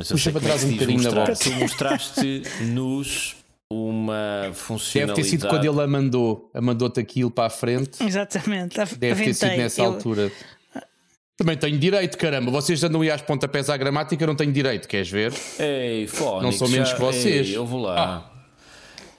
Mas 0.00 0.10
eu 0.10 0.14
Puxa 0.16 0.24
sei 0.24 0.32
para 0.32 0.40
é 0.40 0.44
trás 0.46 0.64
um 0.64 0.72
bocadinho 0.72 1.02
na 1.02 1.10
mostrar. 1.10 1.36
Tu 1.36 1.52
mostraste-nos 1.52 3.36
uma 3.70 4.40
Deve 4.44 4.54
funcionalidade. 4.54 5.22
ter 5.22 5.28
sido 5.28 5.46
quando 5.46 5.64
ele 5.66 5.80
a 5.80 5.86
mandou, 5.86 6.50
a 6.54 6.60
mandou-te 6.60 6.98
aquilo 7.00 7.30
para 7.30 7.46
a 7.46 7.50
frente. 7.50 8.02
Exatamente. 8.02 8.76
Deve 8.76 8.96
ter 9.26 9.34
sido 9.34 9.44
aventei. 9.44 9.62
nessa 9.62 9.82
Eu- 9.82 9.84
altura. 9.92 10.32
Também 11.36 11.56
tenho 11.56 11.78
direito, 11.78 12.16
caramba. 12.18 12.50
Vocês 12.50 12.82
andam 12.82 13.00
aí 13.02 13.10
às 13.10 13.20
pontapés 13.22 13.68
à 13.70 13.76
gramática, 13.76 14.22
eu 14.22 14.26
não 14.26 14.34
tenho 14.34 14.52
direito, 14.52 14.88
queres 14.88 15.10
ver? 15.10 15.32
Ei, 15.58 16.06
Fónix, 16.06 16.42
Não 16.42 16.52
sou 16.52 16.68
menos 16.68 16.88
já- 16.90 16.94
que 16.96 17.00
vocês. 17.00 17.48
Ei, 17.48 17.56
eu 17.56 17.64
vou 17.66 17.80
lá. 17.80 18.29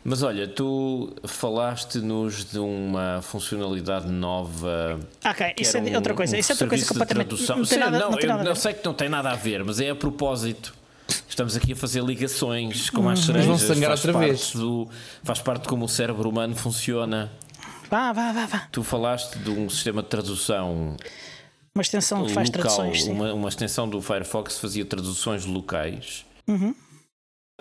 Mas 0.03 0.23
olha, 0.23 0.47
tu 0.47 1.13
falaste-nos 1.25 2.45
de 2.51 2.57
uma 2.59 3.21
funcionalidade 3.21 4.07
nova. 4.11 4.99
Ok, 5.23 5.53
isso 5.59 5.77
é 5.77 5.81
um- 5.81 5.95
outra 5.95 6.13
coisa. 6.15 6.35
um 6.35 6.39
Isso 6.39 6.51
é 6.51 6.53
outra 6.55 6.67
coisa 6.67 6.85
completamente. 6.87 7.29
Não 7.49 7.55
tem 7.57 7.65
Sim, 7.65 7.77
nada, 7.77 7.99
não, 7.99 8.11
não 8.11 8.17
tem 8.17 8.29
eu 8.29 8.43
não 8.43 8.55
sei 8.55 8.73
que 8.73 8.83
não 8.85 8.93
tem 8.93 9.09
nada 9.09 9.31
a 9.31 9.35
ver, 9.35 9.63
mas 9.63 9.79
é 9.79 9.89
a 9.91 9.95
propósito. 9.95 10.73
Estamos 11.29 11.55
aqui 11.55 11.73
a 11.73 11.75
fazer 11.75 12.03
ligações 12.03 12.89
com 12.89 13.01
as 13.09 13.19
Mas 13.19 13.25
cerejas. 13.25 13.47
vão 13.47 13.57
sangrar 13.59 13.89
faz 13.89 13.99
outra 14.05 14.13
parte 14.13 14.27
vez. 14.27 14.51
Do, 14.53 14.89
faz 15.23 15.39
parte 15.39 15.63
de 15.63 15.67
como 15.67 15.85
o 15.85 15.89
cérebro 15.89 16.27
humano 16.29 16.55
funciona. 16.55 17.31
Vá, 17.89 18.11
vá, 18.13 18.31
vá, 18.31 18.45
vá. 18.45 18.67
Tu 18.71 18.81
falaste 18.83 19.37
de 19.37 19.49
um 19.49 19.69
sistema 19.69 20.01
de 20.01 20.07
tradução 20.07 20.95
Uma 21.75 21.81
extensão 21.81 22.25
que 22.25 22.31
faz 22.33 22.47
local, 22.49 22.61
traduções. 22.63 23.03
Sim. 23.03 23.11
uma, 23.11 23.33
uma 23.33 23.49
extensão 23.49 23.87
do 23.89 24.01
Firefox 24.01 24.55
que 24.55 24.61
fazia 24.61 24.85
traduções 24.85 25.45
locais. 25.45 26.25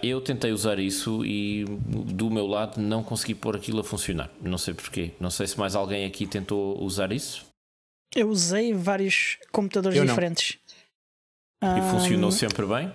Eu 0.03 0.20
tentei 0.20 0.53
usar 0.53 0.78
isso 0.78 1.24
e 1.24 1.64
do 1.64 2.30
meu 2.30 2.46
lado 2.46 2.80
não 2.80 3.03
consegui 3.03 3.34
pôr 3.34 3.57
aquilo 3.57 3.80
a 3.80 3.84
funcionar. 3.84 4.30
Não 4.40 4.57
sei 4.59 4.72
porquê. 4.74 5.12
Não 5.20 5.30
sei 5.30 5.46
se 5.46 5.59
mais 5.59 5.74
alguém 5.74 6.05
aqui 6.07 6.26
tentou 6.26 6.82
usar 6.82 7.12
isso 7.12 7.46
Eu 8.14 8.28
usei 8.28 8.72
vários 8.72 9.38
computadores 9.53 9.96
Eu 9.98 10.05
não. 10.05 10.12
diferentes. 10.12 10.59
e 11.62 11.66
Ah, 11.66 11.82
funcionou 11.90 12.30
sempre 12.32 12.64
bem. 12.66 12.92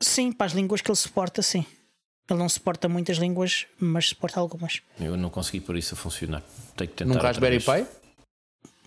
Sim, 0.00 0.32
para 0.32 0.46
as 0.46 0.52
línguas 0.52 0.80
que 0.80 0.90
ele 0.90 0.96
suporta, 0.96 1.42
sim. 1.42 1.64
Ele 2.28 2.38
não 2.38 2.48
suporta 2.48 2.88
muitas 2.88 3.18
línguas, 3.18 3.66
mas 3.78 4.08
suporta 4.08 4.40
algumas. 4.40 4.80
Eu 5.00 5.16
não 5.16 5.30
consegui 5.30 5.60
pôr 5.60 5.76
isso 5.76 5.94
a 5.94 5.96
funcionar. 5.96 6.42
Tenho 6.76 6.90
que 6.90 6.96
tentar. 6.96 7.08
Num 7.08 7.14
outra 7.14 7.28
Raspberry. 7.28 7.60
Pi? 7.60 7.86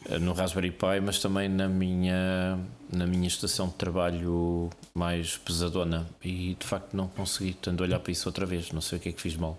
Eh, 0.10 0.20
No 0.20 0.34
Raspberry 0.34 0.72
Pi, 0.72 1.00
mas 1.04 1.20
também 1.20 1.48
na 1.48 1.68
minha, 1.70 2.60
na 2.92 3.06
minha 3.08 3.28
estação 3.28 3.68
de 3.68 3.76
trabalho 3.76 4.70
mais 4.94 5.38
pesadona. 5.38 6.08
E 6.24 6.56
de 6.56 6.66
facto 6.66 6.96
não 6.96 7.08
consegui. 7.08 7.54
Tendo 7.54 7.84
a 7.84 7.86
olhar 7.88 8.00
para 8.00 8.12
isso 8.12 8.28
outra 8.28 8.46
vez. 8.46 8.72
Não 8.72 8.82
sei 8.82 8.98
o 8.98 9.02
que 9.02 9.10
é 9.10 9.12
que 9.12 9.22
fiz 9.22 9.36
mal. 9.36 9.58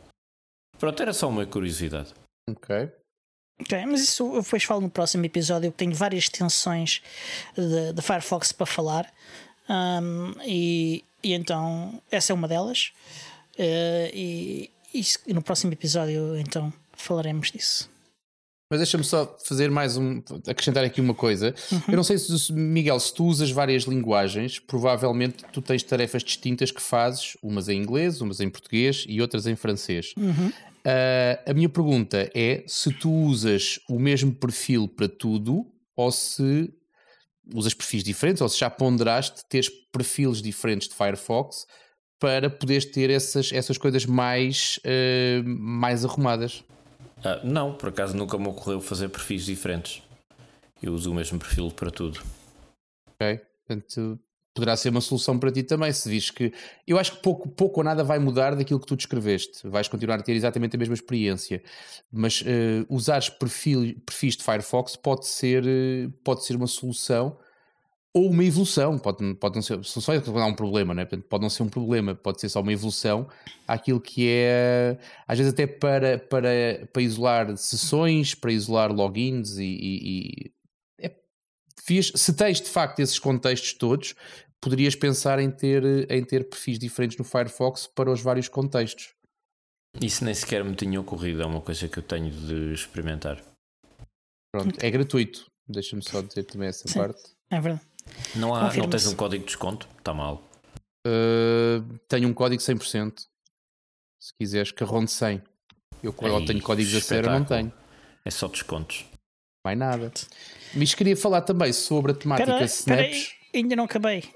Pronto, 0.79 1.01
era 1.03 1.13
só 1.13 1.29
uma 1.29 1.45
curiosidade. 1.47 2.13
Ok. 2.49 2.91
Ok, 3.61 3.85
mas 3.87 4.01
isso 4.03 4.35
eu 4.37 4.43
depois 4.43 4.65
falo 4.65 4.81
no 4.81 4.91
próximo 4.91 5.25
episódio. 5.27 5.69
Eu 5.69 5.73
tenho 5.73 5.93
várias 5.95 6.25
extensões 6.25 7.03
de, 7.57 7.93
de 7.93 8.03
Firefox 8.03 8.53
para 8.53 8.65
falar. 8.67 9.13
Ahm, 9.69 10.33
e, 10.47 11.05
e 11.23 11.33
então 11.35 12.03
essa 12.11 12.33
é 12.33 12.35
uma 12.35 12.49
delas. 12.49 12.93
Eh, 13.59 14.11
e, 14.15 14.71
isso- 14.95 15.19
e 15.27 15.35
no 15.35 15.43
próximo 15.43 15.73
episódio 15.73 16.37
então 16.39 16.73
falaremos 16.95 17.51
disso. 17.51 17.91
Mas 18.71 18.79
deixa-me 18.79 19.03
só 19.03 19.37
fazer 19.45 19.69
mais 19.69 19.97
um. 19.97 20.23
acrescentar 20.47 20.85
aqui 20.85 21.01
uma 21.01 21.13
coisa. 21.13 21.53
Eu 21.89 21.97
não 21.97 22.05
sei 22.05 22.17
se, 22.17 22.53
Miguel, 22.53 23.01
se 23.01 23.13
tu 23.13 23.25
usas 23.25 23.51
várias 23.51 23.83
linguagens, 23.83 24.61
provavelmente 24.61 25.45
tu 25.53 25.61
tens 25.61 25.83
tarefas 25.83 26.23
distintas 26.23 26.71
que 26.71 26.81
fazes, 26.81 27.37
umas 27.43 27.69
em 27.69 27.83
inglês, 27.83 28.21
umas 28.21 28.41
em 28.41 28.49
português 28.49 29.05
e 29.09 29.21
outras 29.21 29.49
em 29.49 29.57
francês. 29.57 30.15
Ah, 30.85 31.51
a 31.51 31.53
minha 31.53 31.69
pergunta 31.69 32.31
é 32.33 32.63
se 32.69 32.93
tu 32.93 33.11
usas 33.11 33.81
o 33.89 33.99
mesmo 33.99 34.33
perfil 34.33 34.87
para 34.87 35.09
tudo 35.09 35.67
ou 35.97 36.13
se 36.13 36.73
usas 37.53 37.75
perfis 37.75 38.05
diferentes 38.05 38.41
ou 38.41 38.49
se 38.49 38.59
já 38.59 38.71
ponderaste 38.71 39.45
teres 39.49 39.69
perfis 39.93 40.41
diferentes 40.41 40.89
de 40.89 40.95
Firefox 40.95 41.67
para 42.21 42.49
poderes 42.49 42.85
ter 42.85 43.11
essas, 43.11 43.53
essas 43.53 43.77
coisas 43.77 44.07
mais, 44.07 44.79
ah, 44.85 45.43
mais 45.45 46.05
arrumadas. 46.05 46.63
Ah, 47.25 47.41
não, 47.45 47.75
por 47.75 47.91
acaso 47.91 48.17
nunca 48.17 48.39
me 48.39 48.49
ocorreu 48.49 48.81
fazer 48.81 49.09
perfis 49.09 49.45
diferentes. 49.45 50.03
Eu 50.83 50.95
uso 50.95 51.11
o 51.11 51.15
mesmo 51.15 51.39
perfil 51.39 51.71
para 51.71 51.91
tudo. 51.91 52.21
Ok? 53.15 53.41
Portanto, 53.67 54.19
poderá 54.55 54.77
ser 54.77 54.89
uma 54.89 55.01
solução 55.01 55.39
para 55.39 55.53
ti 55.53 55.63
também, 55.63 55.93
se 55.93 56.09
vis 56.09 56.31
que. 56.31 56.53
Eu 56.87 56.99
acho 56.99 57.13
que 57.13 57.23
pouco, 57.23 57.49
pouco 57.49 57.81
ou 57.81 57.85
nada 57.85 58.03
vai 58.03 58.19
mudar 58.19 58.55
daquilo 58.55 58.81
que 58.81 58.87
tu 58.87 58.97
descreveste. 58.97 59.69
Vais 59.69 59.89
continuar 59.89 60.19
a 60.19 60.23
ter 60.23 60.33
exatamente 60.33 60.77
a 60.77 60.79
mesma 60.79 60.95
experiência. 60.95 61.63
Mas 62.11 62.43
eh, 62.47 62.85
usares 62.89 63.29
perfil, 63.29 64.01
perfis 64.07 64.37
de 64.37 64.43
Firefox 64.43 64.97
pode 64.97 65.27
ser, 65.27 65.65
eh, 65.67 66.09
pode 66.25 66.45
ser 66.45 66.57
uma 66.57 66.67
solução 66.67 67.39
ou 68.15 68.31
uma 68.31 68.45
evolução. 68.45 68.99
Pode, 68.99 69.35
pode 69.35 69.55
não 69.55 69.63
ser. 69.63 69.75
É 69.79 70.21
quando 70.21 70.39
há 70.41 70.47
um 70.47 70.55
problema, 70.55 70.95
né? 70.95 71.05
Portanto, 71.05 71.27
pode 71.29 71.43
não 71.43 71.51
ser 71.51 71.63
um 71.63 71.69
problema, 71.69 72.15
pode 72.15 72.41
ser 72.41 72.49
só 72.49 72.61
uma 72.61 72.73
evolução 72.73 73.29
àquilo 73.67 74.01
que 74.01 74.29
é. 74.29 74.99
Às 75.27 75.39
vezes, 75.39 75.53
até 75.53 75.67
para, 75.67 76.19
para, 76.19 76.89
para 76.93 77.03
isolar 77.03 77.57
sessões, 77.57 78.35
para 78.35 78.53
isolar 78.53 78.93
logins 78.93 79.57
e- 79.59 79.65
e- 79.65 80.53
e 81.05 81.11
fiz, 81.83 82.13
se 82.15 82.33
tens 82.35 82.61
de 82.61 82.69
facto 82.69 83.01
esses 83.01 83.19
contextos 83.19 83.73
todos, 83.73 84.15
poderias 84.61 84.95
pensar 84.95 85.39
em 85.39 85.51
ter, 85.51 85.83
em 86.11 86.23
ter 86.25 86.49
perfis 86.49 86.79
diferentes 86.79 87.17
no 87.17 87.25
Firefox 87.25 87.87
para 87.87 88.11
os 88.11 88.21
vários 88.21 88.49
contextos. 88.49 89.15
Isso 90.01 90.25
nem 90.25 90.35
sequer 90.35 90.63
me 90.65 90.75
tinha 90.77 91.01
ocorrido. 91.01 91.43
É 91.43 91.47
uma 91.47 91.61
coisa 91.61 91.89
que 91.89 91.99
eu 91.99 92.03
tenho 92.03 92.31
de 92.31 92.73
experimentar. 92.75 93.43
Pronto, 94.55 94.77
é 94.81 94.91
gratuito. 94.91 95.47
Deixa-me 95.69 96.03
só 96.03 96.21
dizer 96.21 96.45
também 96.45 96.69
essa 96.69 96.87
Sim. 96.87 96.99
parte. 96.99 97.21
É 97.51 97.61
verdade. 97.61 97.87
Não, 98.35 98.55
há, 98.55 98.73
não 98.75 98.89
tens 98.89 99.07
um 99.07 99.15
código 99.15 99.43
de 99.45 99.47
desconto? 99.47 99.89
Está 99.99 100.15
mal. 100.15 100.43
Uh, 101.07 101.99
tenho 102.09 102.29
um 102.29 102.35
código 102.35 102.63
100%. 102.63 103.27
Se 104.21 104.35
quiseres, 104.39 104.71
que 104.71 104.85
ronde 104.85 105.11
100. 105.11 105.43
Eu 106.03 106.15
Ei, 106.23 106.45
tenho 106.47 106.63
códigos 106.63 106.95
a 106.95 107.01
sério, 107.01 107.31
não 107.31 107.45
tenho. 107.45 107.73
É 108.25 108.31
só 108.31 108.49
descontos. 108.49 109.05
Mais 109.65 109.79
nada. 109.79 110.13
Mas 110.75 110.95
queria 110.95 111.17
falar 111.17 111.43
também 111.43 111.73
sobre 111.73 112.13
a 112.13 112.15
temática 112.15 112.63
Espera 112.63 113.03
aí, 113.03 113.11
Snaps. 113.11 113.35
ainda 113.55 113.77
não 113.77 113.85
acabei. 113.85 114.31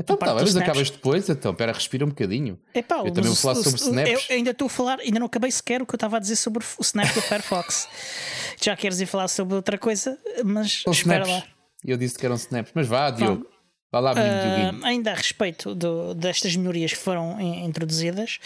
Então 0.00 0.16
tá, 0.16 0.34
mas 0.34 0.56
acabas 0.56 0.90
depois, 0.90 1.28
então, 1.28 1.52
espera, 1.52 1.72
respira 1.72 2.04
um 2.04 2.08
bocadinho. 2.08 2.58
Epá, 2.74 2.96
Eu 2.98 3.12
também 3.12 3.30
vou 3.30 3.36
falar 3.36 3.54
sobre 3.56 3.78
snaps. 3.78 4.28
Eu 4.28 4.36
ainda 4.36 4.50
estou 4.50 4.66
a 4.66 4.70
falar, 4.70 4.98
ainda 5.00 5.18
não 5.20 5.26
acabei 5.26 5.50
sequer 5.50 5.80
o 5.80 5.86
que 5.86 5.94
eu 5.94 5.96
estava 5.96 6.16
a 6.16 6.20
dizer 6.20 6.36
sobre 6.36 6.64
o 6.64 6.82
snap 6.82 7.14
do 7.14 7.22
Firefox. 7.22 7.88
Já 8.60 8.74
queres 8.76 9.00
ir 9.00 9.06
falar 9.06 9.28
sobre 9.28 9.54
outra 9.54 9.78
coisa, 9.78 10.18
mas 10.44 10.82
São 10.82 10.92
espera 10.92 11.24
snaps. 11.24 11.46
lá. 11.48 11.52
E 11.84 11.90
eu 11.90 11.96
disse 11.96 12.18
que 12.18 12.24
eram 12.26 12.36
snaps. 12.36 12.72
Mas 12.74 12.86
vá, 12.86 13.10
Diogo. 13.10 13.46
Vá 13.90 14.00
lá, 14.00 14.14
menino. 14.14 14.80
Ah, 14.82 14.88
ainda 14.88 15.10
a 15.12 15.14
respeito 15.14 15.74
do- 15.74 16.14
destas 16.14 16.56
melhorias 16.56 16.92
que 16.92 16.98
foram 16.98 17.38
in- 17.38 17.62
introduzidas, 17.66 18.38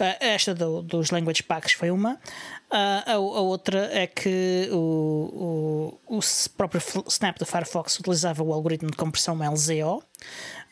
ah, 0.00 0.16
esta 0.18 0.52
do- 0.52 0.82
dos 0.82 1.10
language 1.12 1.44
packs 1.44 1.72
foi 1.74 1.88
uma. 1.92 2.18
Ah, 2.68 3.04
a, 3.06 3.12
a 3.12 3.18
outra 3.18 3.88
é 3.92 4.08
que 4.08 4.68
o, 4.72 6.00
o, 6.08 6.16
o 6.18 6.20
próprio 6.56 6.82
Snap 7.06 7.38
do 7.38 7.46
Firefox 7.46 7.96
utilizava 8.00 8.42
o 8.42 8.52
algoritmo 8.52 8.90
de 8.90 8.96
compressão 8.96 9.36
LZO. 9.38 10.02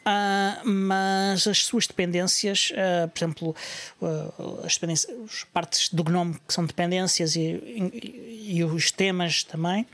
Ah, 0.09 0.61
mas 0.65 1.47
as 1.49 1.65
suas 1.67 1.87
dependências, 1.89 2.73
ah, 2.77 3.09
por 3.09 3.19
exemplo, 3.19 3.57
ah, 4.01 4.65
as, 4.65 4.79
as 5.25 5.45
partes 5.53 5.89
do 5.93 6.05
GNOME 6.05 6.35
que 6.47 6.55
são 6.55 6.65
dependências 6.65 7.35
e, 7.35 7.41
e- 7.41 8.55
e 8.57 8.65
os 8.65 8.93
temas 8.93 9.43
também, 9.43 9.85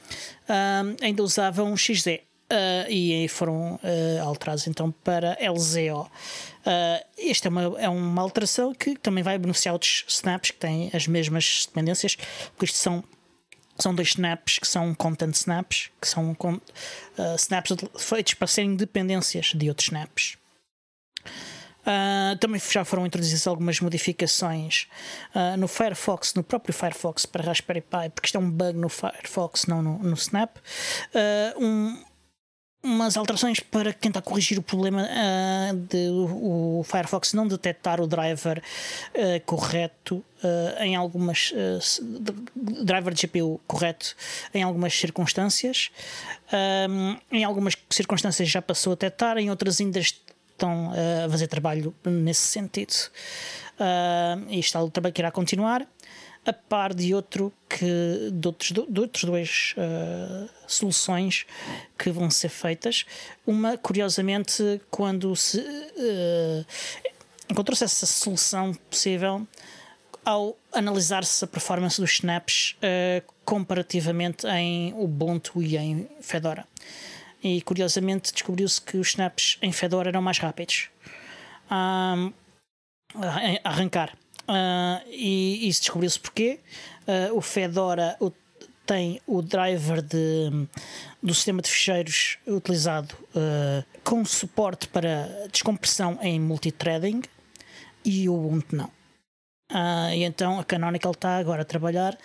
ainda 1.01 1.23
usavam. 1.23 1.75
Uh, 2.53 2.85
e 2.91 3.27
foram 3.29 3.77
uh, 3.77 4.23
alterados 4.23 4.67
então 4.67 4.91
para 5.03 5.39
LZO. 5.41 6.03
Uh, 6.03 7.05
esta 7.17 7.49
é 7.49 7.51
uma, 7.51 7.63
é 7.81 7.89
uma 7.89 8.21
alteração 8.21 8.75
que 8.75 8.95
também 8.95 9.25
vai 9.25 9.39
beneficiar 9.39 9.73
outros 9.73 10.05
snaps 10.07 10.51
que 10.51 10.59
têm 10.59 10.91
as 10.93 11.07
mesmas 11.07 11.65
dependências, 11.67 12.15
porque 12.55 12.67
isto 12.67 12.77
são, 12.77 13.03
são 13.83 13.95
dois 13.95 14.09
snaps 14.09 14.59
que 14.59 14.67
são 14.67 14.95
content 14.95 15.35
snaps, 15.35 15.91
que 16.01 16.09
são 16.09 16.31
uh, 16.31 17.35
snaps 17.37 17.77
feitos 17.99 18.35
para 18.35 18.47
serem 18.47 18.77
dependências 18.77 19.53
de 19.55 19.69
outros 19.69 19.89
snaps. 19.89 20.37
Uh, 21.83 22.37
também 22.39 22.61
já 22.71 22.85
foram 22.85 23.05
introduzidas 23.05 23.45
algumas 23.45 23.81
modificações 23.81 24.87
uh, 25.35 25.57
no 25.57 25.67
Firefox, 25.67 26.33
no 26.35 26.45
próprio 26.45 26.73
Firefox 26.73 27.27
para 27.27 27.43
Raspberry 27.43 27.81
Pi, 27.81 28.09
porque 28.15 28.29
isto 28.29 28.37
é 28.37 28.41
um 28.41 28.49
bug 28.49 28.79
no 28.79 28.89
Firefox, 28.89 29.67
não 29.67 29.83
no, 29.83 29.99
no 29.99 30.15
Snap. 30.15 30.57
Uh, 30.59 31.65
um, 31.65 32.05
umas 32.83 33.17
alterações 33.17 33.61
para 33.61 33.93
tentar 33.93 34.23
corrigir 34.23 34.59
o 34.59 34.63
problema 34.63 35.07
ah, 35.09 35.73
de 35.73 36.09
o, 36.09 36.81
o 36.81 36.85
Firefox 36.85 37.33
não 37.33 37.47
detectar 37.47 38.01
o 38.01 38.07
driver 38.07 38.63
ah, 39.15 39.41
correto 39.47 40.25
ah, 40.43 40.85
em 40.85 40.97
algumas 40.97 41.55
driver 42.55 43.15
de 43.15 43.27
GPU 43.27 43.61
correto 43.67 44.17
em 44.53 44.63
algumas 44.63 44.93
circunstâncias. 44.95 45.91
Ahm, 46.53 47.17
em 47.31 47.45
algumas 47.45 47.77
circunstâncias 47.89 48.49
já 48.49 48.61
passou 48.61 48.93
a 48.93 48.95
detectar 48.95 49.39
em 49.39 49.49
outras 49.49 49.81
ainda 49.81 50.01
estão 50.01 50.93
a 50.93 51.31
fazer 51.31 51.47
trabalho 51.47 51.95
nesse 52.05 52.43
sentido. 52.43 52.95
Ah, 53.79 54.39
e 54.49 54.59
está 54.59 54.83
o 54.83 54.91
trabalho 54.91 55.15
que 55.15 55.21
irá 55.21 55.31
continuar 55.31 55.87
a 56.45 56.53
par 56.53 56.93
de 56.93 57.15
outro 57.15 57.53
que 57.69 58.31
de 58.33 58.49
outros, 58.49 58.73
de 58.73 59.01
outros 59.01 59.25
dois 59.25 59.75
ah, 59.79 60.49
soluções 60.67 61.47
que 61.97 62.11
vão 62.11 62.31
ser 62.31 62.49
feitas. 62.49 63.05
Uma, 63.47 63.77
curiosamente, 63.77 64.81
quando 64.91 65.35
se 65.37 65.61
ah, 65.61 66.65
encontrou-se 67.49 67.85
essa 67.85 68.07
solução 68.07 68.75
possível 68.91 69.47
ao 70.25 70.57
analisar-se 70.73 71.45
a 71.45 71.49
performance 71.49 72.01
dos 72.01 72.13
snaps 72.13 72.77
ah, 72.83 73.23
comparativamente 73.45 74.47
em 74.47 74.93
Ubuntu 74.95 75.63
e 75.63 75.77
em 75.77 76.09
Fedora. 76.21 76.67
E 77.43 77.61
curiosamente 77.63 78.33
descobriu-se 78.33 78.81
que 78.81 78.97
os 78.97 79.09
snaps 79.09 79.59
em 79.63 79.73
Fedora 79.73 80.09
eram 80.11 80.23
mais 80.23 80.39
rápidos 80.39 80.89
a 81.69 82.31
a 83.15 83.69
arrancar. 83.69 84.17
Ah, 84.49 85.01
e 85.07 85.69
isso 85.69 85.81
descobriu-se 85.83 86.19
porquê. 86.19 86.61
Ah, 87.07 87.31
o 87.33 87.41
Fedora 87.41 88.17
o- 88.21 88.33
tem 88.85 89.21
o 89.27 89.41
driver 89.41 90.03
de, 90.03 90.67
do 91.23 91.33
sistema 91.33 91.63
de 91.63 91.71
ficheiros 91.71 92.37
utilizado 92.47 93.15
uh, 93.35 93.85
com 94.03 94.25
suporte 94.25 94.89
para 94.89 95.29
descompressão 95.53 96.19
em 96.21 96.41
multithreading 96.41 97.23
e 98.05 98.29
o 98.29 98.35
Ubuntu 98.35 98.75
não. 98.75 98.87
Uh, 99.71 100.13
e 100.13 100.25
então 100.25 100.59
a 100.59 100.65
Canonical 100.65 101.13
está 101.13 101.37
agora 101.37 101.63
a 101.63 101.65
trabalhar 101.65 102.19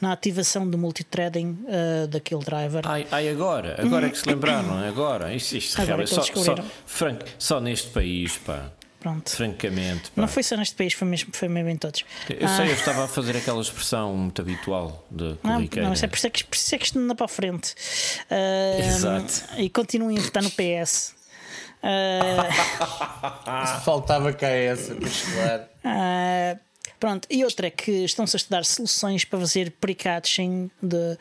na 0.00 0.12
ativação 0.12 0.68
do 0.68 0.76
multithreading 0.76 1.56
uh, 1.64 2.08
daquele 2.08 2.42
driver. 2.44 2.82
Ai, 2.88 3.06
ai, 3.12 3.28
agora, 3.28 3.80
agora 3.80 4.08
é 4.08 4.10
que 4.10 4.18
se 4.18 4.28
lembraram, 4.28 4.78
agora. 4.84 5.32
Isto, 5.32 5.56
isto 5.58 5.80
Agora 5.80 6.02
é 6.02 6.06
que 6.06 6.10
só, 6.14 6.22
só, 6.24 6.54
franco, 6.86 7.24
só 7.38 7.60
neste 7.60 7.88
país, 7.90 8.36
pá. 8.36 8.72
Pronto. 9.00 9.30
Francamente, 9.30 10.10
pá. 10.10 10.20
Não 10.20 10.28
foi 10.28 10.42
só 10.42 10.56
neste 10.56 10.74
país, 10.74 10.92
foi 10.92 11.08
mesmo, 11.08 11.30
foi 11.32 11.48
mesmo 11.48 11.70
em 11.70 11.76
todos. 11.76 12.04
Eu 12.28 12.46
sei, 12.48 12.68
eu 12.68 12.74
estava 12.74 13.04
a 13.04 13.08
fazer 13.08 13.34
aquela 13.36 13.60
expressão 13.62 14.14
muito 14.14 14.42
habitual 14.42 15.06
de 15.10 15.38
Não, 15.42 15.54
corriqueira. 15.54 15.88
não, 15.88 15.94
é 15.94 16.06
por 16.06 16.16
isso 16.16 16.26
é 16.26 16.30
que, 16.30 16.44
por 16.44 16.54
isso 16.54 16.74
é 16.74 16.78
que 16.78 16.84
isto 16.84 16.98
não 16.98 17.04
anda 17.06 17.14
para 17.14 17.24
a 17.24 17.28
frente. 17.28 17.74
Ah, 18.30 18.78
Exato. 18.78 19.32
E 19.56 19.70
continuem 19.70 20.18
a 20.18 20.20
votar 20.20 20.42
no 20.42 20.50
PS. 20.50 21.14
Ah, 21.82 23.80
Faltava 23.84 24.32
cá 24.32 24.48
essa, 24.48 24.94
pois 24.94 25.22
claro. 25.22 25.62
ah, 25.84 26.56
pronto, 26.98 27.26
e 27.30 27.42
outra 27.44 27.68
é 27.68 27.70
que 27.70 27.90
estão-se 28.04 28.36
a 28.36 28.38
estudar 28.38 28.64
soluções 28.64 29.24
para 29.24 29.38
fazer 29.40 29.70
pre-catching 29.80 30.70
de, 30.82 31.16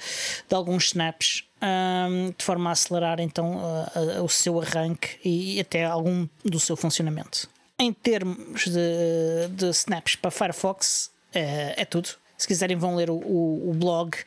de 0.50 0.56
alguns 0.56 0.88
snaps 0.88 1.46
ah, 1.62 2.08
de 2.38 2.44
forma 2.44 2.70
a 2.70 2.74
acelerar 2.74 3.20
então 3.22 3.58
ah, 3.64 3.92
ah, 4.18 4.22
o 4.22 4.28
seu 4.30 4.60
arranque 4.62 5.18
e 5.24 5.60
até 5.62 5.86
algum 5.86 6.28
do 6.44 6.60
seu 6.60 6.76
funcionamento. 6.76 7.50
Em 7.80 7.94
termos 7.94 8.66
de, 8.66 9.48
de 9.52 9.70
snaps 9.70 10.16
para 10.16 10.30
Firefox, 10.30 11.12
é, 11.34 11.82
é 11.82 11.86
tudo. 11.86 12.10
Se 12.38 12.48
quiserem, 12.48 12.76
vão 12.76 12.96
ler 12.96 13.10
o, 13.10 13.16
o, 13.16 13.70
o 13.72 13.74
blog 13.74 14.18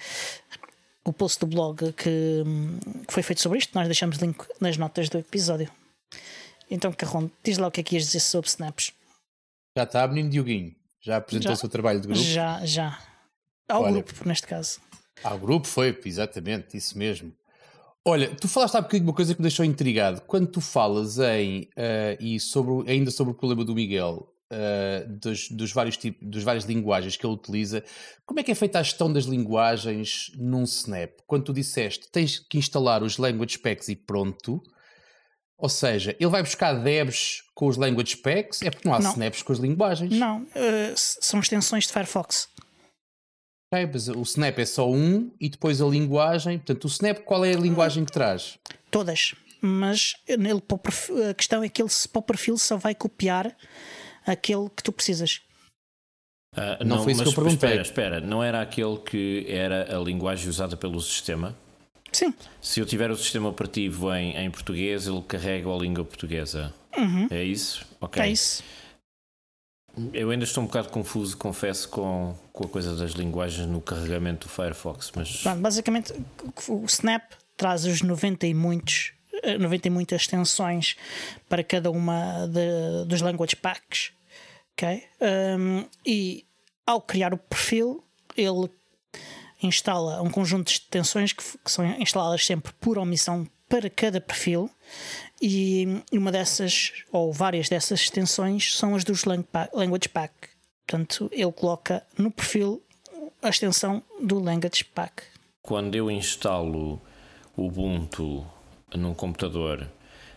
o 1.04 1.12
post 1.12 1.40
do 1.40 1.46
blog 1.46 1.92
que, 1.92 2.44
que 3.06 3.12
foi 3.12 3.22
feito 3.22 3.40
sobre 3.42 3.58
isto. 3.58 3.74
Nós 3.74 3.86
deixamos 3.86 4.16
link 4.18 4.38
nas 4.60 4.76
notas 4.76 5.08
do 5.08 5.18
episódio. 5.18 5.70
Então, 6.70 6.92
Carron, 6.92 7.28
diz 7.42 7.58
lá 7.58 7.68
o 7.68 7.70
que 7.70 7.80
é 7.80 7.82
que 7.84 7.96
ias 7.96 8.04
dizer 8.04 8.20
sobre 8.20 8.48
snaps. 8.48 8.92
Já 9.76 9.84
está, 9.84 10.06
menino 10.06 10.30
Dioguinho. 10.30 10.74
Já 11.00 11.16
apresentou 11.16 11.50
Já. 11.50 11.54
o 11.54 11.56
seu 11.56 11.68
trabalho 11.68 12.00
de 12.00 12.06
grupo? 12.06 12.22
Já, 12.22 12.64
já. 12.64 12.98
Ao 13.68 13.82
Olha. 13.82 14.02
grupo, 14.02 14.28
neste 14.28 14.46
caso. 14.46 14.80
Ah, 15.24 15.34
o 15.34 15.38
grupo 15.38 15.66
foi, 15.66 15.98
exatamente, 16.04 16.76
isso 16.76 16.96
mesmo. 16.96 17.32
Olha, 18.04 18.34
tu 18.34 18.48
falaste 18.48 18.74
há 18.76 18.80
bocadinho 18.80 19.08
uma 19.08 19.14
coisa 19.14 19.32
que 19.34 19.40
me 19.40 19.44
deixou 19.46 19.64
intrigado. 19.64 20.22
Quando 20.22 20.48
tu 20.48 20.60
falas 20.60 21.18
em, 21.18 21.68
eh, 21.76 22.16
e 22.20 22.40
sobre, 22.40 22.90
ainda 22.90 23.10
sobre 23.12 23.32
o 23.32 23.36
problema 23.36 23.64
do 23.64 23.74
Miguel, 23.76 24.26
eh, 24.50 25.06
dos, 25.08 25.48
dos 25.50 25.72
vários 25.72 25.96
tipos, 25.96 26.28
dos 26.28 26.42
várias 26.42 26.64
linguagens 26.64 27.16
que 27.16 27.24
ele 27.24 27.34
utiliza, 27.34 27.84
como 28.26 28.40
é 28.40 28.42
que 28.42 28.50
é 28.50 28.54
feita 28.56 28.80
a 28.80 28.82
gestão 28.82 29.12
das 29.12 29.24
linguagens 29.26 30.32
num 30.36 30.64
Snap? 30.64 31.12
Quando 31.28 31.44
tu 31.44 31.52
disseste, 31.52 32.10
tens 32.10 32.40
que 32.40 32.58
instalar 32.58 33.04
os 33.04 33.18
language 33.18 33.58
packs 33.58 33.88
e 33.88 33.94
pronto, 33.94 34.60
ou 35.56 35.68
seja, 35.68 36.16
ele 36.18 36.28
vai 36.30 36.42
buscar 36.42 36.72
devs 36.72 37.42
com 37.54 37.68
os 37.68 37.76
language 37.76 38.16
packs, 38.16 38.62
é 38.62 38.70
porque 38.70 38.88
não 38.88 38.96
há 38.96 38.98
Não. 38.98 39.12
snaps 39.12 39.42
com 39.42 39.52
as 39.52 39.60
linguagens. 39.60 40.12
Não, 40.18 40.44
s- 40.56 41.18
são 41.20 41.38
extensões 41.38 41.86
de 41.86 41.92
Firefox. 41.92 42.48
Ok, 43.72 43.88
mas 43.90 44.08
o 44.08 44.20
Snap 44.22 44.58
é 44.58 44.66
só 44.66 44.90
um 44.90 45.30
e 45.40 45.48
depois 45.48 45.80
a 45.80 45.86
linguagem. 45.86 46.58
Portanto, 46.58 46.84
o 46.84 46.88
Snap, 46.88 47.20
qual 47.20 47.42
é 47.42 47.54
a 47.54 47.58
linguagem 47.58 48.04
que 48.04 48.12
traz? 48.12 48.58
Todas. 48.90 49.34
Mas 49.62 50.14
nele, 50.28 50.60
perfil- 50.60 51.30
a 51.30 51.34
questão 51.34 51.62
é 51.62 51.68
que 51.70 51.80
ele 51.80 51.88
para 52.12 52.18
o 52.18 52.22
perfil 52.22 52.58
só 52.58 52.76
vai 52.76 52.94
copiar 52.94 53.56
aquele 54.26 54.68
que 54.68 54.82
tu 54.82 54.92
precisas. 54.92 55.40
Ah, 56.54 56.84
Não 56.84 57.02
foi 57.02 57.12
isso 57.12 57.22
mas 57.24 57.32
que 57.32 57.40
eu 57.40 57.42
perguntei. 57.44 57.68
Espera, 57.70 57.82
espera, 57.82 58.20
não 58.20 58.42
era 58.42 58.60
aquele 58.60 58.98
que 58.98 59.46
era 59.48 59.96
a 59.96 60.00
linguagem 60.00 60.48
usada 60.50 60.76
pelo 60.76 61.00
sistema? 61.00 61.56
Sim, 62.12 62.34
Se 62.60 62.78
eu 62.78 62.84
tiver 62.84 63.10
o 63.10 63.16
sistema 63.16 63.48
operativo 63.48 64.14
em, 64.14 64.36
em 64.36 64.50
português, 64.50 65.06
ele 65.06 65.22
carrega 65.22 65.72
a 65.72 65.78
língua 65.78 66.04
portuguesa. 66.04 66.74
É 67.30 67.42
isso? 67.42 67.86
Ok. 67.98 68.22
é 68.22 68.28
isso. 68.28 68.62
Eu 70.12 70.30
ainda 70.30 70.44
estou 70.44 70.62
um 70.62 70.66
bocado 70.66 70.88
confuso, 70.88 71.36
confesso, 71.36 71.88
com, 71.88 72.34
com 72.52 72.64
a 72.64 72.68
coisa 72.68 72.96
das 72.96 73.12
linguagens 73.12 73.66
no 73.68 73.80
carregamento 73.80 74.46
do 74.46 74.50
Firefox, 74.52 75.12
mas 75.14 75.42
Pronto, 75.42 75.60
basicamente, 75.60 76.14
o 76.68 76.84
Snap 76.86 77.22
traz 77.56 77.84
os 77.84 78.00
90 78.02 78.46
e 78.46 78.54
muitos. 78.54 79.12
eh, 79.42 79.58
90 79.58 79.88
e 79.88 79.90
muitas 79.90 80.22
extensões 80.22 80.96
para 81.48 81.62
cada 81.64 81.90
uma 81.90 82.46
de- 82.46 83.04
dos 83.06 83.20
language 83.20 83.56
packs, 83.56 84.12
ok? 84.72 85.04
Um, 85.58 85.84
e 86.06 86.46
ao 86.86 87.00
criar 87.00 87.34
o 87.34 87.38
perfil, 87.38 88.02
ele 88.36 88.70
instala 89.62 90.20
um 90.22 90.30
conjunto 90.30 90.66
de 90.68 90.72
extensões 90.72 91.32
que, 91.32 91.42
que 91.42 91.70
são 91.70 91.84
instaladas 92.00 92.44
sempre 92.44 92.72
por 92.80 92.98
omissão 92.98 93.46
para 93.72 93.88
cada 93.88 94.20
perfil 94.20 94.68
e 95.40 96.02
uma 96.12 96.30
dessas 96.30 96.92
ou 97.10 97.32
várias 97.32 97.70
dessas 97.70 98.00
extensões 98.02 98.74
são 98.76 98.94
as 98.94 99.02
dos 99.02 99.24
language 99.24 100.10
pack. 100.12 100.34
Portanto, 100.86 101.30
ele 101.32 101.50
coloca 101.52 102.02
no 102.18 102.30
perfil 102.30 102.82
a 103.42 103.48
extensão 103.48 104.02
do 104.20 104.38
language 104.38 104.84
pack. 104.84 105.22
quando 105.62 105.94
eu 105.94 106.10
instalo 106.10 107.00
o 107.56 107.64
Ubuntu 107.64 108.46
num 108.94 109.14
computador, 109.14 109.88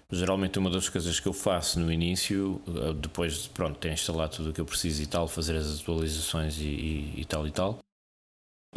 geralmente 0.10 0.58
uma 0.58 0.70
das 0.70 0.88
coisas 0.88 1.20
que 1.20 1.28
eu 1.28 1.34
faço 1.34 1.78
no 1.78 1.92
início, 1.92 2.62
eh, 2.70 2.94
depois 2.94 3.44
de 3.44 3.50
pronto, 3.50 3.78
ter 3.80 3.92
instalado 3.92 4.38
tudo 4.38 4.52
o 4.52 4.54
que 4.54 4.62
eu 4.62 4.66
preciso 4.66 5.04
e 5.04 5.08
tal, 5.08 5.28
fazer 5.28 5.58
as 5.58 5.82
atualizações 5.82 6.58
e, 6.58 6.64
e- 6.64 7.14
e 7.18 7.26
tal 7.26 7.46
e 7.46 7.52
tal, 7.52 7.80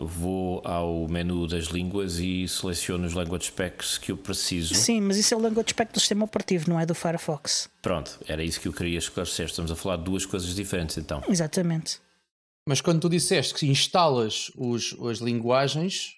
vou 0.00 0.60
ao 0.64 1.08
menu 1.08 1.46
das 1.46 1.64
línguas 1.66 2.18
e 2.18 2.46
seleciono 2.46 3.06
os 3.06 3.14
language 3.14 3.50
packs 3.52 3.98
que 3.98 4.12
eu 4.12 4.16
preciso. 4.16 4.74
Sim, 4.74 5.00
mas 5.00 5.16
isso 5.16 5.34
é 5.34 5.36
o 5.36 5.40
language 5.40 5.74
pack 5.74 5.92
do 5.92 5.98
sistema 6.00 6.24
operativo, 6.24 6.70
não 6.70 6.78
é 6.78 6.86
do 6.86 6.94
Firefox. 6.94 7.68
Pronto, 7.82 8.18
era 8.26 8.42
isso 8.44 8.60
que 8.60 8.68
eu 8.68 8.72
queria 8.72 8.98
esclarecer. 8.98 9.46
Estamos 9.46 9.70
a 9.70 9.76
falar 9.76 9.96
de 9.96 10.04
duas 10.04 10.24
coisas 10.24 10.54
diferentes 10.54 10.96
então. 10.98 11.22
Exatamente. 11.28 12.00
Mas 12.68 12.80
quando 12.80 13.00
tu 13.00 13.08
disseste 13.08 13.54
que 13.54 13.66
instalas 13.66 14.50
os, 14.56 14.94
as 15.10 15.18
linguagens, 15.18 16.14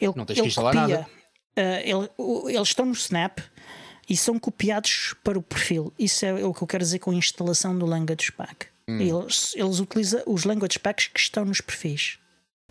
Ele, 0.00 0.14
Não 0.16 0.24
tens 0.24 0.40
que 0.40 0.46
instalar 0.48 0.72
copia, 0.74 0.96
nada. 1.00 1.06
eh, 1.54 1.90
ele- 1.90 2.08
o- 2.16 2.48
eles 2.48 2.68
estão 2.68 2.86
no 2.86 2.92
Snap 2.92 3.38
e 4.08 4.16
são 4.16 4.38
copiados 4.38 5.14
para 5.22 5.38
o 5.38 5.42
perfil. 5.42 5.92
Isso 5.98 6.24
é 6.24 6.42
o 6.42 6.54
que 6.54 6.62
eu 6.62 6.66
quero 6.66 6.82
dizer 6.82 6.98
com 7.00 7.10
a 7.10 7.14
instalação 7.14 7.78
do 7.78 7.84
language 7.84 8.32
pack. 8.32 8.68
Hum. 8.88 8.98
Eles, 8.98 9.52
eles 9.54 9.78
utilizam 9.78 10.22
os 10.26 10.44
language 10.44 10.78
packs 10.78 11.08
que 11.08 11.20
estão 11.20 11.44
nos 11.44 11.60
perfis. 11.60 12.18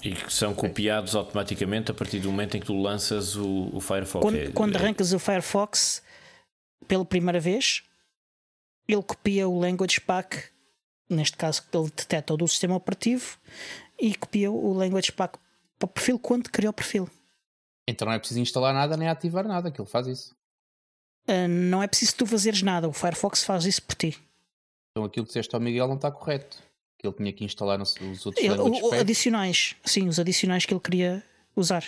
E 0.04 0.16
que 0.16 0.32
são 0.32 0.54
copiados 0.56 1.16
automaticamente 1.16 1.92
a 1.92 1.94
partir 1.94 2.20
do 2.20 2.32
momento 2.32 2.56
em 2.56 2.60
que 2.60 2.66
tu 2.68 2.82
lanças 2.82 3.36
o, 3.36 3.70
o 3.74 3.82
Firefox. 3.82 4.24
Quando, 4.24 4.36
É- 4.38 4.52
quando 4.52 4.76
é- 4.76 4.78
arrancas 4.80 5.12
o 5.12 5.20
Firefox 5.20 6.02
pela 6.88 7.04
primeira 7.04 7.40
vez, 7.40 7.84
ele 8.88 9.04
copia 9.04 9.48
o 9.48 9.60
language 9.60 10.00
pack, 10.02 10.42
neste 11.10 11.36
caso 11.38 11.62
que 11.64 11.76
ele 11.78 11.90
detecta 11.96 12.34
o 12.34 12.38
do 12.38 12.48
sistema 12.48 12.76
operativo, 12.76 13.38
e 14.00 14.16
copia 14.16 14.50
o 14.50 14.74
language 14.74 15.12
pack 15.12 15.38
para 15.78 15.86
o 15.86 15.90
perfil 15.90 16.18
quando 16.18 16.50
cria 16.50 16.70
o 16.70 16.74
perfil. 16.74 17.10
então 17.88 18.06
não 18.06 18.14
é 18.14 18.20
preciso 18.20 18.40
instalar 18.40 18.74
nada 18.74 18.96
nem 18.96 19.08
ativar 19.10 19.46
nada, 19.48 19.70
que 19.72 19.82
ele 19.82 19.90
faz 19.90 20.08
isso. 20.08 20.36
Ah, 21.28 21.48
não 21.48 21.84
é 21.84 21.88
preciso 21.88 22.16
tu 22.16 22.26
fazeres 22.26 22.62
nada, 22.62 22.88
o 22.88 22.94
Firefox 22.94 23.44
faz 23.44 23.66
isso 23.66 23.82
por 23.84 23.96
ti. 23.96 24.18
Então 24.92 25.04
aquilo 25.06 25.26
que 25.26 25.30
disseste 25.30 25.54
ao 25.54 25.62
Miguel 25.62 25.88
não 25.88 25.96
está 25.96 26.10
correto. 26.12 26.58
Que 27.00 27.08
ele 27.08 27.16
tinha 27.16 27.32
que 27.34 27.44
instalar 27.46 27.82
os 27.82 27.96
os 27.96 28.26
outros 28.26 28.44
Ele- 28.44 28.60
o- 28.60 28.94
adicionais, 28.94 29.76
sim, 29.86 30.08
os 30.08 30.20
adicionais 30.20 30.66
que 30.66 30.74
ele 30.74 30.82
queria 30.82 31.24
usar. 31.56 31.84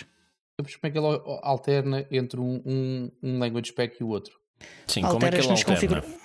Sabes 0.58 0.76
como 0.76 0.88
é 0.88 0.90
que 0.90 0.98
ele 0.98 1.20
alterna 1.42 2.06
entre 2.10 2.40
um, 2.40 2.62
um, 2.64 3.10
um 3.22 3.38
language 3.38 3.72
pack 3.72 3.96
e 4.00 4.04
o 4.04 4.08
outro? 4.08 4.38
Sim, 4.86 5.02
como 5.02 5.16
é 5.16 5.18
que 5.18 5.24
Alteras 5.26 5.44
ele 5.44 5.48
nas 5.48 5.58
alterna? 5.60 6.00
configura... 6.00 6.22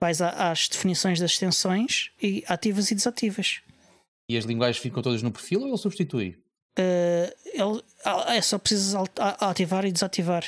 Vais 0.00 0.20
às 0.20 0.66
definições 0.68 1.20
das 1.20 1.32
extensões 1.32 2.10
e 2.20 2.42
ativas 2.48 2.90
e 2.90 2.94
desativas. 2.94 3.60
E 4.28 4.36
as 4.36 4.44
linguagens 4.44 4.78
ficam 4.78 5.00
todas 5.02 5.22
no 5.22 5.30
perfil 5.30 5.60
ou 5.60 5.68
ele 5.68 5.76
substitui? 5.78 6.38
Ah, 6.78 7.32
ele, 7.44 7.82
ah, 8.04 8.34
é 8.34 8.40
só 8.40 8.58
precisas 8.58 8.94
ativar 9.40 9.84
e 9.84 9.92
desativar. 9.92 10.44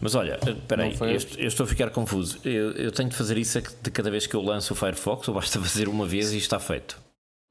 Mas 0.00 0.14
olha, 0.14 0.38
espera 0.46 0.84
aí, 0.84 0.94
eu, 1.00 1.06
eu 1.38 1.48
estou 1.48 1.64
a 1.64 1.66
ficar 1.66 1.90
confuso. 1.90 2.38
Eu, 2.44 2.72
eu 2.72 2.92
tenho 2.92 3.08
de 3.08 3.16
fazer 3.16 3.38
isso 3.38 3.60
de 3.82 3.90
cada 3.90 4.10
vez 4.10 4.26
que 4.26 4.34
eu 4.36 4.42
lanço 4.42 4.72
o 4.74 4.76
Firefox 4.76 5.26
ou 5.28 5.34
basta 5.34 5.58
fazer 5.62 5.88
uma 5.88 6.06
vez 6.06 6.32
e 6.32 6.36
está 6.38 6.58
feito? 6.60 7.00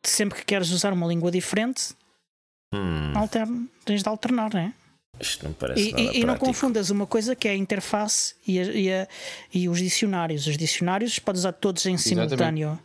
Sempre 0.10 0.40
que 0.40 0.46
queres 0.46 0.70
usar 0.72 0.94
uma 0.94 1.08
língua 1.08 1.32
diferente, 1.32 1.94
Hum, 2.74 3.14
alterna, 3.16 3.66
tens 3.86 4.02
de 4.04 4.10
alternar, 4.10 4.54
não 4.54 4.60
é? 4.60 4.74
isto 5.20 5.44
não 5.44 5.52
me 5.52 5.56
parece 5.56 5.82
E, 5.82 5.92
nada 5.92 6.02
e- 6.04 6.20
e 6.20 6.26
não 6.26 6.36
confundas 6.38 6.90
uma 6.90 7.08
coisa 7.08 7.34
que 7.36 7.48
é 7.48 7.52
a 7.52 7.56
interface 7.56 8.36
e, 8.46 8.60
a- 8.60 8.64
e 8.66 8.92
a- 8.94 9.08
e 9.54 9.70
os 9.70 9.80
dicionários. 9.80 10.46
Os 10.46 10.58
dicionários 10.58 11.18
podes 11.20 11.42
usar 11.42 11.54
todos 11.54 11.86
em 11.86 11.98
simultâneo. 11.98 12.78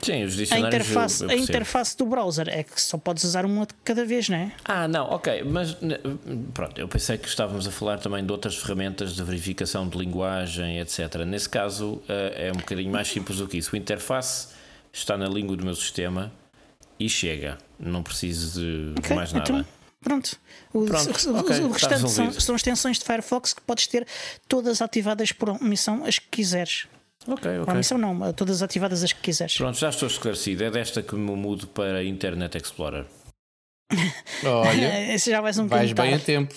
Sim, 0.00 0.22
os 0.24 0.32
A 0.34 0.36
dicionários 0.36 0.72
eu- 0.74 0.80
interface, 0.80 1.22
eu 1.22 1.26
a 1.26 1.28
percebo. 1.28 1.50
interface 1.50 1.96
do 1.98 2.06
browser 2.06 2.48
é 2.48 2.62
que 2.62 2.80
só 2.80 2.96
podes 2.96 3.24
usar 3.24 3.44
uma 3.44 3.66
de 3.66 3.74
cada 3.84 4.04
vez, 4.06 4.28
não 4.30 4.36
é? 4.38 4.52
Ah, 4.64 4.88
não, 4.88 5.10
ok, 5.10 5.42
mas 5.44 5.76
pronto, 6.54 6.80
eu 6.80 6.88
pensei 6.88 7.18
que 7.18 7.28
estávamos 7.28 7.66
a 7.66 7.70
falar 7.70 7.98
também 7.98 8.24
de 8.24 8.32
outras 8.32 8.56
ferramentas 8.56 9.14
de 9.14 9.22
verificação 9.22 9.86
de 9.88 9.98
linguagem, 9.98 10.78
etc. 10.78 11.16
Nesse 11.26 11.48
caso 11.50 12.00
eh, 12.08 12.46
é 12.48 12.52
um 12.52 12.56
bocadinho 12.60 12.90
mais 12.90 13.08
simples 13.12 13.38
do 13.38 13.46
que 13.48 13.58
isso. 13.58 13.74
O 13.74 13.76
interface 13.76 14.48
está 14.90 15.18
na 15.18 15.28
língua 15.28 15.54
do 15.56 15.64
meu 15.64 15.74
sistema 15.74 16.32
e 16.98 17.08
chega, 17.08 17.58
não 17.78 18.02
preciso 18.02 18.60
de, 18.60 18.92
de 18.94 18.98
Ok, 19.00 19.16
mais 19.16 19.32
nada. 19.32 19.44
então, 19.50 19.66
Pronto. 20.00 20.36
O, 20.72 20.84
Pronto, 20.84 21.10
o- 21.10 21.32
o- 21.32 21.38
ok, 21.40 21.60
o 21.60 21.70
restante 21.72 22.08
são, 22.10 22.32
são 22.32 22.54
extensões 22.56 22.98
de 22.98 23.04
Firefox 23.04 23.52
que 23.52 23.60
podes 23.62 23.86
ter 23.88 24.06
todas 24.46 24.80
ativadas 24.80 25.32
por 25.32 25.48
omissão 25.50 26.04
as 26.04 26.18
que 26.20 26.26
quiseres. 26.30 26.86
Ok, 27.26 27.42
Por 27.52 27.62
ok. 27.62 27.74
omissão 27.74 27.98
não, 27.98 28.32
todas 28.32 28.62
ativadas 28.62 29.02
as 29.02 29.12
que 29.12 29.20
quiseres. 29.20 29.56
Pronto, 29.56 29.76
já 29.76 29.88
estou 29.88 30.06
esclarecido. 30.06 30.62
É 30.64 30.70
desta 30.70 31.02
que 31.02 31.14
me 31.16 31.32
mudo 31.34 31.66
para 31.66 32.04
Internet 32.04 32.56
Explorer. 32.56 33.06
Olha, 34.44 35.12
Esse 35.14 35.30
já 35.30 35.40
vai 35.40 35.52
ser 35.52 35.62
um 35.62 35.66
vais 35.66 35.92
bem 35.92 36.14
a 36.14 36.18
tempo. 36.18 36.54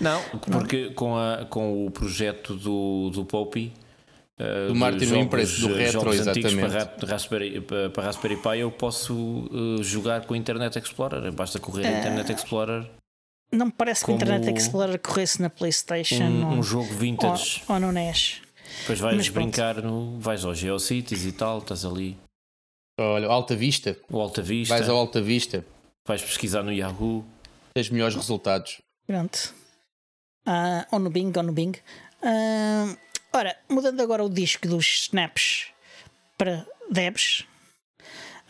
Não, 0.00 0.22
porque 0.40 0.90
com, 0.90 1.16
a, 1.18 1.44
com 1.46 1.84
o 1.86 1.90
projeto 1.90 2.54
do, 2.54 3.10
do 3.10 3.24
Poppy. 3.24 3.72
Uh, 4.40 4.68
Do 4.68 4.74
Martin 4.74 5.04
jogos, 5.06 5.24
Impress, 5.24 5.60
do 5.60 5.68
uh, 5.68 5.74
Retro, 5.74 5.92
jogos 6.00 6.26
antigos 6.26 6.52
exatamente. 6.52 6.74
Para, 6.74 6.84
Ra- 7.06 7.12
Raspberry, 7.12 7.60
para, 7.60 7.90
para 7.90 8.04
Raspberry 8.04 8.36
Pi, 8.36 8.58
eu 8.58 8.70
posso 8.70 9.14
uh, 9.14 9.82
jogar 9.82 10.24
com 10.26 10.34
o 10.34 10.36
Internet 10.36 10.78
Explorer. 10.78 11.30
Basta 11.32 11.58
correr 11.58 11.84
Eh, 11.84 11.88
a 11.94 11.98
Internet 11.98 12.32
Explorer, 12.32 12.90
Não 13.52 13.66
me 13.66 13.72
parece 13.72 14.04
que 14.04 14.10
o 14.10 14.14
Internet 14.14 14.50
Explorer 14.50 14.98
corresse 14.98 15.40
na 15.42 15.50
PlayStation 15.50 16.24
um, 16.24 16.46
ou, 16.46 16.52
um 16.58 16.62
jogo 16.62 16.92
vintage. 16.94 17.62
ou, 17.68 17.74
ou 17.74 17.80
no 17.80 17.92
NES. 17.92 18.40
Depois 18.80 18.98
vais 19.00 19.16
mas 19.16 19.28
pronto. 19.28 19.44
brincar, 19.46 19.82
no, 19.82 20.18
vais 20.20 20.44
ao 20.44 20.54
GeoCities 20.54 21.24
e 21.26 21.32
tal, 21.32 21.58
estás 21.58 21.84
ali. 21.84 22.16
Olha, 22.98 23.26
Alta 23.28 23.56
Vista. 23.56 23.96
O 24.10 24.20
Alta 24.20 24.42
Vista, 24.42 24.74
Vais 24.74 24.88
ao 24.88 24.96
Alta 24.96 25.20
Vista. 25.20 25.64
vais 26.06 26.22
pesquisar 26.22 26.62
no 26.62 26.72
Yahoo. 26.72 27.24
Tens 27.74 27.88
melhores 27.90 28.14
resultados. 28.14 28.78
Pronto. 29.06 29.54
Ah, 30.46 30.86
ou 30.92 30.98
no 30.98 31.10
Bing, 31.10 31.32
ou 31.36 31.42
no 31.42 31.52
Bing. 31.52 31.72
Ah, 32.22 32.94
ora, 33.32 33.56
mudando 33.68 34.00
agora 34.00 34.24
o 34.24 34.28
disco 34.30 34.66
dos 34.66 35.02
snaps 35.02 35.68
para 36.36 36.66
Debs, 36.90 37.44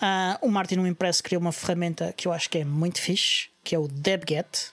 ah, 0.01 0.39
o 0.41 0.49
Martin 0.49 0.77
no 0.77 0.87
Impress 0.87 1.21
criou 1.21 1.41
uma 1.41 1.53
ferramenta 1.53 2.13
que 2.17 2.27
eu 2.27 2.33
acho 2.33 2.49
que 2.49 2.59
é 2.59 2.65
muito 2.65 3.01
fixe, 3.01 3.49
que 3.63 3.75
é 3.75 3.79
o 3.79 3.87
DebGet. 3.89 4.73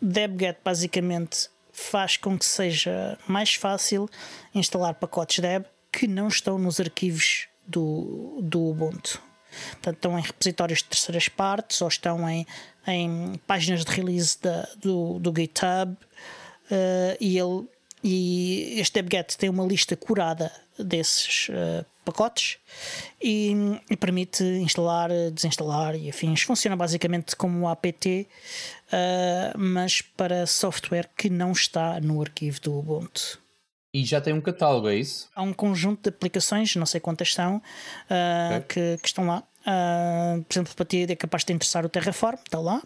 DebGet 0.00 0.58
basicamente 0.64 1.48
faz 1.72 2.16
com 2.16 2.38
que 2.38 2.44
seja 2.44 3.18
mais 3.26 3.54
fácil 3.54 4.08
instalar 4.54 4.94
pacotes 4.94 5.38
Deb 5.40 5.64
que 5.92 6.06
não 6.06 6.28
estão 6.28 6.58
nos 6.58 6.78
arquivos 6.80 7.48
do, 7.66 8.38
do 8.42 8.62
Ubuntu. 8.70 9.20
Portanto, 9.72 9.96
estão 9.96 10.18
em 10.18 10.22
repositórios 10.22 10.80
de 10.80 10.84
terceiras 10.84 11.28
partes 11.28 11.80
ou 11.80 11.88
estão 11.88 12.28
em, 12.28 12.46
em 12.86 13.34
páginas 13.46 13.84
de 13.84 13.90
release 13.90 14.38
da- 14.40 14.68
do, 14.76 15.18
do 15.18 15.32
GitHub 15.34 15.96
eh, 16.70 17.16
e, 17.20 17.38
ele, 17.38 17.66
e 18.02 18.78
este 18.78 18.94
DebGet 18.94 19.36
tem 19.36 19.48
uma 19.48 19.64
lista 19.64 19.96
curada 19.96 20.52
desses 20.78 21.48
eh, 21.50 21.84
pacotes 22.04 22.58
e, 23.20 23.52
e 23.90 23.96
permite 23.96 24.42
instalar, 24.44 25.10
desinstalar 25.32 25.96
e 25.96 26.08
afins. 26.08 26.42
Funciona 26.42 26.76
basicamente 26.76 27.34
como 27.34 27.58
um 27.58 27.68
apt, 27.68 28.28
eh, 28.92 29.52
mas 29.56 30.00
para 30.00 30.46
software 30.46 31.08
que 31.16 31.28
não 31.28 31.52
está 31.52 32.00
no 32.00 32.20
arquivo 32.22 32.60
do 32.60 32.78
Ubuntu. 32.78 33.40
E 33.92 34.04
já 34.04 34.20
tem 34.20 34.32
um 34.34 34.40
catálogo, 34.40 34.88
é 34.88 34.96
isso? 34.96 35.28
Há 35.34 35.42
um 35.42 35.52
conjunto 35.52 36.02
de 36.02 36.08
aplicações, 36.10 36.76
não 36.76 36.84
sei 36.86 37.00
quantas 37.00 37.32
são, 37.32 37.60
ah, 38.10 38.62
que, 38.68 38.98
que 38.98 39.06
estão 39.08 39.26
lá. 39.26 39.42
Por 40.46 40.52
exemplo, 40.52 40.74
para 40.74 40.84
ti 40.84 41.06
é 41.08 41.16
capaz 41.16 41.42
de 41.42 41.46
te 41.46 41.52
interessar 41.54 41.86
o 41.86 41.88
Terraform, 41.88 42.36
está 42.36 42.58
lá. 42.60 42.82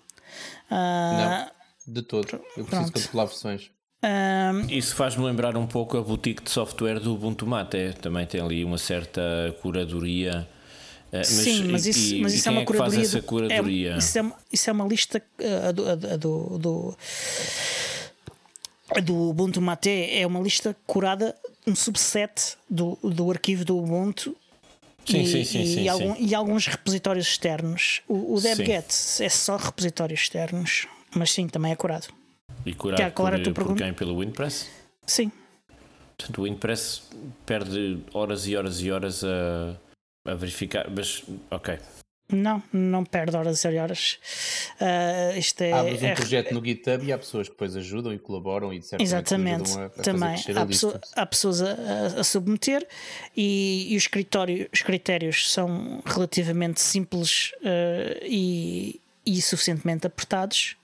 Ah, 0.70 1.50
De 1.86 2.02
todo. 2.02 2.40
Eu 2.56 2.64
preciso 2.64 2.70
Pronto. 2.70 2.92
controlar 2.92 3.24
versões. 3.26 3.70
Ah, 4.02 4.52
Isso 4.68 4.94
faz-me 4.96 5.24
lembrar 5.24 5.56
um 5.56 5.66
pouco 5.66 5.96
a 5.96 6.02
boutique 6.02 6.42
de 6.42 6.50
software 6.50 6.98
do 7.00 7.14
Ubuntu 7.14 7.46
Mate. 7.46 7.94
Também 8.00 8.26
tem 8.26 8.40
ali 8.40 8.64
uma 8.64 8.78
certa 8.78 9.20
curadoria. 9.62 10.48
Eh, 11.12 11.18
Mas, 11.18 11.26
sim, 11.28 11.64
mas 11.70 11.86
isso, 11.86 12.14
e- 12.14 12.20
mas 12.22 12.32
isso 12.34 12.48
é 12.48 12.52
uma 12.52 12.60
faz 12.60 12.66
curadoria. 12.76 13.02
essa 13.02 13.20
do- 13.20 13.26
curadoria? 13.26 13.94
É, 13.94 13.98
isso, 13.98 14.18
é, 14.18 14.22
uma- 14.22 14.36
isso 14.50 14.70
é 14.70 14.72
uma 14.72 14.86
lista 14.86 15.22
ah, 15.40 15.68
a 15.68 15.72
do, 15.72 15.88
a 15.90 15.94
do, 16.16 16.58
do, 16.58 16.96
Ubuntu 19.28 19.60
Mate 19.60 19.90
é 20.10 20.26
uma 20.26 20.40
lista 20.40 20.74
curada, 20.86 21.34
um 21.66 21.74
subset 21.74 22.56
do, 22.68 22.98
do 23.02 23.30
arquivo 23.30 23.64
do 23.64 23.78
Ubuntu. 23.78 24.34
Sim, 25.04 25.20
e, 25.22 25.26
sim, 25.26 25.44
sim, 25.44 25.82
e, 25.82 25.88
algum- 25.88 26.16
e 26.18 26.34
alguns 26.34 26.66
repositórios 26.66 27.26
externos. 27.26 28.02
O, 28.08 28.34
o. 28.34 28.40
DebGet 28.40 28.86
é 29.20 29.28
só 29.28 29.56
repositórios 29.56 30.20
externos, 30.20 30.86
mas 31.14 31.32
sim, 31.32 31.46
também 31.48 31.72
é 31.72 31.76
curado. 31.76 32.06
E 32.64 32.74
curado 32.74 32.98
Tiago, 32.98 33.14
qual 33.14 33.28
era 33.28 33.36
a 33.36 33.40
por, 33.40 33.52
tua 33.54 33.64
por 33.66 33.76
quem? 33.76 33.92
Pelo 33.92 34.16
WinPress? 34.16 34.68
Sim, 35.06 35.30
Portanto, 36.16 36.38
o 36.38 36.42
WinPress 36.42 37.02
perde 37.44 38.04
horas 38.14 38.46
e 38.46 38.54
horas 38.56 38.80
e 38.80 38.90
horas 38.92 39.24
a, 39.24 39.76
a 40.30 40.34
verificar. 40.34 40.88
Mas, 40.88 41.24
ok. 41.50 41.78
Não, 42.30 42.62
não 42.72 43.04
perde 43.04 43.36
horas 43.36 43.64
e 43.64 43.76
horas. 43.76 44.18
Ah, 44.80 45.36
isto 45.36 45.60
é. 45.62 45.72
Abres 45.72 46.02
um 46.02 46.06
é- 46.06 46.14
projeto 46.14 46.54
no 46.54 46.64
GitHub 46.64 47.04
e 47.04 47.12
há 47.12 47.18
pessoas 47.18 47.48
que 47.48 47.54
depois 47.54 47.74
ajudam 47.76 48.12
e 48.12 48.18
colaboram 48.18 48.72
e 48.72 48.78
de 48.78 48.86
certa 48.86 49.02
Exatamente, 49.02 49.62
ajudam 49.64 49.82
a, 49.82 49.86
a 49.86 49.90
fazer 49.90 50.02
também 50.02 50.34
há, 50.56 50.66
pessoa- 50.66 51.00
há 51.16 51.26
pessoas 51.26 51.60
a, 51.62 52.20
a- 52.20 52.24
submeter 52.24 52.86
e, 53.36 53.88
e 53.92 53.96
os, 53.96 54.06
critório- 54.06 54.68
os 54.72 54.80
critérios 54.82 55.50
são 55.52 56.00
relativamente 56.06 56.80
simples 56.80 57.52
ah, 57.64 58.20
e, 58.22 59.00
e 59.26 59.42
suficientemente 59.42 60.06
apertados 60.06 60.76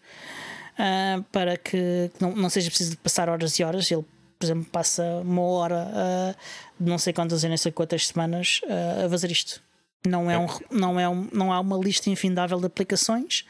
ah, 0.78 1.22
para 1.32 1.56
que 1.56 2.10
não, 2.20 2.34
não 2.34 2.48
seja 2.48 2.68
preciso 2.68 2.96
passar 2.98 3.28
horas 3.28 3.58
e 3.58 3.64
horas. 3.64 3.90
Ele, 3.90 4.04
por 4.38 4.46
exemplo, 4.46 4.64
passa 4.70 5.02
uma 5.24 5.42
hora 5.42 6.36
de 6.78 6.88
não 6.88 6.98
sei 6.98 7.12
quantas 7.12 7.42
e 7.42 7.48
nem 7.48 7.56
sei 7.56 7.72
quantas 7.72 8.06
semanas 8.06 8.60
ah, 8.68 9.06
a 9.06 9.10
fazer 9.10 9.30
isto. 9.30 9.60
Não, 10.06 10.30
é 10.30 10.38
um, 10.38 10.46
não, 10.70 11.00
é 11.00 11.08
um, 11.08 11.28
não 11.32 11.52
há 11.52 11.58
uma 11.58 11.76
lista 11.76 12.08
infindável 12.08 12.60
de 12.60 12.66
aplicações, 12.66 13.44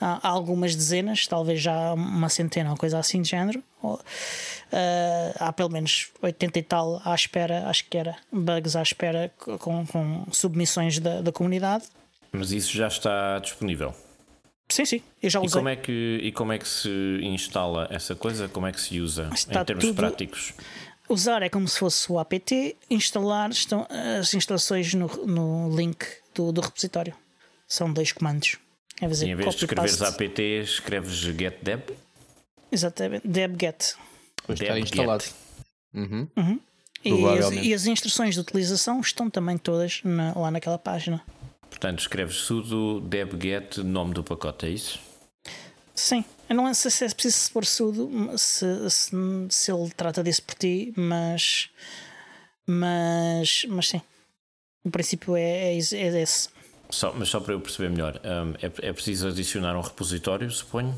há, 0.00 0.28
algumas 0.28 0.74
dezenas, 0.74 1.26
talvez 1.26 1.60
já 1.60 1.94
uma 1.94 2.28
centena 2.28 2.70
ou 2.70 2.76
coisa 2.76 2.98
assim 2.98 3.22
de 3.22 3.28
género. 3.30 3.62
Ou, 3.80 4.00
ah, 4.72 5.32
há 5.38 5.52
pelo 5.52 5.70
menos 5.70 6.10
80 6.20 6.58
e 6.58 6.62
tal 6.62 7.00
à 7.04 7.14
espera, 7.14 7.68
acho 7.68 7.88
que 7.88 7.96
era, 7.96 8.16
bugs 8.32 8.74
à 8.74 8.82
espera 8.82 9.32
com, 9.38 9.86
com 9.86 10.26
submissões 10.32 10.98
da, 10.98 11.20
da 11.20 11.30
comunidade. 11.30 11.84
Mas 12.32 12.50
isso 12.50 12.76
já 12.76 12.88
está 12.88 13.38
disponível. 13.38 13.94
Sim, 14.74 14.84
sim, 14.84 15.02
eu 15.22 15.30
já 15.30 15.40
E 15.40 15.46
usei. 15.46 15.56
como, 15.60 15.68
é 15.68 15.76
que, 15.76 16.20
e 16.22 16.32
como 16.32 16.52
é 16.52 16.58
que 16.58 16.66
se 16.66 16.88
instala 17.22 17.86
essa 17.90 18.14
coisa? 18.16 18.48
Como 18.48 18.66
é 18.66 18.72
que 18.72 18.80
se 18.80 18.98
usa 19.00 19.30
Está 19.32 19.60
em 19.62 19.64
termos 19.64 19.84
tudo- 19.84 19.96
práticos? 19.96 20.52
Usar 21.08 21.42
é 21.42 21.48
como 21.48 21.68
se 21.68 21.78
fosse 21.78 22.10
o 22.10 22.18
apt, 22.18 22.76
instalar 22.90 23.50
estão 23.50 23.86
as 24.18 24.32
instalações 24.34 24.94
no, 24.94 25.06
no 25.26 25.76
link 25.76 26.04
do, 26.34 26.50
do 26.50 26.60
repositório. 26.60 27.14
São 27.68 27.92
dois 27.92 28.10
comandos. 28.10 28.56
É 29.00 29.06
fazer 29.08 29.26
E 29.26 29.30
em 29.30 29.36
vez 29.36 29.50
de 29.54 29.64
escreveres 29.64 29.96
paste. 29.96 30.24
apt, 30.24 30.42
escreves 30.42 31.12
getdeb. 31.18 31.82
Exatamente, 32.72 33.28
debget. 33.28 33.94
Depois 34.40 34.60
está 34.60 34.78
instalado. 34.78 35.24
Uhum. 35.92 36.28
E 37.04 37.12
as, 37.38 37.52
e 37.52 37.74
as 37.74 37.86
instruções 37.86 38.34
de 38.34 38.40
utilização 38.40 38.98
estão 39.00 39.28
também 39.30 39.58
todas 39.58 40.00
na- 40.02 40.32
lá 40.34 40.50
naquela 40.50 40.78
página. 40.78 41.22
Portanto, 41.74 41.98
escreves 41.98 42.36
sudo 42.36 43.00
debget, 43.00 43.82
nome 43.82 44.14
do 44.14 44.22
pacote, 44.22 44.66
é 44.66 44.70
isso? 44.70 45.00
Sim, 45.92 46.24
eu 46.48 46.54
não 46.54 46.72
sei 46.72 46.88
se 46.88 47.04
é 47.04 47.08
preciso 47.08 47.50
pôr 47.52 47.66
sudo 47.66 48.08
se, 48.38 48.88
se, 48.88 49.10
se 49.50 49.72
ele 49.72 49.90
trata 49.90 50.22
disso 50.22 50.42
por 50.44 50.54
ti, 50.54 50.94
mas 50.96 51.68
mas, 52.64 53.66
mas 53.68 53.88
sim. 53.88 54.00
O 54.84 54.90
princípio 54.90 55.34
é, 55.34 55.74
é, 55.74 55.78
é 55.78 56.22
esse. 56.22 56.48
Só, 56.90 57.12
mas 57.12 57.28
só 57.28 57.40
para 57.40 57.54
eu 57.54 57.60
perceber 57.60 57.90
melhor, 57.90 58.20
hum, 58.24 58.54
é, 58.62 58.88
é 58.88 58.92
preciso 58.92 59.26
adicionar 59.26 59.76
um 59.76 59.80
repositório, 59.80 60.48
suponho? 60.52 60.96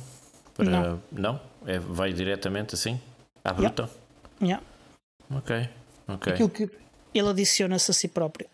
Para... 0.55 0.68
Não. 0.68 1.03
Não? 1.11 1.41
É, 1.66 1.79
vai 1.79 2.12
diretamente 2.12 2.74
assim? 2.74 3.01
À 3.43 3.55
bruta? 3.55 3.89
Yeah. 4.43 4.62
Ok, 5.31 5.68
ok. 6.07 6.33
Aquilo 6.35 6.51
que 6.51 6.70
Ele 7.14 7.29
adiciona-se 7.31 7.91
a 7.91 7.95
si 7.95 8.09
próprio. 8.09 8.47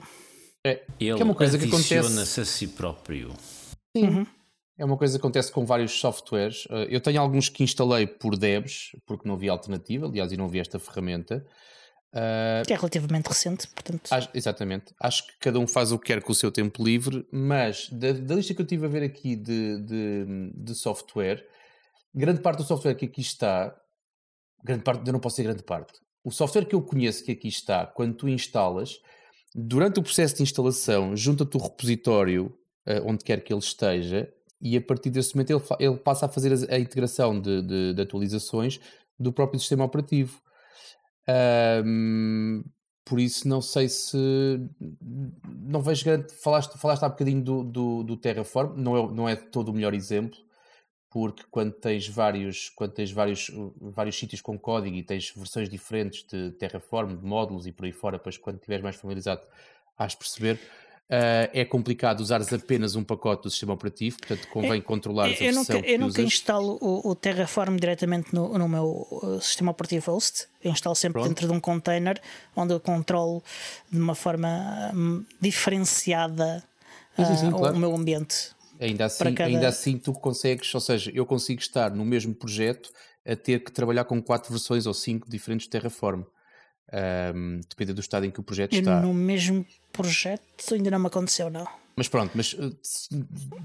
É, 0.65 0.83
Ele 1.01 1.15
que 1.17 1.23
é 1.23 1.25
uma 1.25 1.35
coisa 1.35 1.59
que 1.59 1.65
acontece- 1.67 2.41
a 2.41 2.45
si 2.45 2.69
próprio. 2.69 3.33
Uhum. 3.97 4.27
é 4.79 4.85
uma 4.85 4.97
coisa 4.97 5.19
que 5.19 5.21
acontece 5.21 5.53
com 5.53 5.67
vários 5.67 5.93
softwares. 5.93 6.65
Uh, 6.67 6.87
Eu 6.89 7.01
tenho 7.01 7.21
alguns 7.21 7.49
que 7.49 7.63
instalei 7.63 8.07
por 8.07 8.37
Debs, 8.39 8.91
porque 9.07 9.29
não 9.29 9.35
havia 9.35 9.51
alternativa, 9.53 10.07
aliás, 10.07 10.33
e 10.33 10.37
não 10.37 10.47
havia 10.47 10.63
esta 10.63 10.79
ferramenta. 10.79 11.45
Uh, 12.15 12.67
Que 12.67 12.73
é 12.73 12.77
relativamente 12.77 13.27
recente, 13.27 13.67
portanto. 13.69 14.09
Acho- 14.11 14.31
exatamente. 14.35 14.95
Acho 15.01 15.27
que 15.27 15.33
cada 15.41 15.59
um 15.59 15.67
faz 15.67 15.93
o 15.93 15.99
que 15.99 16.07
quer 16.07 16.23
com 16.23 16.33
o 16.33 16.35
seu 16.35 16.51
tempo 16.51 16.83
livre, 16.85 17.27
mas 17.33 17.89
da, 17.91 18.13
da 18.13 18.35
lista 18.35 18.55
que 18.55 18.61
eu 18.61 18.65
estive 18.65 18.87
a 18.87 18.89
ver 18.89 19.03
aqui 19.03 19.35
de, 19.37 19.79
de, 19.83 20.53
de 20.55 20.75
software, 20.75 21.45
grande 22.15 22.41
parte 22.41 22.59
do 22.59 22.65
software 22.65 22.95
que 22.95 23.05
aqui 23.07 23.21
está, 23.21 23.75
grande 24.65 24.83
parte, 24.85 25.07
eu 25.07 25.13
não 25.13 25.21
posso 25.21 25.37
dizer 25.37 25.49
grande 25.49 25.63
parte, 25.65 25.93
o 26.25 26.31
software 26.31 26.65
que 26.67 26.75
eu 26.75 26.83
conheço 26.83 27.25
que 27.25 27.33
aqui 27.33 27.49
está, 27.49 27.87
quando 27.87 28.15
tu 28.15 28.29
instalas, 28.29 28.99
durante 29.55 30.01
o 30.01 30.03
processo 30.03 30.37
de 30.37 30.43
instalação, 30.43 31.17
junta-te 31.17 31.57
o 31.57 31.61
repositório 31.61 32.53
eh, 32.87 33.01
onde 33.05 33.25
quer 33.25 33.43
que 33.43 33.53
ele 33.53 33.61
esteja 33.61 34.33
e 34.61 34.77
a 34.77 34.81
partir 34.81 35.11
desse 35.11 35.35
momento 35.35 35.51
ele, 35.53 35.63
ele 35.81 35.97
passa 35.99 36.27
a 36.27 36.29
fazer 36.29 36.53
as- 36.53 36.63
a, 36.69 36.79
integração 36.79 37.41
de, 37.41 37.63
de- 37.63 37.95
de 37.95 38.03
atualizações 38.03 38.81
do 39.19 39.33
próprio 39.33 39.59
sistema 39.61 39.85
operativo. 39.85 40.41
Ahm, 41.29 42.63
por 43.05 43.21
isso 43.21 43.47
não 43.49 43.61
sei 43.61 43.89
se 43.89 44.17
não 45.45 45.83
vejo 45.83 46.05
grande. 46.05 46.33
Falaste, 46.43 46.79
falaste 46.79 47.03
há 47.03 47.09
bocadinho 47.09 47.43
do, 47.43 47.65
do, 47.65 48.03
do 48.03 48.17
Terraform, 48.17 48.77
não 48.77 48.97
é, 48.97 49.13
não 49.13 49.29
é 49.29 49.37
todo 49.37 49.69
o 49.71 49.73
melhor 49.75 49.95
exemplo, 49.95 50.39
porque 51.13 51.43
quando 51.51 51.73
tens 51.73 52.09
vários, 52.09 52.71
quando 52.71 52.93
tens 52.93 53.13
vários, 53.13 53.51
vários 53.81 54.19
sítios 54.19 54.41
com 54.41 54.59
código 54.59 54.97
e 54.97 55.03
tens 55.03 55.31
versões 55.37 55.69
diferentes 55.69 56.25
de 56.25 56.51
Terraform, 56.53 57.17
de 57.17 57.25
módulos 57.25 57.67
e 57.67 57.73
por 57.73 57.85
aí 57.85 57.93
fora, 57.93 58.17
depois 58.17 58.39
quando 58.39 58.57
estiveres 58.57 58.83
mais 58.83 58.97
familiarizado, 58.97 59.43
has 59.99 60.13
de 60.13 60.19
perceber. 60.19 60.59
Uh, 61.11 61.45
é 61.53 61.63
complicado 61.67 62.21
usares 62.21 62.51
apenas 62.51 62.97
um 62.97 63.05
pacote 63.05 63.43
do 63.43 63.51
sistema 63.51 63.75
operativo, 63.75 64.17
portanto 64.17 64.49
convém 64.49 64.81
controlar 64.81 65.27
a 65.27 65.31
eu 65.33 65.53
nunca, 65.53 65.79
eu 65.81 65.99
nunca 65.99 66.23
instalo 66.23 66.79
o, 66.81 67.11
o, 67.11 67.15
Terraform 67.15 67.77
diretamente 67.77 68.35
no, 68.35 68.57
no 68.57 68.67
meu 68.67 69.07
uh, 69.11 69.39
sistema 69.39 69.73
operativo 69.73 70.11
host. 70.11 70.47
Eu 70.65 70.71
instalo 70.71 70.97
sempre 70.97 71.21
Pronto. 71.21 71.29
dentro 71.29 71.47
de 71.47 71.53
um 71.53 71.61
container 71.61 72.19
onde 72.57 72.73
eu 72.73 72.81
controlo 72.81 73.43
de 73.91 73.99
uma 73.99 74.15
forma 74.15 74.91
um, 74.95 75.23
diferenciada 75.39 76.65
sim, 77.15 77.27
sim, 77.27 77.37
sim, 77.37 77.49
uh, 77.49 77.59
claro. 77.59 77.77
o 77.77 77.79
meu 77.79 77.95
ambiente. 77.95 78.53
Ainda 78.83 79.05
assim, 79.05 79.35
cada... 79.35 79.49
ainda 79.49 79.69
assim 79.69 79.97
tu 79.99 80.13
consegues, 80.13 80.75
ou 80.75 80.81
seja, 80.81 81.11
eu 81.15 81.25
consigo 81.25 81.61
estar 81.61 81.91
no 81.95 82.05
mesmo 82.05 82.35
projeto 82.35 82.91
a 83.27 83.37
ter 83.37 83.63
que 83.63 83.71
trabalhar 83.71 84.05
com 84.05 84.21
quatro 84.21 84.51
versões 84.51 84.87
ou 84.87 84.95
cinco 84.95 85.31
diferentes 85.31 85.67
de 85.67 85.71
Terraform. 85.71 86.23
Um, 87.35 87.61
depende 87.69 87.95
do 87.95 88.01
estado 88.01 88.27
em 88.27 88.31
que 88.31 88.41
o 88.41 88.43
projeto 88.43 88.75
eu 88.75 88.81
está. 88.81 89.01
No 89.01 89.15
mesmo 89.15 89.65
projeto 89.93 90.75
ainda 90.75 90.91
não 90.91 90.99
me 90.99 91.07
aconteceu, 91.07 91.49
não. 91.49 91.67
Mas 91.95 92.09
pronto, 92.09 92.33
mas 92.35 92.55
uh, 92.55 92.75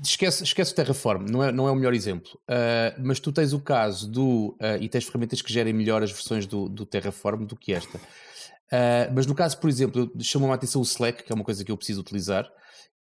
esquece, 0.03 0.43
esquece 0.43 0.72
o 0.74 0.76
Terraform, 0.76 1.26
não 1.30 1.43
é, 1.43 1.51
não 1.51 1.68
é 1.68 1.72
o 1.72 1.76
melhor 1.76 1.93
exemplo. 1.93 2.30
Uh, 2.43 2.99
mas 2.99 3.20
tu 3.20 3.32
tens 3.32 3.53
o 3.53 3.59
caso 3.59 4.09
do. 4.09 4.55
Uh, 4.61 4.82
e 4.82 4.89
tens 4.89 5.05
ferramentas 5.05 5.41
que 5.41 5.51
gerem 5.51 5.74
melhor 5.74 6.03
as 6.03 6.11
versões 6.11 6.45
do, 6.45 6.70
do 6.70 6.86
Terraform 6.86 7.45
do 7.45 7.55
que 7.55 7.74
esta. 7.74 7.97
Uh, 7.97 9.11
mas 9.15 9.26
no 9.26 9.34
caso, 9.34 9.57
por 9.59 9.70
exemplo, 9.70 10.11
chamou-me 10.20 10.51
a 10.51 10.55
atenção 10.55 10.82
o 10.82 10.84
Slack, 10.84 11.24
que 11.24 11.32
é 11.32 11.36
uma 11.36 11.43
coisa 11.43 11.63
que 11.63 11.72
eu 11.72 11.78
preciso 11.78 12.01
utilizar, 12.01 12.49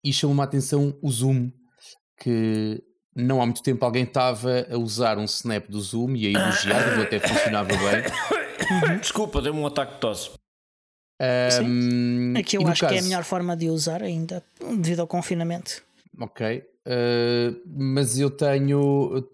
e 0.03 0.13
chamou-me 0.13 0.41
a 0.41 0.45
atenção 0.45 0.97
o 1.03 1.11
Zoom, 1.11 1.51
que 2.19 2.83
não 3.15 3.41
há 3.41 3.47
muito 3.47 3.63
tempo 3.63 3.85
alguém 3.85 4.05
estava 4.05 4.67
a 4.71 4.77
usar 4.77 5.19
um 5.19 5.25
snap 5.25 5.69
do 5.69 5.81
Zoom 5.81 6.15
e 6.17 6.27
a 6.27 6.31
elogiar, 6.31 7.01
até 7.01 7.19
funcionava 7.19 7.69
bem. 7.69 8.99
Desculpa, 9.01 9.41
deu-me 9.41 9.61
um 9.61 9.67
ataque 9.67 9.95
de 9.95 10.01
tosse. 10.01 10.31
Um, 11.63 12.35
Aqui 12.37 12.59
eu 12.59 12.69
acho 12.69 12.83
caso... 12.83 12.93
que 12.93 12.99
é 12.99 13.01
a 13.01 13.05
melhor 13.05 13.25
forma 13.25 13.57
de 13.57 13.71
usar 13.71 14.03
ainda, 14.03 14.45
devido 14.79 15.01
ao 15.01 15.07
confinamento. 15.07 15.83
Ok, 16.21 16.59
uh, 16.59 17.61
mas 17.67 18.19
eu 18.19 18.31
tenho. 18.31 19.27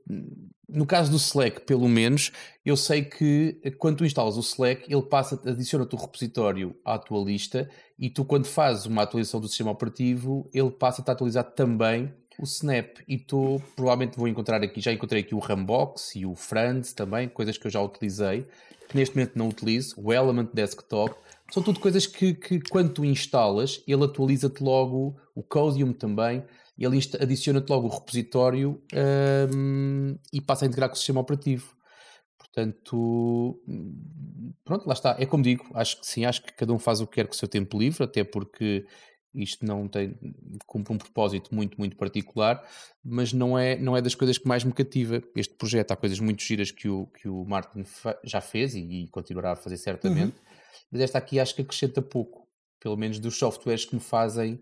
No 0.68 0.86
caso 0.86 1.10
do 1.10 1.16
Slack, 1.18 1.62
pelo 1.62 1.86
menos, 1.86 2.32
eu 2.64 2.76
sei 2.76 3.04
que 3.04 3.60
quando 3.78 3.98
tu 3.98 4.04
instalas 4.06 4.36
o 4.36 4.40
Slack, 4.40 4.90
ele 4.90 5.02
passa, 5.02 5.38
adiciona-te 5.44 5.94
o 5.94 5.98
repositório 5.98 6.74
à 6.82 6.98
tua 6.98 7.22
lista 7.22 7.68
e 7.98 8.08
tu, 8.08 8.24
quando 8.24 8.46
fazes 8.46 8.86
uma 8.86 9.02
atualização 9.02 9.38
do 9.38 9.48
sistema 9.48 9.70
operativo, 9.70 10.48
ele 10.54 10.70
passa-te 10.70 11.10
a 11.10 11.12
atualizar 11.12 11.44
também 11.44 12.14
o 12.38 12.44
Snap 12.44 12.98
e 13.06 13.18
tu 13.18 13.60
provavelmente 13.76 14.16
vou 14.16 14.28
encontrar 14.28 14.62
aqui, 14.62 14.80
já 14.80 14.92
encontrei 14.92 15.22
aqui 15.22 15.34
o 15.34 15.38
Rambox 15.38 16.16
e 16.16 16.26
o 16.26 16.34
Friends 16.34 16.92
também, 16.92 17.28
coisas 17.28 17.58
que 17.58 17.66
eu 17.66 17.70
já 17.70 17.80
utilizei, 17.80 18.46
que 18.88 18.96
neste 18.96 19.16
momento 19.16 19.36
não 19.36 19.48
utilizo, 19.48 19.94
o 19.98 20.12
Element 20.12 20.48
Desktop, 20.52 21.14
são 21.50 21.62
tudo 21.62 21.80
coisas 21.80 22.06
que, 22.06 22.34
que 22.34 22.60
quando 22.70 22.92
tu 22.92 23.04
instalas, 23.04 23.82
ele 23.86 24.04
atualiza-te 24.04 24.62
logo, 24.62 25.16
o 25.34 25.42
Codium 25.42 25.92
também, 25.92 26.44
ele 26.78 26.98
adiciona-te 27.20 27.68
logo 27.68 27.86
o 27.86 27.90
repositório 27.90 28.82
um, 29.54 30.16
e 30.32 30.40
passa 30.40 30.64
a 30.64 30.68
integrar 30.68 30.88
com 30.88 30.94
o 30.94 30.98
sistema 30.98 31.20
operativo. 31.20 31.76
Portanto, 32.38 33.62
pronto, 34.64 34.86
lá 34.86 34.92
está. 34.92 35.16
É 35.18 35.24
como 35.24 35.42
digo, 35.42 35.64
acho 35.74 36.00
que 36.00 36.06
sim, 36.06 36.24
acho 36.24 36.42
que 36.42 36.52
cada 36.52 36.72
um 36.72 36.78
faz 36.78 37.00
o 37.00 37.06
que 37.06 37.14
quer 37.14 37.26
com 37.26 37.32
o 37.32 37.36
seu 37.36 37.48
tempo 37.48 37.78
livre, 37.78 38.04
até 38.04 38.24
porque 38.24 38.84
isto 39.34 39.64
não 39.64 39.88
tem 39.88 40.14
cumpre 40.66 40.92
um 40.92 40.98
propósito 40.98 41.54
muito 41.54 41.78
muito 41.78 41.96
particular 41.96 42.62
mas 43.04 43.32
não 43.32 43.58
é 43.58 43.76
não 43.76 43.96
é 43.96 44.02
das 44.02 44.14
coisas 44.14 44.38
que 44.38 44.46
mais 44.46 44.64
me 44.64 44.72
cativa 44.72 45.22
este 45.34 45.54
projeto 45.54 45.92
há 45.92 45.96
coisas 45.96 46.20
muito 46.20 46.42
giras 46.42 46.70
que 46.70 46.88
o 46.88 47.06
que 47.06 47.28
o 47.28 47.44
Martin 47.44 47.84
já 48.24 48.40
fez 48.40 48.74
e, 48.74 48.80
e 48.80 49.08
continuará 49.08 49.52
a 49.52 49.56
fazer 49.56 49.76
certamente 49.76 50.36
uhum. 50.36 50.44
mas 50.90 51.00
esta 51.00 51.18
aqui 51.18 51.40
acho 51.40 51.54
que 51.54 51.62
acrescenta 51.62 52.02
pouco 52.02 52.46
pelo 52.80 52.96
menos 52.96 53.18
dos 53.18 53.36
softwares 53.38 53.84
que 53.84 53.94
me 53.94 54.00
fazem 54.00 54.60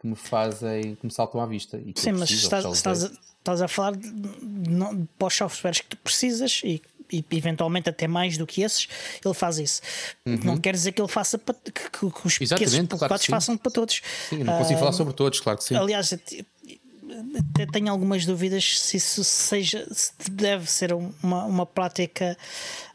que 0.00 0.06
me 0.06 0.16
fazem 0.16 0.94
que 0.94 1.06
me 1.06 1.12
saltam 1.12 1.40
à 1.40 1.46
vista 1.46 1.80
sim 1.94 2.12
mas 2.12 2.30
estás, 2.30 2.64
estás, 2.64 3.04
a, 3.04 3.10
estás 3.38 3.62
a 3.62 3.68
falar 3.68 3.96
de, 3.96 4.10
de, 4.10 5.08
para 5.18 5.26
os 5.26 5.34
softwares 5.34 5.80
que 5.80 5.88
tu 5.88 5.96
precisas 5.98 6.60
e 6.64 6.82
e 7.10 7.24
eventualmente 7.32 7.88
até 7.88 8.06
mais 8.06 8.36
do 8.36 8.46
que 8.46 8.62
esses, 8.62 8.86
ele 9.24 9.34
faz 9.34 9.58
isso. 9.58 9.80
Uhum. 10.26 10.40
Não 10.44 10.56
quer 10.58 10.74
dizer 10.74 10.92
que 10.92 11.00
ele 11.00 11.08
faça 11.08 11.38
para, 11.38 11.54
que, 11.54 11.72
que, 11.72 12.10
que 12.10 12.26
os 12.26 12.40
Exatamente, 12.40 12.88
que 12.88 12.94
esses 12.94 12.98
claro 12.98 13.22
façam 13.24 13.56
para 13.56 13.72
todos. 13.72 14.02
Sim, 14.28 14.44
não 14.44 14.58
consigo 14.58 14.76
uh, 14.76 14.80
falar 14.80 14.92
sobre 14.92 15.14
todos, 15.14 15.40
claro 15.40 15.58
que 15.58 15.64
sim. 15.64 15.74
Aliás, 15.74 16.12
até 16.12 17.66
tenho 17.72 17.90
algumas 17.90 18.26
dúvidas 18.26 18.78
se 18.78 18.98
isso 18.98 19.24
seja, 19.24 19.86
se 19.90 20.12
deve 20.30 20.70
ser 20.70 20.92
uma, 20.92 21.44
uma 21.44 21.66
prática. 21.66 22.36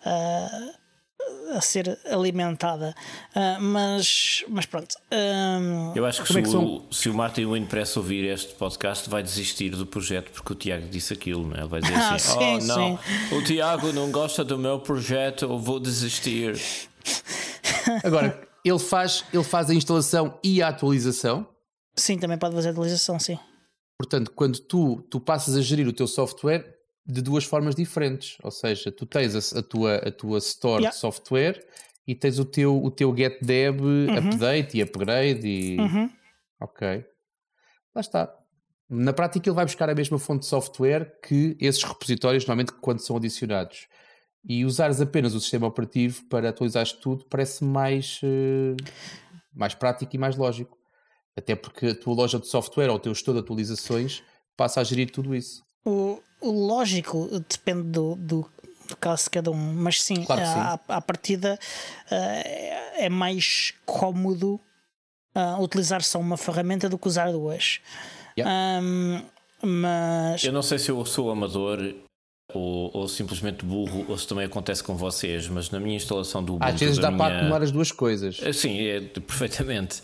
Uh, 0.06 0.83
a 1.56 1.62
ser 1.62 1.98
alimentada. 2.10 2.96
Uh, 3.36 3.62
mas, 3.62 4.44
mas 4.48 4.66
pronto. 4.66 4.96
Um, 5.12 5.94
Eu 5.96 6.06
acho 6.06 6.22
que, 6.24 6.34
se, 6.34 6.40
é 6.40 6.42
que 6.42 6.56
o, 6.56 6.84
se 6.92 7.10
o 7.10 7.14
Martin 7.14 7.46
Wayne 7.46 7.66
Press 7.66 7.96
ouvir 7.98 8.26
este 8.26 8.54
podcast, 8.56 9.10
vai 9.10 9.22
desistir 9.22 9.70
do 9.72 9.86
projeto 9.86 10.32
porque 10.32 10.54
o 10.54 10.56
Tiago 10.56 10.88
disse 10.88 11.14
aquilo, 11.14 11.48
né? 11.48 11.60
ele 11.60 11.68
vai 11.68 11.82
dizer 11.82 11.96
ah, 11.96 12.16
assim: 12.16 12.32
sim, 12.32 12.38
Oh, 12.40 12.66
não, 12.66 12.98
sim. 12.98 13.36
o 13.36 13.44
Tiago 13.44 13.92
não 13.94 14.12
gosta 14.12 14.44
do 14.44 14.58
meu 14.58 14.80
projeto, 14.80 15.46
eu 15.46 15.60
vou 15.60 15.80
desistir. 15.80 16.60
Agora, 18.04 18.42
ele 18.64 18.80
faz, 18.80 19.24
ele 19.34 19.44
faz 19.44 19.70
a 19.70 19.74
instalação 19.74 20.38
e 20.44 20.62
a 20.62 20.70
atualização. 20.70 21.48
Sim, 21.96 22.18
também 22.18 22.38
pode 22.38 22.56
fazer 22.56 22.70
a 22.70 22.72
atualização, 22.72 23.20
sim. 23.20 23.38
Portanto, 23.98 24.32
quando 24.36 24.60
tu, 24.60 25.02
tu 25.10 25.20
passas 25.20 25.56
a 25.56 25.62
gerir 25.62 25.88
o 25.88 25.94
teu 25.94 26.08
software, 26.08 26.73
de 27.06 27.22
duas 27.22 27.44
formas 27.44 27.76
diferentes. 27.76 28.38
Ou 28.42 28.52
seja, 28.52 28.92
tu 28.92 29.06
tens 29.06 29.36
a, 29.36 29.60
a 29.60 29.64
tua, 29.64 29.96
a 29.96 30.12
tua 30.12 30.38
store 30.38 30.84
yeah. 30.84 30.90
de 30.90 31.00
software 31.00 31.66
e 32.08 32.16
tens 32.16 32.40
o 32.40 32.46
teu, 32.46 32.82
o 32.84 32.92
teu 32.92 33.16
getDeb 33.16 33.82
uhum. 33.82 34.18
update 34.18 34.78
e 34.78 34.82
upgrade 34.82 35.48
e. 35.48 35.78
Uhum. 35.80 36.10
Ok. 36.60 37.06
Lá 37.96 38.02
está. 38.02 38.34
Na 38.90 39.14
prática, 39.14 39.50
ele 39.50 39.56
vai 39.56 39.66
buscar 39.66 39.90
a 39.90 39.96
mesma 39.96 40.20
fonte 40.20 40.42
de 40.42 40.48
software 40.48 41.20
que 41.22 41.58
esses 41.60 41.84
repositórios, 41.84 42.46
normalmente, 42.46 42.74
quando 42.80 43.00
são 43.00 43.18
adicionados. 43.18 43.88
E 44.46 44.66
usares 44.66 45.00
apenas 45.00 45.34
o 45.34 45.40
sistema 45.40 45.68
operativo 45.68 46.26
para 46.30 46.50
atualizar 46.50 46.86
tudo 47.02 47.26
parece 47.30 47.64
mais, 47.64 48.20
uh, 48.24 48.76
mais 49.54 49.74
prático 49.74 50.14
e 50.16 50.20
mais 50.20 50.36
lógico. 50.36 50.78
Até 51.36 51.56
porque 51.56 51.88
a 51.88 51.96
tua 51.96 52.14
loja 52.14 52.40
de 52.40 52.48
software 52.48 52.90
ou 52.90 52.98
o 52.98 53.00
teu 53.00 53.14
gestor 53.14 53.34
de 53.34 53.40
atualizações 53.40 54.22
passa 54.56 54.82
a 54.82 54.84
gerir 54.84 55.10
tudo 55.10 55.34
isso. 55.34 55.64
O, 55.86 56.22
o 56.44 56.68
lógico 56.68 57.30
depende 57.50 57.84
do, 57.84 58.16
do, 58.16 58.50
do, 58.90 58.98
caso 58.98 59.26
de 59.26 59.30
cada 59.32 59.52
um, 59.52 59.74
mas 59.74 60.02
sim, 60.02 60.24
claro 60.24 60.42
a, 60.42 60.80
a, 60.98 61.02
partida 61.02 61.58
uh, 62.12 62.98
é 62.98 63.10
mais 63.10 63.74
cómodo 63.86 64.60
uh, 65.36 65.62
utilizar 65.62 66.04
só 66.04 66.20
uma 66.20 66.38
ferramenta 66.38 66.90
do 66.90 66.98
que 66.98 67.08
usar 67.08 67.32
duas. 67.32 67.80
Yeah. 68.38 68.82
Um, 68.82 69.24
mas 69.62 70.44
eu 70.44 70.52
não 70.52 70.62
sei 70.62 70.78
se 70.78 70.92
eu 70.92 71.06
sou 71.06 71.32
amador 71.32 71.80
ou, 72.54 72.92
ou, 72.94 73.08
simplesmente 73.08 73.66
burro, 73.66 74.06
ou 74.10 74.18
se 74.18 74.28
também 74.28 74.46
acontece 74.46 74.84
com 74.84 74.96
vocês, 74.96 75.48
mas 75.48 75.70
na 75.70 75.80
minha 75.80 75.96
instalação 75.96 76.44
do 76.44 76.56
Ubuntu. 76.56 76.74
Às 76.74 76.80
vezes 76.80 76.98
dá 76.98 77.10
minha... 77.10 77.18
para 77.18 77.38
acumular 77.38 77.64
as 77.64 77.72
duas 77.72 77.92
coisas. 77.92 78.40
Eh, 78.42 78.54
sim, 78.54 78.86
é, 78.86 79.00
perfeitamente. 79.00 80.02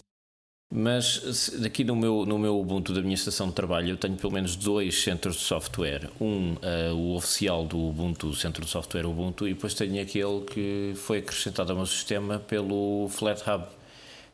Mas 0.71 1.51
aqui 1.65 1.83
no 1.83 1.95
meu, 1.95 2.27
no 2.27 2.37
meu 2.37 2.59
Ubuntu 2.59 2.93
da 2.93 3.01
minha 3.01 3.15
estação 3.15 3.47
de 3.47 3.53
trabalho 3.53 3.89
eu 3.89 3.97
tenho 3.97 4.15
pelo 4.15 4.31
menos 4.31 4.55
dois 4.55 5.01
centros 5.01 5.37
de 5.37 5.41
software. 5.41 6.11
Um, 6.21 6.53
uh, 6.53 6.93
o 6.93 7.15
oficial 7.15 7.65
do 7.65 7.79
Ubuntu, 7.79 8.27
o 8.27 8.35
centro 8.35 8.63
de 8.63 8.69
software 8.69 9.07
Ubuntu, 9.07 9.47
e 9.47 9.53
depois 9.55 9.73
tenho 9.73 9.99
aquele 9.99 10.41
que 10.41 10.93
foi 10.95 11.19
acrescentado 11.19 11.71
ao 11.71 11.77
meu 11.77 11.87
sistema 11.87 12.37
pelo 12.37 13.09
FlatHub. 13.09 13.65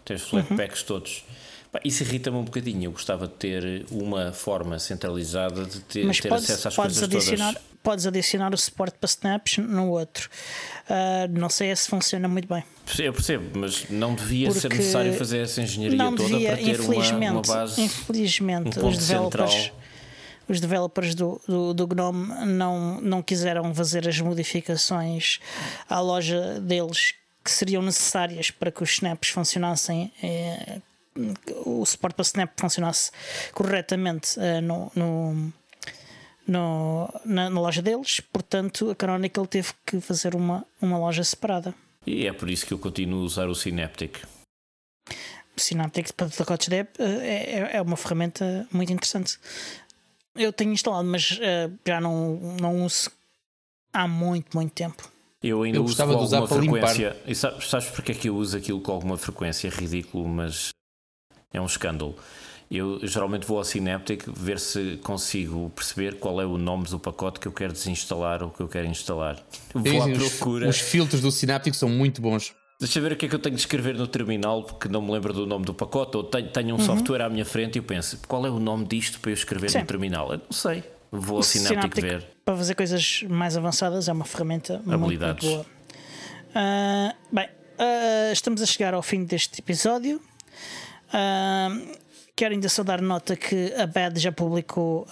Tem 0.03 0.17
os 0.17 0.23
Flatpaks 0.23 0.81
uhum. 0.81 0.87
todos. 0.87 1.23
Isso 1.83 2.03
irrita-me 2.03 2.37
um 2.37 2.43
bocadinho. 2.43 2.85
Eu 2.85 2.91
gostava 2.91 3.27
de 3.27 3.33
ter 3.33 3.85
uma 3.89 4.31
forma 4.31 4.77
centralizada 4.77 5.65
de 5.65 5.79
ter, 5.81 6.09
ter 6.21 6.29
podes, 6.29 6.49
acesso 6.49 6.67
às 6.67 6.75
coisas 6.75 7.03
adicionar, 7.03 7.53
todas. 7.53 7.74
Podes 7.85 8.07
adicionar 8.07 8.51
o 8.51 8.57
suporte 8.57 8.97
para 8.99 9.07
snaps 9.07 9.59
no 9.59 9.91
outro. 9.91 10.27
Uh, 10.89 11.39
não 11.39 11.49
sei 11.49 11.73
se 11.75 11.87
funciona 11.87 12.27
muito 12.27 12.47
bem. 12.47 12.63
Eu 12.97 13.13
percebo, 13.13 13.59
mas 13.59 13.87
não 13.89 14.15
devia 14.15 14.47
Porque 14.47 14.61
ser 14.61 14.69
necessário 14.69 15.13
fazer 15.13 15.39
essa 15.39 15.61
engenharia 15.61 15.97
toda 15.97 16.15
devia, 16.15 16.49
para 16.49 16.57
ter 16.57 16.79
uma, 16.79 17.31
uma, 17.31 17.41
base. 17.43 17.81
Infelizmente, 17.81 18.79
um 18.79 18.87
os 18.87 18.97
developers. 18.97 19.53
Central. 19.53 19.85
Os 20.47 20.59
developers 20.59 21.15
do, 21.15 21.41
do, 21.47 21.73
do, 21.73 21.87
GNOME 21.87 22.45
não, 22.45 22.99
não 23.01 23.21
quiseram 23.21 23.73
fazer 23.73 24.07
as 24.07 24.19
modificações 24.19 25.39
à 25.87 25.99
loja 25.99 26.59
deles 26.59 27.13
que 27.43 27.51
seriam 27.51 27.81
necessárias 27.81 28.51
para 28.51 28.71
que 28.71 28.83
os 28.83 28.91
snaps 28.91 29.29
funcionassem 29.29 30.11
eh, 30.21 30.79
o 31.65 31.85
suporte 31.85 32.15
para 32.15 32.23
Snap 32.23 32.51
funcionasse 32.59 33.11
corretamente 33.53 34.37
no, 34.61 34.91
no, 34.95 35.53
no 36.47 37.09
na, 37.25 37.49
na, 37.49 37.59
loja 37.59 37.81
deles, 37.81 38.19
portanto 38.19 38.89
a 38.91 38.95
Canonical 38.95 39.45
teve 39.47 39.69
que 39.85 39.99
fazer 39.99 40.35
uma, 40.35 40.65
uma 40.81 40.97
loja 40.97 41.23
separada. 41.23 41.73
E 42.05 42.27
é 42.27 42.33
por 42.33 42.49
isso 42.49 42.65
que 42.65 42.73
eu 42.73 42.79
continuo 42.79 43.21
a 43.21 43.25
usar 43.25 43.47
o 43.47 43.55
Synaptic. 43.55 44.19
Synaptic 45.57 46.13
para 46.13 46.29
pacotes 46.29 46.67
Deb 46.67 46.87
eh, 46.99 47.69
é, 47.73 47.77
é 47.77 47.81
uma 47.81 47.97
ferramenta 47.97 48.67
muito 48.71 48.91
interessante. 48.91 49.39
eu 50.35 50.51
tenho 50.51 50.71
instalado, 50.71 51.07
mas 51.07 51.31
uh, 51.31 51.71
já 51.85 51.99
não, 51.99 52.35
não 52.59 52.85
uso 52.85 53.09
há 53.93 54.07
muito, 54.07 54.55
muito 54.55 54.73
tempo. 54.73 55.09
Eu 55.41 55.63
ainda 55.63 55.77
eu 55.77 55.83
uso 55.83 55.95
com 55.95 56.03
alguma 56.03 56.47
frequência. 56.47 57.09
Limpar. 57.09 57.31
E 57.31 57.35
sabes, 57.35 57.69
sabes 57.69 57.87
porque 57.89 58.11
é 58.11 58.15
que 58.15 58.29
eu 58.29 58.35
uso 58.35 58.57
aquilo 58.57 58.81
com 58.81 58.91
alguma 58.91 59.17
frequência? 59.17 59.67
É 59.67 59.71
ridículo, 59.71 60.27
mas 60.27 60.69
é 61.53 61.61
um 61.61 61.65
escândalo. 61.65 62.17
Eu 62.75 62.99
geralmente 63.03 63.45
vou 63.45 63.57
ao 63.57 63.63
Synaptic 63.63 64.23
ver 64.27 64.59
se 64.59 64.99
consigo 65.03 65.69
perceber 65.75 66.15
qual 66.19 66.41
é 66.41 66.45
o 66.45 66.57
nome 66.57 66.85
do 66.85 66.99
pacote 66.99 67.39
que 67.39 67.47
eu 67.47 67.51
quero 67.51 67.73
desinstalar 67.73 68.43
ou 68.43 68.49
que 68.49 68.61
eu 68.61 68.67
quero 68.67 68.87
instalar. 68.87 69.41
Vou 69.73 70.03
à 70.03 70.09
procura. 70.09 70.67
Os, 70.67 70.75
os 70.75 70.81
filtros 70.81 71.21
do 71.21 71.31
Synaptic 71.31 71.73
são 71.73 71.89
muito 71.89 72.21
bons. 72.21 72.53
Deixa 72.79 72.99
eu 72.99 73.03
ver 73.03 73.13
o 73.13 73.15
que 73.15 73.25
é 73.25 73.29
que 73.29 73.35
eu 73.35 73.39
tenho 73.39 73.55
de 73.55 73.61
escrever 73.61 73.95
no 73.95 74.05
terminal, 74.05 74.63
porque 74.63 74.89
não 74.89 75.01
me 75.01 75.09
lembro 75.11 75.31
do 75.31 75.45
nome 75.45 75.63
do 75.63 75.73
pacote, 75.73 76.17
ou 76.17 76.23
tenho, 76.23 76.49
tenho 76.49 76.75
um 76.75 76.79
uhum. 76.79 76.85
software 76.85 77.21
à 77.21 77.29
minha 77.29 77.45
frente 77.45 77.77
e 77.77 77.79
eu 77.79 77.83
penso, 77.83 78.19
qual 78.27 78.45
é 78.45 78.49
o 78.49 78.59
nome 78.59 78.85
disto 78.85 79.19
para 79.21 79.31
eu 79.31 79.33
escrever 79.33 79.69
Sim. 79.69 79.79
no 79.79 79.85
terminal? 79.85 80.33
Eu 80.33 80.39
não 80.39 80.51
sei. 80.51 80.83
Vou 81.09 81.37
ao 81.37 81.43
Synaptic, 81.43 82.01
ver. 82.01 82.27
Para 82.43 82.57
fazer 82.57 82.75
coisas 82.75 83.23
mais 83.29 83.55
avançadas 83.55 84.09
é 84.09 84.11
uma 84.11 84.25
ferramenta 84.25 84.81
Habilidades. 84.85 85.45
muito, 85.47 85.55
muito 85.55 85.65
boa. 85.65 85.75
Uh, 86.55 87.35
bem, 87.35 87.45
uh, 87.45 88.33
estamos 88.33 88.61
a 88.61 88.65
chegar 88.65 88.93
ao 88.93 89.01
fim 89.01 89.23
deste 89.23 89.61
episódio. 89.61 90.21
Uh, 91.07 91.95
quero 92.35 92.53
ainda 92.53 92.69
só 92.69 92.83
dar 92.83 93.01
nota 93.01 93.35
que 93.35 93.73
a 93.75 93.87
BAD 93.87 94.19
já 94.19 94.31
publicou 94.31 95.07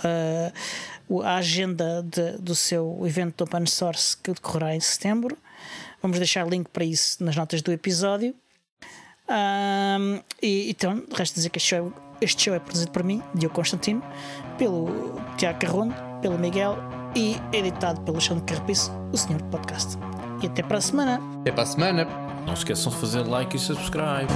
a 1.23 1.35
agenda 1.35 2.03
de, 2.03 2.37
do 2.37 2.55
seu 2.55 3.01
evento 3.05 3.37
de 3.37 3.43
open 3.43 3.65
source 3.65 4.17
que 4.17 4.31
decorrerá 4.31 4.75
em 4.75 4.79
setembro. 4.79 5.37
Vamos 6.01 6.17
deixar 6.17 6.47
link 6.47 6.67
para 6.69 6.83
isso 6.83 7.23
nas 7.23 7.35
notas 7.35 7.61
do 7.61 7.71
episódio. 7.71 8.35
Um, 9.29 10.21
e 10.41 10.69
então, 10.69 11.01
resta 11.15 11.35
dizer 11.35 11.49
que 11.49 11.57
este 11.57 11.69
show, 11.69 11.93
este 12.19 12.43
show 12.43 12.53
é 12.53 12.59
produzido 12.59 12.91
por 12.91 13.03
mim, 13.03 13.23
Diogo 13.33 13.55
Constantino, 13.55 14.03
pelo 14.57 15.15
Tiago 15.37 15.59
Carrondo, 15.59 15.95
pelo 16.21 16.37
Miguel 16.37 16.77
e 17.15 17.37
editado 17.55 18.01
pelo 18.01 18.17
Alexandre 18.17 18.43
Carrapiço, 18.43 18.91
o 19.13 19.17
Senhor 19.17 19.41
Podcast. 19.43 19.97
E 20.41 20.47
até 20.47 20.61
para 20.61 20.77
a 20.77 20.81
semana. 20.81 21.21
Até 21.39 21.51
para 21.51 21.63
a 21.63 21.65
semana. 21.65 22.05
Não 22.45 22.53
esqueçam 22.53 22.91
de 22.91 22.97
fazer 22.97 23.21
like 23.21 23.55
e 23.55 23.59
subscribe. 23.59 24.27